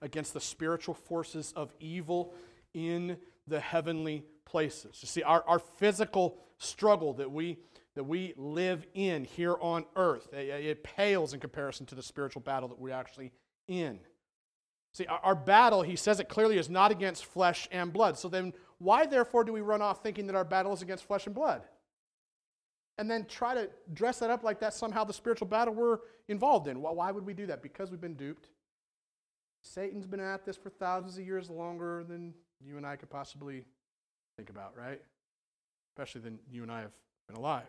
against 0.00 0.34
the 0.34 0.40
spiritual 0.40 0.94
forces 0.94 1.52
of 1.54 1.72
evil 1.80 2.32
in 2.74 3.18
the 3.46 3.60
heavenly 3.60 4.24
places. 4.46 4.98
You 5.02 5.08
see, 5.08 5.22
our, 5.22 5.44
our 5.46 5.58
physical 5.58 6.38
struggle 6.56 7.12
that 7.14 7.30
we, 7.30 7.58
that 7.94 8.04
we 8.04 8.32
live 8.38 8.86
in 8.94 9.24
here 9.24 9.56
on 9.60 9.84
earth, 9.96 10.32
it, 10.32 10.48
it 10.48 10.82
pales 10.82 11.34
in 11.34 11.40
comparison 11.40 11.84
to 11.86 11.94
the 11.94 12.02
spiritual 12.02 12.40
battle 12.40 12.68
that 12.70 12.78
we're 12.78 12.94
actually 12.94 13.32
in. 13.68 13.98
See, 14.94 15.04
our, 15.04 15.34
battle, 15.34 15.82
he 15.82 15.94
says 15.94 16.20
it 16.20 16.28
clearly, 16.30 16.56
is 16.56 16.70
not 16.70 16.90
against 16.90 17.26
flesh 17.26 17.68
and 17.70 17.92
blood. 17.92 18.18
So 18.18 18.30
then, 18.30 18.54
why 18.78 19.04
therefore 19.04 19.44
do 19.44 19.52
we 19.52 19.60
run 19.60 19.82
off 19.82 20.02
thinking 20.02 20.26
that 20.28 20.34
our 20.34 20.44
battle 20.44 20.72
is 20.72 20.80
against 20.80 21.04
flesh 21.04 21.26
and 21.26 21.34
blood? 21.34 21.60
And 22.96 23.10
then 23.10 23.26
try 23.26 23.52
to 23.52 23.68
dress 23.92 24.20
that 24.20 24.30
up 24.30 24.42
like 24.42 24.58
that's 24.58 24.78
somehow 24.78 25.04
the 25.04 25.12
spiritual 25.12 25.48
battle 25.48 25.74
we're 25.74 25.98
involved 26.28 26.66
in. 26.66 26.80
Why 26.80 27.10
would 27.10 27.26
we 27.26 27.34
do 27.34 27.44
that? 27.46 27.62
Because 27.62 27.90
we've 27.90 28.00
been 28.00 28.14
duped. 28.14 28.48
Satan's 29.60 30.06
been 30.06 30.20
at 30.20 30.46
this 30.46 30.56
for 30.56 30.70
thousands 30.70 31.18
of 31.18 31.26
years 31.26 31.50
longer 31.50 32.04
than 32.08 32.32
you 32.64 32.78
and 32.78 32.86
I 32.86 32.96
could 32.96 33.10
possibly 33.10 33.64
think 34.36 34.50
about, 34.50 34.74
right? 34.76 35.00
Especially 35.92 36.20
than 36.20 36.38
you 36.50 36.62
and 36.62 36.70
I 36.70 36.80
have 36.80 36.92
been 37.26 37.36
alive. 37.36 37.64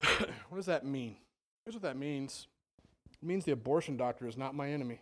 what 0.48 0.56
does 0.56 0.66
that 0.66 0.84
mean? 0.84 1.16
Here's 1.64 1.74
what 1.74 1.82
that 1.82 1.96
means 1.96 2.46
it 3.22 3.26
means 3.26 3.44
the 3.44 3.52
abortion 3.52 3.96
doctor 3.96 4.26
is 4.26 4.36
not 4.36 4.54
my 4.54 4.68
enemy. 4.68 5.00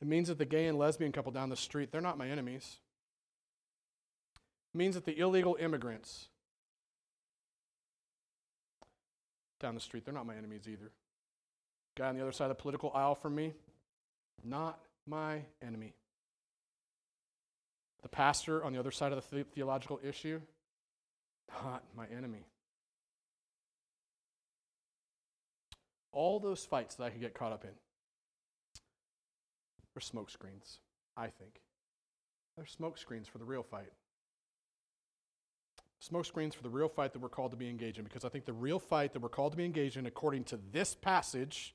It 0.00 0.06
means 0.06 0.28
that 0.28 0.38
the 0.38 0.44
gay 0.44 0.66
and 0.66 0.78
lesbian 0.78 1.12
couple 1.12 1.32
down 1.32 1.50
the 1.50 1.56
street, 1.56 1.90
they're 1.90 2.00
not 2.00 2.16
my 2.16 2.28
enemies. 2.28 2.78
It 4.74 4.78
means 4.78 4.94
that 4.94 5.04
the 5.04 5.18
illegal 5.18 5.56
immigrants 5.60 6.28
down 9.60 9.74
the 9.74 9.80
street, 9.80 10.04
they're 10.04 10.14
not 10.14 10.26
my 10.26 10.36
enemies 10.36 10.62
either. 10.68 10.92
Guy 11.96 12.08
on 12.08 12.14
the 12.14 12.22
other 12.22 12.32
side 12.32 12.44
of 12.44 12.56
the 12.56 12.62
political 12.62 12.92
aisle 12.94 13.16
from 13.16 13.34
me, 13.34 13.54
not 14.44 14.78
my 15.08 15.42
enemy. 15.66 15.94
The 18.02 18.08
pastor 18.08 18.62
on 18.62 18.72
the 18.72 18.78
other 18.78 18.90
side 18.90 19.12
of 19.12 19.28
the 19.30 19.44
theological 19.44 19.98
issue, 20.02 20.40
not 21.64 21.82
my 21.96 22.06
enemy. 22.16 22.46
All 26.12 26.38
those 26.40 26.64
fights 26.64 26.94
that 26.96 27.04
I 27.04 27.10
could 27.10 27.20
get 27.20 27.34
caught 27.34 27.52
up 27.52 27.64
in, 27.64 27.70
they're 29.94 30.00
smoke 30.00 30.30
screens, 30.30 30.78
I 31.16 31.26
think. 31.26 31.60
They're 32.56 32.66
smoke 32.66 32.98
screens 32.98 33.28
for 33.28 33.38
the 33.38 33.44
real 33.44 33.62
fight. 33.62 33.92
Smoke 36.00 36.24
screens 36.24 36.54
for 36.54 36.62
the 36.62 36.70
real 36.70 36.88
fight 36.88 37.12
that 37.12 37.18
we're 37.20 37.28
called 37.28 37.50
to 37.50 37.56
be 37.56 37.68
engaged 37.68 37.98
in, 37.98 38.04
because 38.04 38.24
I 38.24 38.28
think 38.28 38.44
the 38.44 38.52
real 38.52 38.78
fight 38.78 39.12
that 39.12 39.20
we're 39.20 39.28
called 39.28 39.52
to 39.52 39.58
be 39.58 39.64
engaged 39.64 39.96
in, 39.96 40.06
according 40.06 40.44
to 40.44 40.58
this 40.72 40.94
passage, 40.94 41.74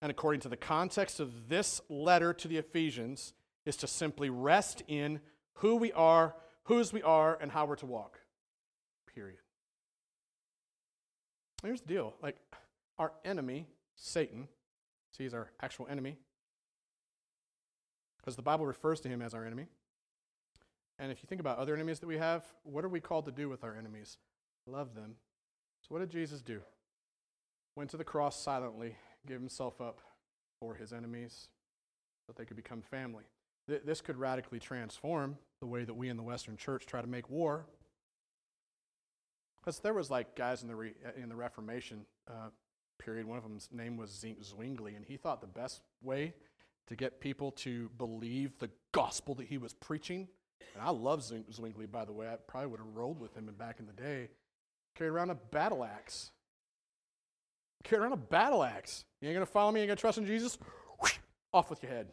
and 0.00 0.10
according 0.10 0.40
to 0.42 0.48
the 0.48 0.56
context 0.56 1.20
of 1.20 1.48
this 1.48 1.80
letter 1.88 2.32
to 2.32 2.48
the 2.48 2.56
Ephesians, 2.56 3.32
is 3.64 3.76
to 3.76 3.86
simply 3.86 4.30
rest 4.30 4.82
in 4.88 5.20
who 5.54 5.76
we 5.76 5.92
are, 5.92 6.34
whose 6.64 6.92
we 6.92 7.02
are, 7.02 7.36
and 7.40 7.50
how 7.50 7.66
we're 7.66 7.76
to 7.76 7.86
walk. 7.86 8.20
Period. 9.14 9.38
Here's 11.62 11.80
the 11.80 11.88
deal 11.88 12.14
like, 12.22 12.36
our 12.98 13.12
enemy, 13.24 13.66
Satan, 13.96 14.48
see, 15.10 15.24
he's 15.24 15.34
our 15.34 15.50
actual 15.60 15.86
enemy, 15.88 16.16
because 18.18 18.36
the 18.36 18.42
Bible 18.42 18.66
refers 18.66 19.00
to 19.00 19.08
him 19.08 19.22
as 19.22 19.34
our 19.34 19.44
enemy. 19.44 19.66
And 20.98 21.12
if 21.12 21.22
you 21.22 21.28
think 21.28 21.40
about 21.40 21.58
other 21.58 21.74
enemies 21.74 22.00
that 22.00 22.06
we 22.06 22.18
have, 22.18 22.44
what 22.64 22.84
are 22.84 22.88
we 22.88 23.00
called 23.00 23.26
to 23.26 23.32
do 23.32 23.48
with 23.48 23.62
our 23.62 23.76
enemies? 23.76 24.18
Love 24.66 24.94
them. 24.94 25.14
So, 25.82 25.88
what 25.90 26.00
did 26.00 26.10
Jesus 26.10 26.42
do? 26.42 26.60
Went 27.76 27.90
to 27.90 27.96
the 27.96 28.04
cross 28.04 28.40
silently, 28.40 28.96
gave 29.26 29.38
himself 29.38 29.80
up 29.80 30.00
for 30.60 30.74
his 30.74 30.92
enemies 30.92 31.48
so 32.26 32.32
that 32.32 32.36
they 32.36 32.44
could 32.44 32.56
become 32.56 32.82
family. 32.82 33.24
Th- 33.68 33.82
this 33.84 34.00
could 34.00 34.16
radically 34.16 34.58
transform 34.58 35.36
the 35.60 35.66
way 35.66 35.84
that 35.84 35.94
we 35.94 36.08
in 36.08 36.16
the 36.16 36.22
Western 36.22 36.56
church 36.56 36.86
try 36.86 37.00
to 37.00 37.06
make 37.06 37.28
war. 37.28 37.66
Because 39.60 39.80
there 39.80 39.94
was 39.94 40.10
like 40.10 40.34
guys 40.34 40.62
in 40.62 40.68
the, 40.68 40.76
re- 40.76 40.94
in 41.20 41.28
the 41.28 41.36
Reformation 41.36 42.06
uh, 42.28 42.48
period, 42.98 43.26
one 43.26 43.38
of 43.38 43.44
them's 43.44 43.68
name 43.72 43.96
was 43.96 44.24
Zwingli, 44.42 44.94
and 44.94 45.04
he 45.04 45.16
thought 45.16 45.40
the 45.40 45.46
best 45.46 45.82
way 46.02 46.34
to 46.86 46.96
get 46.96 47.20
people 47.20 47.50
to 47.52 47.90
believe 47.98 48.58
the 48.58 48.70
gospel 48.92 49.34
that 49.34 49.46
he 49.46 49.58
was 49.58 49.74
preaching 49.74 50.28
and 50.74 50.82
I 50.82 50.90
love 50.90 51.22
Zwingli, 51.22 51.86
by 51.86 52.04
the 52.04 52.12
way. 52.12 52.28
I 52.28 52.36
probably 52.36 52.70
would 52.70 52.80
have 52.80 52.94
rolled 52.94 53.20
with 53.20 53.34
him 53.34 53.52
back 53.58 53.80
in 53.80 53.86
the 53.86 53.92
day. 53.92 54.28
Carried 54.94 55.10
around 55.10 55.30
a 55.30 55.34
battle 55.34 55.84
axe. 55.84 56.30
Carried 57.88 58.02
around 58.02 58.12
a 58.12 58.16
battle 58.16 58.62
axe. 58.62 59.06
You 59.20 59.28
ain't 59.28 59.36
going 59.36 59.46
to 59.46 59.50
follow 59.50 59.72
me? 59.72 59.80
You 59.80 59.84
ain't 59.84 59.88
going 59.88 59.96
to 59.96 60.00
trust 60.00 60.18
in 60.18 60.26
Jesus? 60.26 60.58
Whoosh, 61.00 61.16
off 61.54 61.70
with 61.70 61.82
your 61.82 61.90
head. 61.90 62.08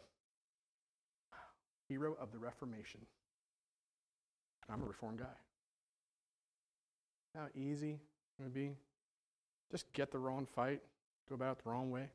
Hero 1.88 2.16
of 2.18 2.32
the 2.32 2.38
Reformation. 2.38 3.00
I'm 4.72 4.82
a 4.82 4.86
reformed 4.86 5.18
guy. 5.18 5.26
How 7.34 7.48
easy 7.54 8.00
it 8.38 8.42
would 8.42 8.54
be. 8.54 8.72
Just 9.70 9.92
get 9.92 10.10
the 10.10 10.18
wrong 10.18 10.46
fight, 10.46 10.80
go 11.28 11.34
about 11.34 11.58
it 11.58 11.64
the 11.64 11.70
wrong 11.70 11.90
way. 11.90 12.08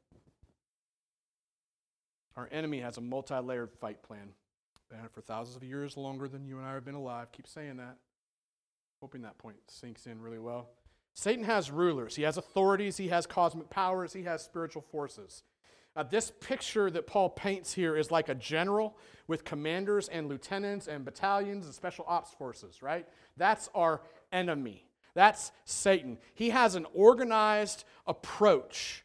Our 2.35 2.49
enemy 2.51 2.79
has 2.79 2.97
a 2.97 3.01
multi 3.01 3.35
layered 3.35 3.71
fight 3.79 4.01
plan. 4.01 4.29
Been 4.89 4.99
at 4.99 5.05
it 5.05 5.11
for 5.13 5.21
thousands 5.21 5.57
of 5.57 5.63
years 5.63 5.95
longer 5.95 6.27
than 6.27 6.45
you 6.45 6.57
and 6.57 6.65
I 6.65 6.73
have 6.73 6.83
been 6.83 6.95
alive. 6.95 7.31
Keep 7.31 7.47
saying 7.47 7.77
that. 7.77 7.97
Hoping 9.01 9.21
that 9.21 9.37
point 9.37 9.57
sinks 9.67 10.07
in 10.07 10.19
really 10.19 10.39
well. 10.39 10.69
Satan 11.13 11.43
has 11.43 11.69
rulers, 11.69 12.15
he 12.15 12.23
has 12.23 12.37
authorities, 12.37 12.97
he 12.97 13.09
has 13.09 13.25
cosmic 13.25 13.69
powers, 13.69 14.13
he 14.13 14.23
has 14.23 14.43
spiritual 14.43 14.81
forces. 14.81 15.43
Uh, 15.95 16.03
this 16.03 16.31
picture 16.39 16.89
that 16.89 17.05
Paul 17.05 17.29
paints 17.29 17.73
here 17.73 17.97
is 17.97 18.11
like 18.11 18.29
a 18.29 18.35
general 18.35 18.95
with 19.27 19.43
commanders 19.43 20.07
and 20.07 20.29
lieutenants 20.29 20.87
and 20.87 21.03
battalions 21.03 21.65
and 21.65 21.75
special 21.75 22.05
ops 22.07 22.33
forces, 22.33 22.81
right? 22.81 23.05
That's 23.35 23.69
our 23.75 24.01
enemy. 24.31 24.85
That's 25.13 25.51
Satan. 25.65 26.17
He 26.33 26.51
has 26.51 26.75
an 26.75 26.85
organized 26.93 27.83
approach 28.07 29.03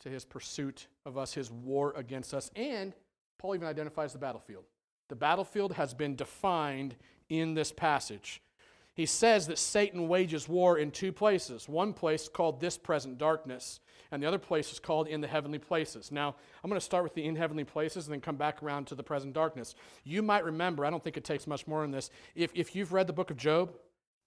to 0.00 0.08
his 0.08 0.24
pursuit 0.24 0.86
of 1.04 1.18
us, 1.18 1.34
his 1.34 1.50
war 1.50 1.92
against 1.96 2.32
us, 2.32 2.50
and 2.56 2.94
Paul 3.38 3.54
even 3.54 3.68
identifies 3.68 4.14
the 4.14 4.18
battlefield. 4.18 4.64
The 5.08 5.16
battlefield 5.16 5.74
has 5.74 5.92
been 5.92 6.16
defined 6.16 6.96
in 7.28 7.52
this 7.52 7.72
passage 7.72 8.40
he 8.94 9.06
says 9.06 9.48
that 9.48 9.58
Satan 9.58 10.06
wages 10.06 10.48
war 10.48 10.78
in 10.78 10.92
two 10.92 11.12
places. 11.12 11.68
One 11.68 11.92
place 11.92 12.28
called 12.28 12.60
this 12.60 12.78
present 12.78 13.18
darkness, 13.18 13.80
and 14.12 14.22
the 14.22 14.26
other 14.28 14.38
place 14.38 14.70
is 14.70 14.78
called 14.78 15.08
in 15.08 15.20
the 15.20 15.26
heavenly 15.26 15.58
places. 15.58 16.12
Now, 16.12 16.36
I'm 16.62 16.70
going 16.70 16.80
to 16.80 16.84
start 16.84 17.02
with 17.02 17.14
the 17.14 17.24
in 17.24 17.34
heavenly 17.34 17.64
places 17.64 18.06
and 18.06 18.12
then 18.12 18.20
come 18.20 18.36
back 18.36 18.62
around 18.62 18.86
to 18.86 18.94
the 18.94 19.02
present 19.02 19.34
darkness. 19.34 19.74
You 20.04 20.22
might 20.22 20.44
remember, 20.44 20.86
I 20.86 20.90
don't 20.90 21.02
think 21.02 21.16
it 21.16 21.24
takes 21.24 21.48
much 21.48 21.66
more 21.66 21.84
in 21.84 21.90
this. 21.90 22.10
If, 22.36 22.52
if 22.54 22.76
you've 22.76 22.92
read 22.92 23.08
the 23.08 23.12
book 23.12 23.32
of 23.32 23.36
Job, 23.36 23.74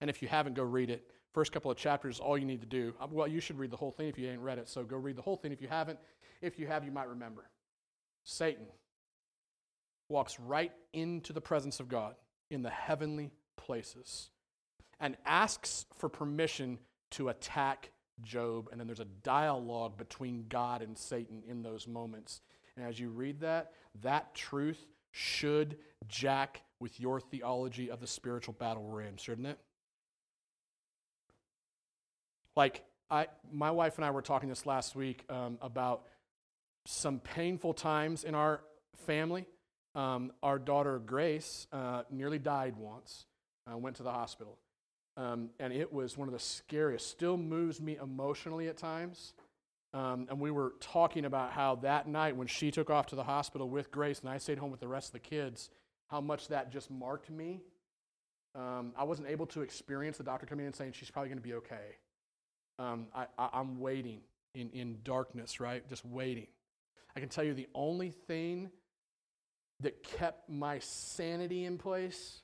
and 0.02 0.10
if 0.10 0.20
you 0.20 0.28
haven't, 0.28 0.54
go 0.54 0.64
read 0.64 0.90
it. 0.90 1.10
First 1.32 1.50
couple 1.50 1.70
of 1.70 1.78
chapters, 1.78 2.20
all 2.20 2.36
you 2.36 2.44
need 2.44 2.60
to 2.60 2.66
do. 2.66 2.94
Uh, 3.00 3.06
well, 3.10 3.26
you 3.26 3.40
should 3.40 3.58
read 3.58 3.70
the 3.70 3.76
whole 3.76 3.90
thing 3.90 4.08
if 4.08 4.18
you 4.18 4.28
ain't 4.28 4.40
read 4.40 4.58
it, 4.58 4.68
so 4.68 4.84
go 4.84 4.98
read 4.98 5.16
the 5.16 5.22
whole 5.22 5.36
thing 5.36 5.50
if 5.50 5.62
you 5.62 5.68
haven't. 5.68 5.98
If 6.42 6.58
you 6.58 6.66
have, 6.66 6.84
you 6.84 6.92
might 6.92 7.08
remember. 7.08 7.48
Satan 8.24 8.66
walks 10.10 10.38
right 10.38 10.72
into 10.92 11.32
the 11.32 11.40
presence 11.40 11.80
of 11.80 11.88
God 11.88 12.16
in 12.50 12.60
the 12.60 12.70
heavenly 12.70 13.30
places 13.56 14.30
and 15.00 15.16
asks 15.24 15.86
for 15.96 16.08
permission 16.08 16.78
to 17.12 17.28
attack 17.28 17.90
Job. 18.22 18.68
And 18.70 18.80
then 18.80 18.86
there's 18.86 19.00
a 19.00 19.04
dialogue 19.04 19.96
between 19.96 20.46
God 20.48 20.82
and 20.82 20.96
Satan 20.98 21.42
in 21.46 21.62
those 21.62 21.86
moments. 21.86 22.40
And 22.76 22.86
as 22.86 22.98
you 22.98 23.10
read 23.10 23.40
that, 23.40 23.72
that 24.02 24.34
truth 24.34 24.86
should 25.12 25.76
jack 26.06 26.62
with 26.80 27.00
your 27.00 27.20
theology 27.20 27.90
of 27.90 28.00
the 28.00 28.06
spiritual 28.06 28.54
battle 28.54 28.82
we're 28.82 29.02
in, 29.02 29.16
shouldn't 29.16 29.46
it? 29.46 29.58
Like, 32.56 32.84
I, 33.10 33.28
my 33.52 33.70
wife 33.70 33.96
and 33.96 34.04
I 34.04 34.10
were 34.10 34.22
talking 34.22 34.48
this 34.48 34.66
last 34.66 34.94
week 34.94 35.24
um, 35.30 35.58
about 35.62 36.02
some 36.86 37.20
painful 37.20 37.74
times 37.74 38.24
in 38.24 38.34
our 38.34 38.60
family. 39.06 39.46
Um, 39.94 40.32
our 40.42 40.58
daughter 40.58 40.98
Grace 40.98 41.66
uh, 41.72 42.02
nearly 42.10 42.38
died 42.38 42.76
once, 42.76 43.26
uh, 43.70 43.76
went 43.76 43.96
to 43.96 44.02
the 44.02 44.12
hospital. 44.12 44.58
Um, 45.18 45.50
and 45.58 45.72
it 45.72 45.92
was 45.92 46.16
one 46.16 46.28
of 46.28 46.32
the 46.32 46.38
scariest, 46.38 47.10
still 47.10 47.36
moves 47.36 47.80
me 47.80 47.98
emotionally 48.00 48.68
at 48.68 48.76
times. 48.76 49.34
Um, 49.92 50.28
and 50.30 50.38
we 50.38 50.52
were 50.52 50.74
talking 50.80 51.24
about 51.24 51.50
how 51.50 51.74
that 51.76 52.06
night 52.06 52.36
when 52.36 52.46
she 52.46 52.70
took 52.70 52.88
off 52.88 53.06
to 53.06 53.16
the 53.16 53.24
hospital 53.24 53.68
with 53.68 53.90
Grace 53.90 54.20
and 54.20 54.28
I 54.28 54.38
stayed 54.38 54.58
home 54.58 54.70
with 54.70 54.80
the 54.80 54.86
rest 54.86 55.08
of 55.08 55.12
the 55.14 55.18
kids, 55.18 55.70
how 56.06 56.20
much 56.20 56.48
that 56.48 56.70
just 56.70 56.88
marked 56.88 57.30
me. 57.30 57.62
Um, 58.54 58.92
I 58.96 59.02
wasn't 59.04 59.28
able 59.28 59.46
to 59.46 59.62
experience 59.62 60.18
the 60.18 60.24
doctor 60.24 60.46
coming 60.46 60.66
in 60.66 60.72
saying 60.72 60.92
she's 60.92 61.10
probably 61.10 61.30
going 61.30 61.38
to 61.38 61.42
be 61.42 61.54
okay. 61.54 61.96
Um, 62.78 63.08
I, 63.12 63.26
am 63.54 63.80
waiting 63.80 64.20
in, 64.54 64.70
in 64.70 64.98
darkness, 65.02 65.58
right? 65.58 65.86
Just 65.88 66.04
waiting. 66.04 66.46
I 67.16 67.20
can 67.20 67.28
tell 67.28 67.42
you 67.42 67.54
the 67.54 67.68
only 67.74 68.10
thing 68.28 68.70
that 69.80 70.04
kept 70.04 70.48
my 70.48 70.78
sanity 70.78 71.64
in 71.64 71.76
place 71.76 72.42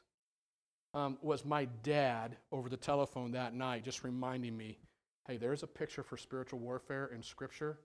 um, 0.94 1.18
was 1.20 1.44
my 1.44 1.66
dad 1.82 2.36
over 2.52 2.68
the 2.68 2.76
telephone 2.76 3.32
that 3.32 3.52
night, 3.52 3.84
just 3.84 4.04
reminding 4.04 4.56
me 4.56 4.78
hey, 5.26 5.38
there's 5.38 5.62
a 5.62 5.66
picture 5.66 6.02
for 6.02 6.18
spiritual 6.18 6.58
warfare 6.58 7.10
in 7.14 7.22
Scripture, 7.22 7.78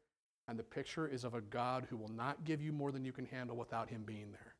and 0.49 0.59
the 0.59 0.63
picture 0.63 1.07
is 1.07 1.23
of 1.23 1.35
a 1.35 1.41
God 1.41 1.87
who 1.89 1.95
will 1.95 2.11
not 2.11 2.43
give 2.43 2.61
you 2.61 2.73
more 2.73 2.91
than 2.91 3.05
you 3.05 3.13
can 3.13 3.25
handle 3.25 3.55
without 3.55 3.89
Him 3.89 4.03
being 4.05 4.31
there. 4.31 4.55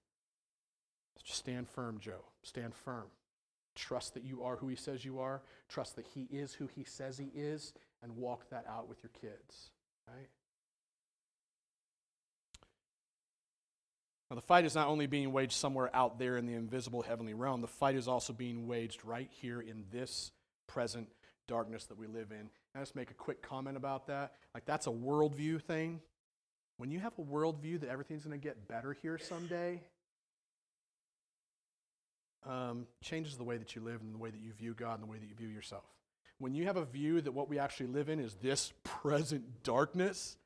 Just 1.22 1.40
stand 1.40 1.68
firm, 1.68 2.00
Joe. 2.00 2.24
Stand 2.42 2.74
firm. 2.74 3.08
Trust 3.76 4.14
that 4.14 4.24
you 4.24 4.44
are 4.44 4.56
who 4.56 4.70
He 4.70 4.78
says 4.78 5.04
you 5.04 5.20
are. 5.20 5.42
Trust 5.68 5.98
that 5.98 6.08
He 6.08 6.28
is 6.32 6.54
who 6.54 6.68
He 6.74 6.86
says 6.86 7.18
He 7.18 7.32
is, 7.36 7.74
and 8.02 8.16
walk 8.16 8.50
that 8.50 8.66
out 8.66 8.88
with 8.88 9.04
your 9.04 9.12
kids. 9.20 9.72
Right? 10.08 10.30
Now, 14.30 14.36
the 14.36 14.42
fight 14.42 14.66
is 14.66 14.76
not 14.76 14.88
only 14.88 15.08
being 15.08 15.32
waged 15.32 15.54
somewhere 15.54 15.90
out 15.96 16.20
there 16.20 16.38
in 16.38 16.46
the 16.46 16.54
invisible 16.54 17.02
heavenly 17.02 17.34
realm, 17.34 17.62
the 17.62 17.68
fight 17.68 17.96
is 17.96 18.08
also 18.08 18.32
being 18.32 18.68
waged 18.68 19.04
right 19.04 19.30
here 19.42 19.60
in 19.60 19.86
this 19.92 20.32
present 20.68 21.10
darkness 21.48 21.86
that 21.86 21.98
we 21.98 22.06
live 22.06 22.32
in. 22.32 22.50
I 22.76 22.80
just 22.80 22.96
make 22.96 23.10
a 23.10 23.16
quick 23.16 23.42
comment 23.42 23.76
about 23.76 24.08
that. 24.08 24.34
Like, 24.54 24.66
that's 24.66 24.86
a 24.86 24.92
worldview 24.92 25.62
thing. 25.64 26.02
When 26.78 26.92
you 26.92 27.00
have 27.00 27.14
a 27.18 27.24
worldview 27.24 27.82
that 27.82 27.90
everything's 27.90 28.24
going 28.24 28.40
to 28.40 28.44
get 28.44 28.68
better 28.68 28.94
here 28.94 29.18
someday, 29.18 29.82
um, 32.46 32.86
changes 33.02 33.36
the 33.36 33.44
way 33.44 33.58
that 33.58 33.76
you 33.76 33.82
live 33.82 34.02
and 34.02 34.14
the 34.14 34.20
way 34.20 34.30
that 34.30 34.40
you 34.40 34.54
view 34.54 34.74
God 34.74 35.00
and 35.00 35.04
the 35.04 35.12
way 35.12 35.18
that 35.18 35.28
you 35.28 35.36
view 35.36 35.50
yourself. 35.50 35.84
When 36.38 36.54
you 36.54 36.66
have 36.66 36.78
a 36.78 36.86
view 36.86 37.20
that 37.20 37.34
what 37.34 37.50
we 37.50 37.60
actually 37.60 37.88
live 37.88 38.08
in 38.08 38.20
is 38.20 38.36
this 38.36 38.72
present 38.84 39.64
darkness, 39.64 40.38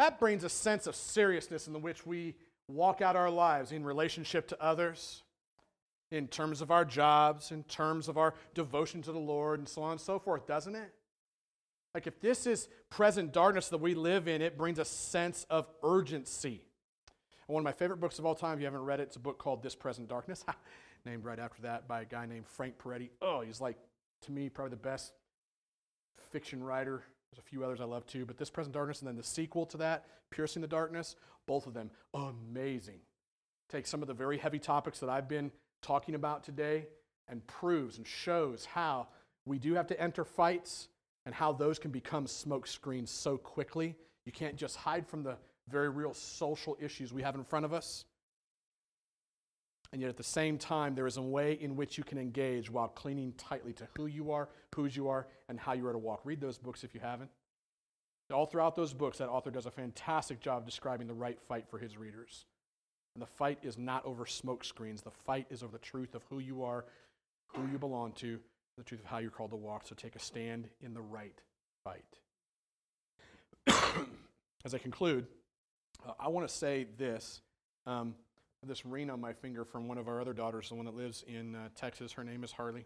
that 0.00 0.18
brings 0.18 0.44
a 0.44 0.48
sense 0.48 0.86
of 0.86 0.96
seriousness 0.96 1.66
in 1.66 1.82
which 1.82 2.06
we 2.06 2.34
walk 2.68 3.02
out 3.02 3.16
our 3.16 3.28
lives 3.28 3.70
in 3.70 3.84
relationship 3.84 4.48
to 4.48 4.62
others, 4.62 5.24
in 6.10 6.26
terms 6.26 6.62
of 6.62 6.70
our 6.70 6.86
jobs, 6.86 7.52
in 7.52 7.64
terms 7.64 8.08
of 8.08 8.16
our 8.16 8.32
devotion 8.54 9.02
to 9.02 9.12
the 9.12 9.18
Lord, 9.18 9.58
and 9.58 9.68
so 9.68 9.82
on 9.82 9.92
and 9.92 10.00
so 10.00 10.18
forth, 10.18 10.46
doesn't 10.46 10.74
it? 10.74 10.94
Like, 11.94 12.06
if 12.06 12.18
this 12.18 12.46
is 12.46 12.68
present 12.88 13.34
darkness 13.34 13.68
that 13.68 13.78
we 13.78 13.94
live 13.94 14.26
in, 14.26 14.40
it 14.40 14.56
brings 14.56 14.78
a 14.78 14.86
sense 14.86 15.44
of 15.50 15.68
urgency. 15.82 16.64
And 17.46 17.54
one 17.54 17.60
of 17.60 17.64
my 17.64 17.72
favorite 17.72 18.00
books 18.00 18.18
of 18.18 18.24
all 18.24 18.34
time, 18.34 18.54
if 18.54 18.60
you 18.60 18.64
haven't 18.64 18.86
read 18.86 19.00
it, 19.00 19.02
it's 19.02 19.16
a 19.16 19.20
book 19.20 19.36
called 19.36 19.62
This 19.62 19.74
Present 19.74 20.08
Darkness, 20.08 20.46
named 21.04 21.26
right 21.26 21.38
after 21.38 21.60
that 21.62 21.86
by 21.86 22.00
a 22.00 22.04
guy 22.06 22.24
named 22.24 22.46
Frank 22.46 22.78
Peretti. 22.78 23.10
Oh, 23.20 23.42
he's 23.42 23.60
like, 23.60 23.76
to 24.22 24.32
me, 24.32 24.48
probably 24.48 24.70
the 24.70 24.76
best 24.76 25.12
fiction 26.30 26.64
writer 26.64 27.02
there's 27.30 27.38
a 27.38 27.48
few 27.48 27.64
others 27.64 27.80
I 27.80 27.84
love 27.84 28.06
too, 28.06 28.26
but 28.26 28.38
this 28.38 28.50
Present 28.50 28.74
Darkness 28.74 29.00
and 29.00 29.08
then 29.08 29.16
the 29.16 29.22
sequel 29.22 29.66
to 29.66 29.76
that, 29.78 30.06
Piercing 30.30 30.62
the 30.62 30.68
Darkness, 30.68 31.16
both 31.46 31.66
of 31.66 31.74
them 31.74 31.90
amazing. 32.14 33.00
Take 33.68 33.86
some 33.86 34.02
of 34.02 34.08
the 34.08 34.14
very 34.14 34.38
heavy 34.38 34.58
topics 34.58 34.98
that 35.00 35.08
I've 35.08 35.28
been 35.28 35.52
talking 35.80 36.14
about 36.14 36.42
today 36.42 36.86
and 37.28 37.46
proves 37.46 37.98
and 37.98 38.06
shows 38.06 38.64
how 38.64 39.08
we 39.46 39.58
do 39.58 39.74
have 39.74 39.86
to 39.88 40.00
enter 40.00 40.24
fights 40.24 40.88
and 41.24 41.34
how 41.34 41.52
those 41.52 41.78
can 41.78 41.90
become 41.90 42.26
smoke 42.26 42.66
screens 42.66 43.10
so 43.10 43.36
quickly. 43.36 43.94
You 44.24 44.32
can't 44.32 44.56
just 44.56 44.76
hide 44.76 45.06
from 45.06 45.22
the 45.22 45.36
very 45.68 45.88
real 45.88 46.12
social 46.12 46.76
issues 46.80 47.12
we 47.12 47.22
have 47.22 47.36
in 47.36 47.44
front 47.44 47.64
of 47.64 47.72
us. 47.72 48.04
And 49.92 50.00
yet 50.00 50.08
at 50.08 50.16
the 50.16 50.22
same 50.22 50.56
time, 50.56 50.94
there 50.94 51.06
is 51.06 51.16
a 51.16 51.22
way 51.22 51.54
in 51.60 51.74
which 51.74 51.98
you 51.98 52.04
can 52.04 52.18
engage 52.18 52.70
while 52.70 52.88
clinging 52.88 53.32
tightly 53.32 53.72
to 53.74 53.88
who 53.96 54.06
you 54.06 54.30
are, 54.30 54.48
whose 54.74 54.94
you 54.96 55.08
are, 55.08 55.26
and 55.48 55.58
how 55.58 55.72
you 55.72 55.86
are 55.88 55.92
to 55.92 55.98
walk. 55.98 56.20
Read 56.24 56.40
those 56.40 56.58
books 56.58 56.84
if 56.84 56.94
you 56.94 57.00
haven't. 57.00 57.30
All 58.32 58.46
throughout 58.46 58.76
those 58.76 58.92
books, 58.92 59.18
that 59.18 59.28
author 59.28 59.50
does 59.50 59.66
a 59.66 59.70
fantastic 59.72 60.40
job 60.40 60.64
describing 60.64 61.08
the 61.08 61.14
right 61.14 61.38
fight 61.48 61.64
for 61.68 61.78
his 61.78 61.98
readers. 61.98 62.44
And 63.14 63.22
the 63.22 63.26
fight 63.26 63.58
is 63.62 63.76
not 63.76 64.06
over 64.06 64.24
smoke 64.24 64.64
screens. 64.64 65.02
The 65.02 65.10
fight 65.10 65.46
is 65.50 65.64
over 65.64 65.72
the 65.72 65.78
truth 65.78 66.14
of 66.14 66.22
who 66.30 66.38
you 66.38 66.62
are, 66.62 66.84
who 67.48 67.66
you 67.66 67.78
belong 67.78 68.12
to, 68.12 68.38
the 68.78 68.84
truth 68.84 69.00
of 69.00 69.06
how 69.06 69.18
you're 69.18 69.32
called 69.32 69.50
to 69.50 69.56
walk. 69.56 69.86
So 69.86 69.96
take 69.96 70.14
a 70.14 70.20
stand 70.20 70.68
in 70.80 70.94
the 70.94 71.00
right 71.00 71.40
fight. 71.82 72.04
As 74.64 74.74
I 74.74 74.78
conclude, 74.78 75.26
uh, 76.06 76.12
I 76.20 76.28
want 76.28 76.48
to 76.48 76.54
say 76.54 76.86
this. 76.96 77.40
Um, 77.84 78.14
this 78.66 78.84
ring 78.84 79.10
on 79.10 79.20
my 79.20 79.32
finger 79.32 79.64
from 79.64 79.88
one 79.88 79.98
of 79.98 80.08
our 80.08 80.20
other 80.20 80.32
daughters, 80.32 80.68
the 80.68 80.74
one 80.74 80.84
that 80.84 80.94
lives 80.96 81.24
in 81.26 81.54
uh, 81.54 81.68
Texas. 81.74 82.12
Her 82.12 82.24
name 82.24 82.44
is 82.44 82.52
Harley. 82.52 82.84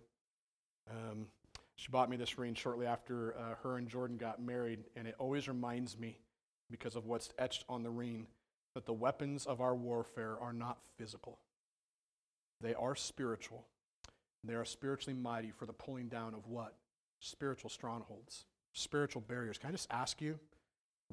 Um, 0.91 1.27
she 1.77 1.89
bought 1.91 2.09
me 2.09 2.17
this 2.17 2.39
ring 2.39 2.55
shortly 2.55 2.87
after 2.87 3.37
uh, 3.37 3.55
her 3.63 3.77
and 3.77 3.89
Jordan 3.89 4.17
got 4.17 4.41
married, 4.41 4.85
and 4.95 5.09
it 5.09 5.17
always 5.19 5.49
reminds 5.49 5.99
me, 5.99 6.19
because 6.71 6.97
of 6.97 7.07
what's 7.07 7.31
etched 7.39 7.65
on 7.69 7.83
the 7.83 7.91
ring, 7.91 8.27
that 8.75 8.87
the 8.87 8.93
weapons 8.93 9.47
of 9.47 9.61
our 9.61 9.75
warfare 9.75 10.37
are 10.41 10.53
not 10.53 10.79
physical. 10.97 11.39
They 12.61 12.75
are 12.75 12.95
spiritual. 12.95 13.67
They 14.45 14.55
are 14.55 14.65
spiritually 14.65 15.19
mighty 15.19 15.51
for 15.51 15.67
the 15.67 15.73
pulling 15.73 16.09
down 16.09 16.35
of 16.35 16.47
what? 16.47 16.75
Spiritual 17.21 17.71
strongholds, 17.71 18.45
spiritual 18.73 19.23
barriers. 19.23 19.59
Can 19.59 19.69
I 19.69 19.73
just 19.73 19.91
ask 19.91 20.21
you, 20.21 20.39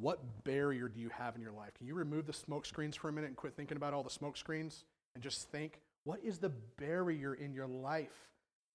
what 0.02 0.44
barrier 0.44 0.90
do 0.90 1.00
you 1.00 1.10
have 1.10 1.36
in 1.36 1.42
your 1.42 1.52
life? 1.52 1.74
Can 1.78 1.86
you 1.86 1.94
remove 1.94 2.26
the 2.26 2.34
smoke 2.34 2.66
screens 2.66 2.96
for 2.96 3.08
a 3.08 3.14
minute 3.14 3.28
and 3.28 3.38
quit 3.38 3.56
thinking 3.56 3.78
about 3.78 3.94
all 3.94 4.04
the 4.04 4.10
smoke 4.10 4.36
screens 4.36 4.84
and 5.14 5.24
just 5.24 5.50
think, 5.52 5.80
what 6.04 6.20
is 6.24 6.40
the 6.40 6.52
barrier 6.78 7.36
in 7.36 7.54
your 7.54 7.68
life 7.68 8.30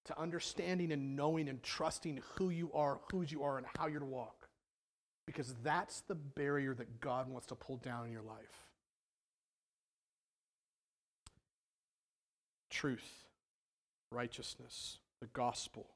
to 0.05 0.17
understanding 0.17 0.93
and 0.93 1.17
knowing 1.17 1.49
and 1.49 1.61
trusting 1.61 2.21
who 2.35 2.49
you 2.49 2.71
are, 2.73 2.99
whose 3.11 3.29
you 3.29 3.43
are, 3.43 3.57
and 3.57 3.67
how 3.77 3.87
you're 3.87 3.99
to 3.99 4.05
walk? 4.05 4.47
Because 5.25 5.53
that's 5.63 5.99
the 6.01 6.15
barrier 6.15 6.73
that 6.73 7.01
God 7.01 7.29
wants 7.29 7.47
to 7.47 7.55
pull 7.55 7.75
down 7.75 8.05
in 8.05 8.13
your 8.13 8.21
life. 8.21 8.63
Truth, 12.69 13.25
righteousness, 14.11 14.99
the 15.19 15.27
gospel, 15.27 15.87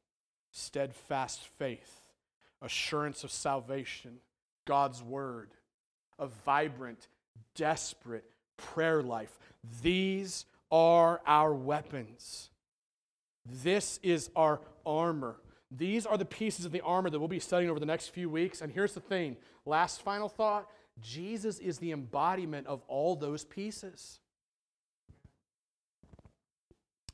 steadfast 0.52 1.48
faith, 1.58 2.02
assurance 2.62 3.24
of 3.24 3.32
salvation 3.32 4.20
God's 4.66 5.02
word, 5.04 5.50
a 6.20 6.28
vibrant, 6.28 7.08
desperate 7.56 8.26
prayer 8.58 9.02
life. 9.02 9.38
These 9.82 10.46
are 10.72 11.22
our 11.26 11.54
weapons. 11.54 12.50
This 13.46 14.00
is 14.04 14.30
our 14.36 14.62
armor. 14.86 15.38
These 15.72 16.06
are 16.06 16.18
the 16.18 16.26
pieces 16.26 16.66
of 16.66 16.72
the 16.72 16.82
armor 16.82 17.10
that 17.10 17.20
we'll 17.20 17.28
be 17.28 17.40
studying 17.40 17.70
over 17.70 17.80
the 17.80 17.86
next 17.86 18.10
few 18.10 18.30
weeks. 18.30 18.62
And 18.62 18.72
here's 18.72 18.94
the 18.94 19.00
thing 19.00 19.38
last 19.66 20.02
final 20.02 20.30
thought 20.30 20.70
Jesus 21.00 21.60
is 21.60 21.78
the 21.80 21.92
embodiment 21.92 22.68
of 22.68 22.82
all 22.88 23.16
those 23.16 23.44
pieces. 23.44 24.20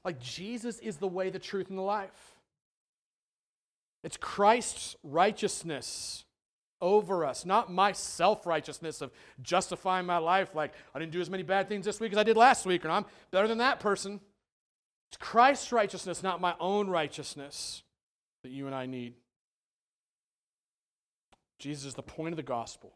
Like 0.03 0.19
Jesus 0.19 0.79
is 0.79 0.97
the 0.97 1.07
way, 1.07 1.29
the 1.29 1.39
truth, 1.39 1.69
and 1.69 1.77
the 1.77 1.83
life. 1.83 2.35
It's 4.03 4.17
Christ's 4.17 4.95
righteousness 5.03 6.23
over 6.81 7.25
us, 7.25 7.45
not 7.45 7.71
my 7.71 7.91
self 7.91 8.45
righteousness 8.45 9.01
of 9.01 9.11
justifying 9.41 10.05
my 10.05 10.17
life 10.17 10.53
like 10.55 10.73
I 10.93 10.99
didn't 10.99 11.11
do 11.11 11.21
as 11.21 11.29
many 11.29 11.43
bad 11.43 11.67
things 11.67 11.85
this 11.85 11.99
week 11.99 12.11
as 12.11 12.17
I 12.17 12.23
did 12.23 12.37
last 12.37 12.65
week, 12.65 12.83
and 12.83 12.91
I'm 12.91 13.05
better 13.31 13.47
than 13.47 13.59
that 13.59 13.79
person. 13.79 14.19
It's 15.09 15.17
Christ's 15.17 15.71
righteousness, 15.71 16.21
not 16.21 16.41
my 16.41 16.55
own 16.59 16.89
righteousness, 16.89 17.83
that 18.43 18.51
you 18.51 18.65
and 18.65 18.75
I 18.75 18.85
need. 18.85 19.13
Jesus 21.59 21.85
is 21.85 21.93
the 21.95 22.03
point 22.03 22.33
of 22.33 22.37
the 22.37 22.43
gospel 22.43 22.93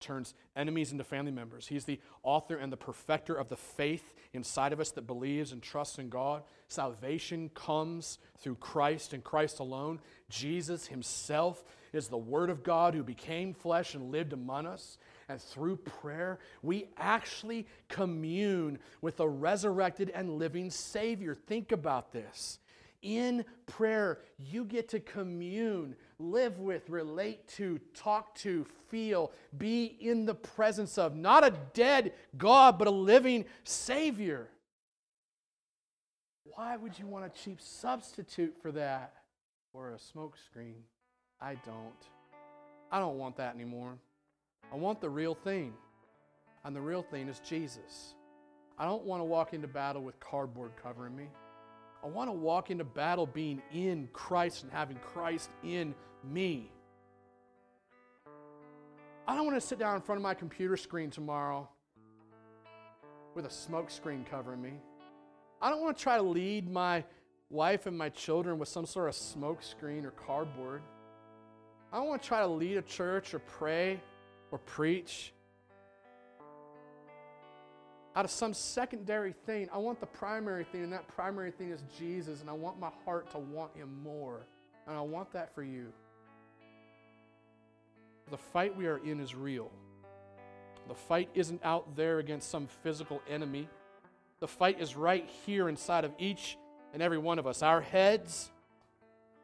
turns 0.00 0.34
enemies 0.56 0.92
into 0.92 1.04
family 1.04 1.32
members. 1.32 1.66
He's 1.66 1.84
the 1.84 2.00
author 2.22 2.56
and 2.56 2.72
the 2.72 2.76
perfecter 2.76 3.34
of 3.34 3.48
the 3.48 3.56
faith 3.56 4.14
inside 4.32 4.72
of 4.72 4.80
us 4.80 4.90
that 4.92 5.06
believes 5.06 5.52
and 5.52 5.62
trusts 5.62 5.98
in 5.98 6.08
God. 6.08 6.42
Salvation 6.68 7.50
comes 7.54 8.18
through 8.38 8.56
Christ 8.56 9.12
and 9.12 9.24
Christ 9.24 9.58
alone. 9.58 10.00
Jesus 10.28 10.86
himself 10.86 11.64
is 11.92 12.08
the 12.08 12.18
Word 12.18 12.50
of 12.50 12.62
God 12.62 12.94
who 12.94 13.02
became 13.02 13.54
flesh 13.54 13.94
and 13.94 14.10
lived 14.10 14.32
among 14.32 14.66
us. 14.66 14.98
And 15.28 15.40
through 15.40 15.76
prayer, 15.76 16.38
we 16.62 16.86
actually 16.96 17.66
commune 17.88 18.78
with 19.00 19.20
a 19.20 19.28
resurrected 19.28 20.10
and 20.14 20.38
living 20.38 20.70
Savior. 20.70 21.34
Think 21.34 21.72
about 21.72 22.12
this. 22.12 22.58
In 23.02 23.44
prayer, 23.66 24.18
you 24.38 24.64
get 24.64 24.88
to 24.88 25.00
commune, 25.00 25.94
live 26.18 26.58
with, 26.58 26.88
relate 26.90 27.46
to, 27.56 27.78
talk 27.94 28.34
to, 28.36 28.66
feel, 28.88 29.30
be 29.56 29.84
in 30.00 30.24
the 30.24 30.34
presence 30.34 30.98
of 30.98 31.14
not 31.14 31.46
a 31.46 31.52
dead 31.74 32.12
God, 32.36 32.78
but 32.78 32.88
a 32.88 32.92
living 32.92 33.44
Savior. 33.62 34.48
Why 36.42 36.76
would 36.76 36.98
you 36.98 37.06
want 37.06 37.24
a 37.24 37.28
cheap 37.28 37.60
substitute 37.60 38.56
for 38.60 38.72
that? 38.72 39.12
Or 39.72 39.92
a 39.92 39.96
smokescreen? 39.96 40.80
I 41.40 41.54
don't. 41.64 42.08
I 42.90 42.98
don't 42.98 43.18
want 43.18 43.36
that 43.36 43.54
anymore. 43.54 43.94
I 44.72 44.76
want 44.76 45.00
the 45.00 45.10
real 45.10 45.34
thing. 45.34 45.72
And 46.64 46.74
the 46.74 46.80
real 46.80 47.02
thing 47.02 47.28
is 47.28 47.40
Jesus. 47.40 48.14
I 48.78 48.84
don't 48.84 49.04
want 49.04 49.20
to 49.20 49.24
walk 49.24 49.54
into 49.54 49.68
battle 49.68 50.02
with 50.02 50.18
cardboard 50.20 50.72
covering 50.82 51.16
me. 51.16 51.28
I 52.02 52.06
want 52.06 52.28
to 52.28 52.32
walk 52.32 52.70
into 52.70 52.84
battle 52.84 53.26
being 53.26 53.60
in 53.72 54.08
Christ 54.12 54.62
and 54.62 54.72
having 54.72 54.98
Christ 54.98 55.50
in 55.64 55.94
me. 56.24 56.70
I 59.26 59.34
don't 59.34 59.44
want 59.46 59.60
to 59.60 59.66
sit 59.66 59.78
down 59.78 59.96
in 59.96 60.02
front 60.02 60.18
of 60.18 60.22
my 60.22 60.34
computer 60.34 60.76
screen 60.76 61.10
tomorrow 61.10 61.68
with 63.34 63.46
a 63.46 63.50
smoke 63.50 63.90
screen 63.90 64.24
covering 64.28 64.62
me. 64.62 64.74
I 65.60 65.70
don't 65.70 65.82
want 65.82 65.96
to 65.96 66.02
try 66.02 66.16
to 66.16 66.22
lead 66.22 66.70
my 66.70 67.04
wife 67.50 67.86
and 67.86 67.96
my 67.96 68.08
children 68.10 68.58
with 68.58 68.68
some 68.68 68.86
sort 68.86 69.08
of 69.08 69.14
smoke 69.14 69.62
screen 69.62 70.06
or 70.06 70.12
cardboard. 70.12 70.82
I 71.92 71.96
don't 71.96 72.08
want 72.08 72.22
to 72.22 72.28
try 72.28 72.40
to 72.40 72.46
lead 72.46 72.76
a 72.76 72.82
church 72.82 73.32
or 73.34 73.38
pray 73.38 74.00
or 74.50 74.58
preach 74.58 75.32
out 78.18 78.24
of 78.24 78.32
some 78.32 78.52
secondary 78.52 79.32
thing. 79.32 79.68
I 79.72 79.78
want 79.78 80.00
the 80.00 80.06
primary 80.06 80.64
thing, 80.64 80.82
and 80.82 80.92
that 80.92 81.06
primary 81.06 81.52
thing 81.52 81.70
is 81.70 81.84
Jesus, 82.00 82.40
and 82.40 82.50
I 82.50 82.52
want 82.52 82.80
my 82.80 82.90
heart 83.04 83.30
to 83.30 83.38
want 83.38 83.76
Him 83.76 84.02
more. 84.02 84.40
And 84.88 84.96
I 84.96 85.02
want 85.02 85.32
that 85.34 85.54
for 85.54 85.62
you. 85.62 85.92
The 88.28 88.36
fight 88.36 88.76
we 88.76 88.86
are 88.86 88.98
in 88.98 89.20
is 89.20 89.36
real. 89.36 89.70
The 90.88 90.96
fight 90.96 91.28
isn't 91.34 91.60
out 91.64 91.94
there 91.94 92.18
against 92.18 92.50
some 92.50 92.66
physical 92.82 93.22
enemy. 93.28 93.68
The 94.40 94.48
fight 94.48 94.80
is 94.80 94.96
right 94.96 95.28
here 95.46 95.68
inside 95.68 96.04
of 96.04 96.12
each 96.18 96.58
and 96.92 97.00
every 97.00 97.18
one 97.18 97.38
of 97.38 97.46
us. 97.46 97.62
Our 97.62 97.80
heads, 97.80 98.50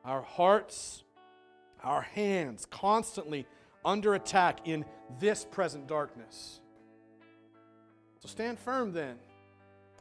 our 0.05 0.23
hearts, 0.23 1.04
our 1.85 2.03
hands 2.03 2.67
constantly 2.71 3.47
under 3.85 4.15
attack 4.15 4.67
in 4.67 4.85
this 5.21 5.45
present 5.45 5.87
darkness. 5.87 6.61
So 8.21 8.29
stand 8.29 8.59
firm 8.59 8.93
then. 8.93 9.17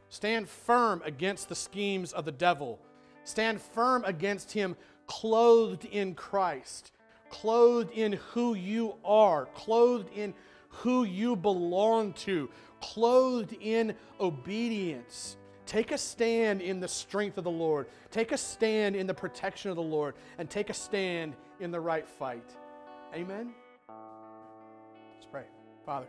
Stand 0.08 0.48
firm 0.48 1.02
against 1.04 1.48
the 1.48 1.54
schemes 1.54 2.12
of 2.12 2.24
the 2.24 2.32
devil. 2.32 2.78
Stand 3.24 3.60
firm 3.60 4.04
against 4.04 4.52
him, 4.52 4.76
clothed 5.06 5.84
in 5.84 6.14
Christ, 6.14 6.92
clothed 7.30 7.90
in 7.92 8.14
who 8.32 8.54
you 8.54 8.94
are, 9.04 9.46
clothed 9.54 10.08
in 10.14 10.34
who 10.68 11.04
you 11.04 11.36
belong 11.36 12.12
to, 12.14 12.48
clothed 12.80 13.54
in 13.60 13.94
obedience. 14.20 15.36
Take 15.66 15.92
a 15.92 15.98
stand 15.98 16.60
in 16.60 16.80
the 16.80 16.88
strength 16.88 17.38
of 17.38 17.44
the 17.44 17.50
Lord. 17.50 17.86
Take 18.10 18.32
a 18.32 18.38
stand 18.38 18.96
in 18.96 19.06
the 19.06 19.14
protection 19.14 19.70
of 19.70 19.76
the 19.76 19.82
Lord. 19.82 20.14
And 20.38 20.48
take 20.48 20.68
a 20.68 20.74
stand 20.74 21.34
in 21.60 21.70
the 21.70 21.80
right 21.80 22.08
fight. 22.08 22.50
Amen? 23.14 23.52
Let's 23.88 25.26
pray. 25.30 25.44
Father. 25.84 26.06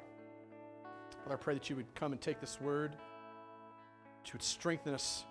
Father, 1.24 1.36
I 1.36 1.38
pray 1.38 1.54
that 1.56 1.70
you 1.70 1.76
would 1.76 1.94
come 1.96 2.12
and 2.12 2.22
take 2.22 2.40
this 2.40 2.60
word, 2.62 2.92
that 2.92 4.28
you 4.28 4.34
would 4.34 4.44
strengthen 4.44 4.94
us, 4.94 5.26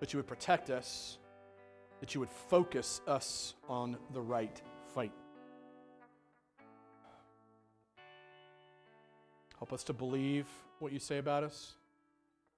that 0.00 0.12
you 0.12 0.18
would 0.18 0.26
protect 0.26 0.70
us, 0.70 1.18
that 2.00 2.14
you 2.14 2.20
would 2.20 2.30
focus 2.30 3.00
us 3.06 3.54
on 3.68 3.96
the 4.12 4.20
right 4.20 4.60
fight. 4.94 5.12
Help 9.58 9.72
us 9.72 9.84
to 9.84 9.92
believe 9.92 10.46
what 10.80 10.92
you 10.92 10.98
say 10.98 11.18
about 11.18 11.44
us. 11.44 11.74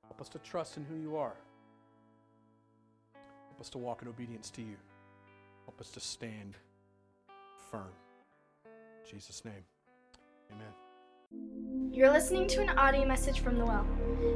Help 0.07 0.21
us 0.23 0.31
to 0.31 0.39
trust 0.39 0.79
in 0.79 0.85
who 0.85 0.97
you 0.97 1.17
are. 1.17 1.35
Help 3.49 3.61
us 3.61 3.69
to 3.69 3.79
walk 3.79 4.01
in 4.01 4.09
obedience 4.09 4.49
to 4.51 4.63
you. 4.63 4.77
Help 5.65 5.81
us 5.81 5.91
to 5.91 6.01
stand 6.01 6.57
firm. 7.71 7.93
In 8.65 9.11
Jesus' 9.11 9.45
name, 9.45 9.65
amen. 10.53 10.73
You're 11.91 12.11
listening 12.11 12.47
to 12.49 12.61
an 12.61 12.71
audio 12.71 13.07
message 13.07 13.39
from 13.41 13.57
The 13.57 13.65
Well, 13.65 13.87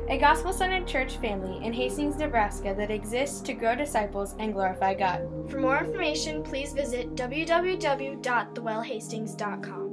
a 0.08 0.16
gospel 0.18 0.52
centered 0.52 0.86
church 0.86 1.16
family 1.16 1.64
in 1.64 1.72
Hastings, 1.72 2.16
Nebraska 2.16 2.72
that 2.76 2.90
exists 2.90 3.40
to 3.42 3.52
grow 3.52 3.74
disciples 3.74 4.36
and 4.38 4.52
glorify 4.52 4.94
God. 4.94 5.50
For 5.50 5.58
more 5.58 5.78
information, 5.78 6.44
please 6.44 6.72
visit 6.72 7.16
www.thewellhastings.com. 7.16 9.87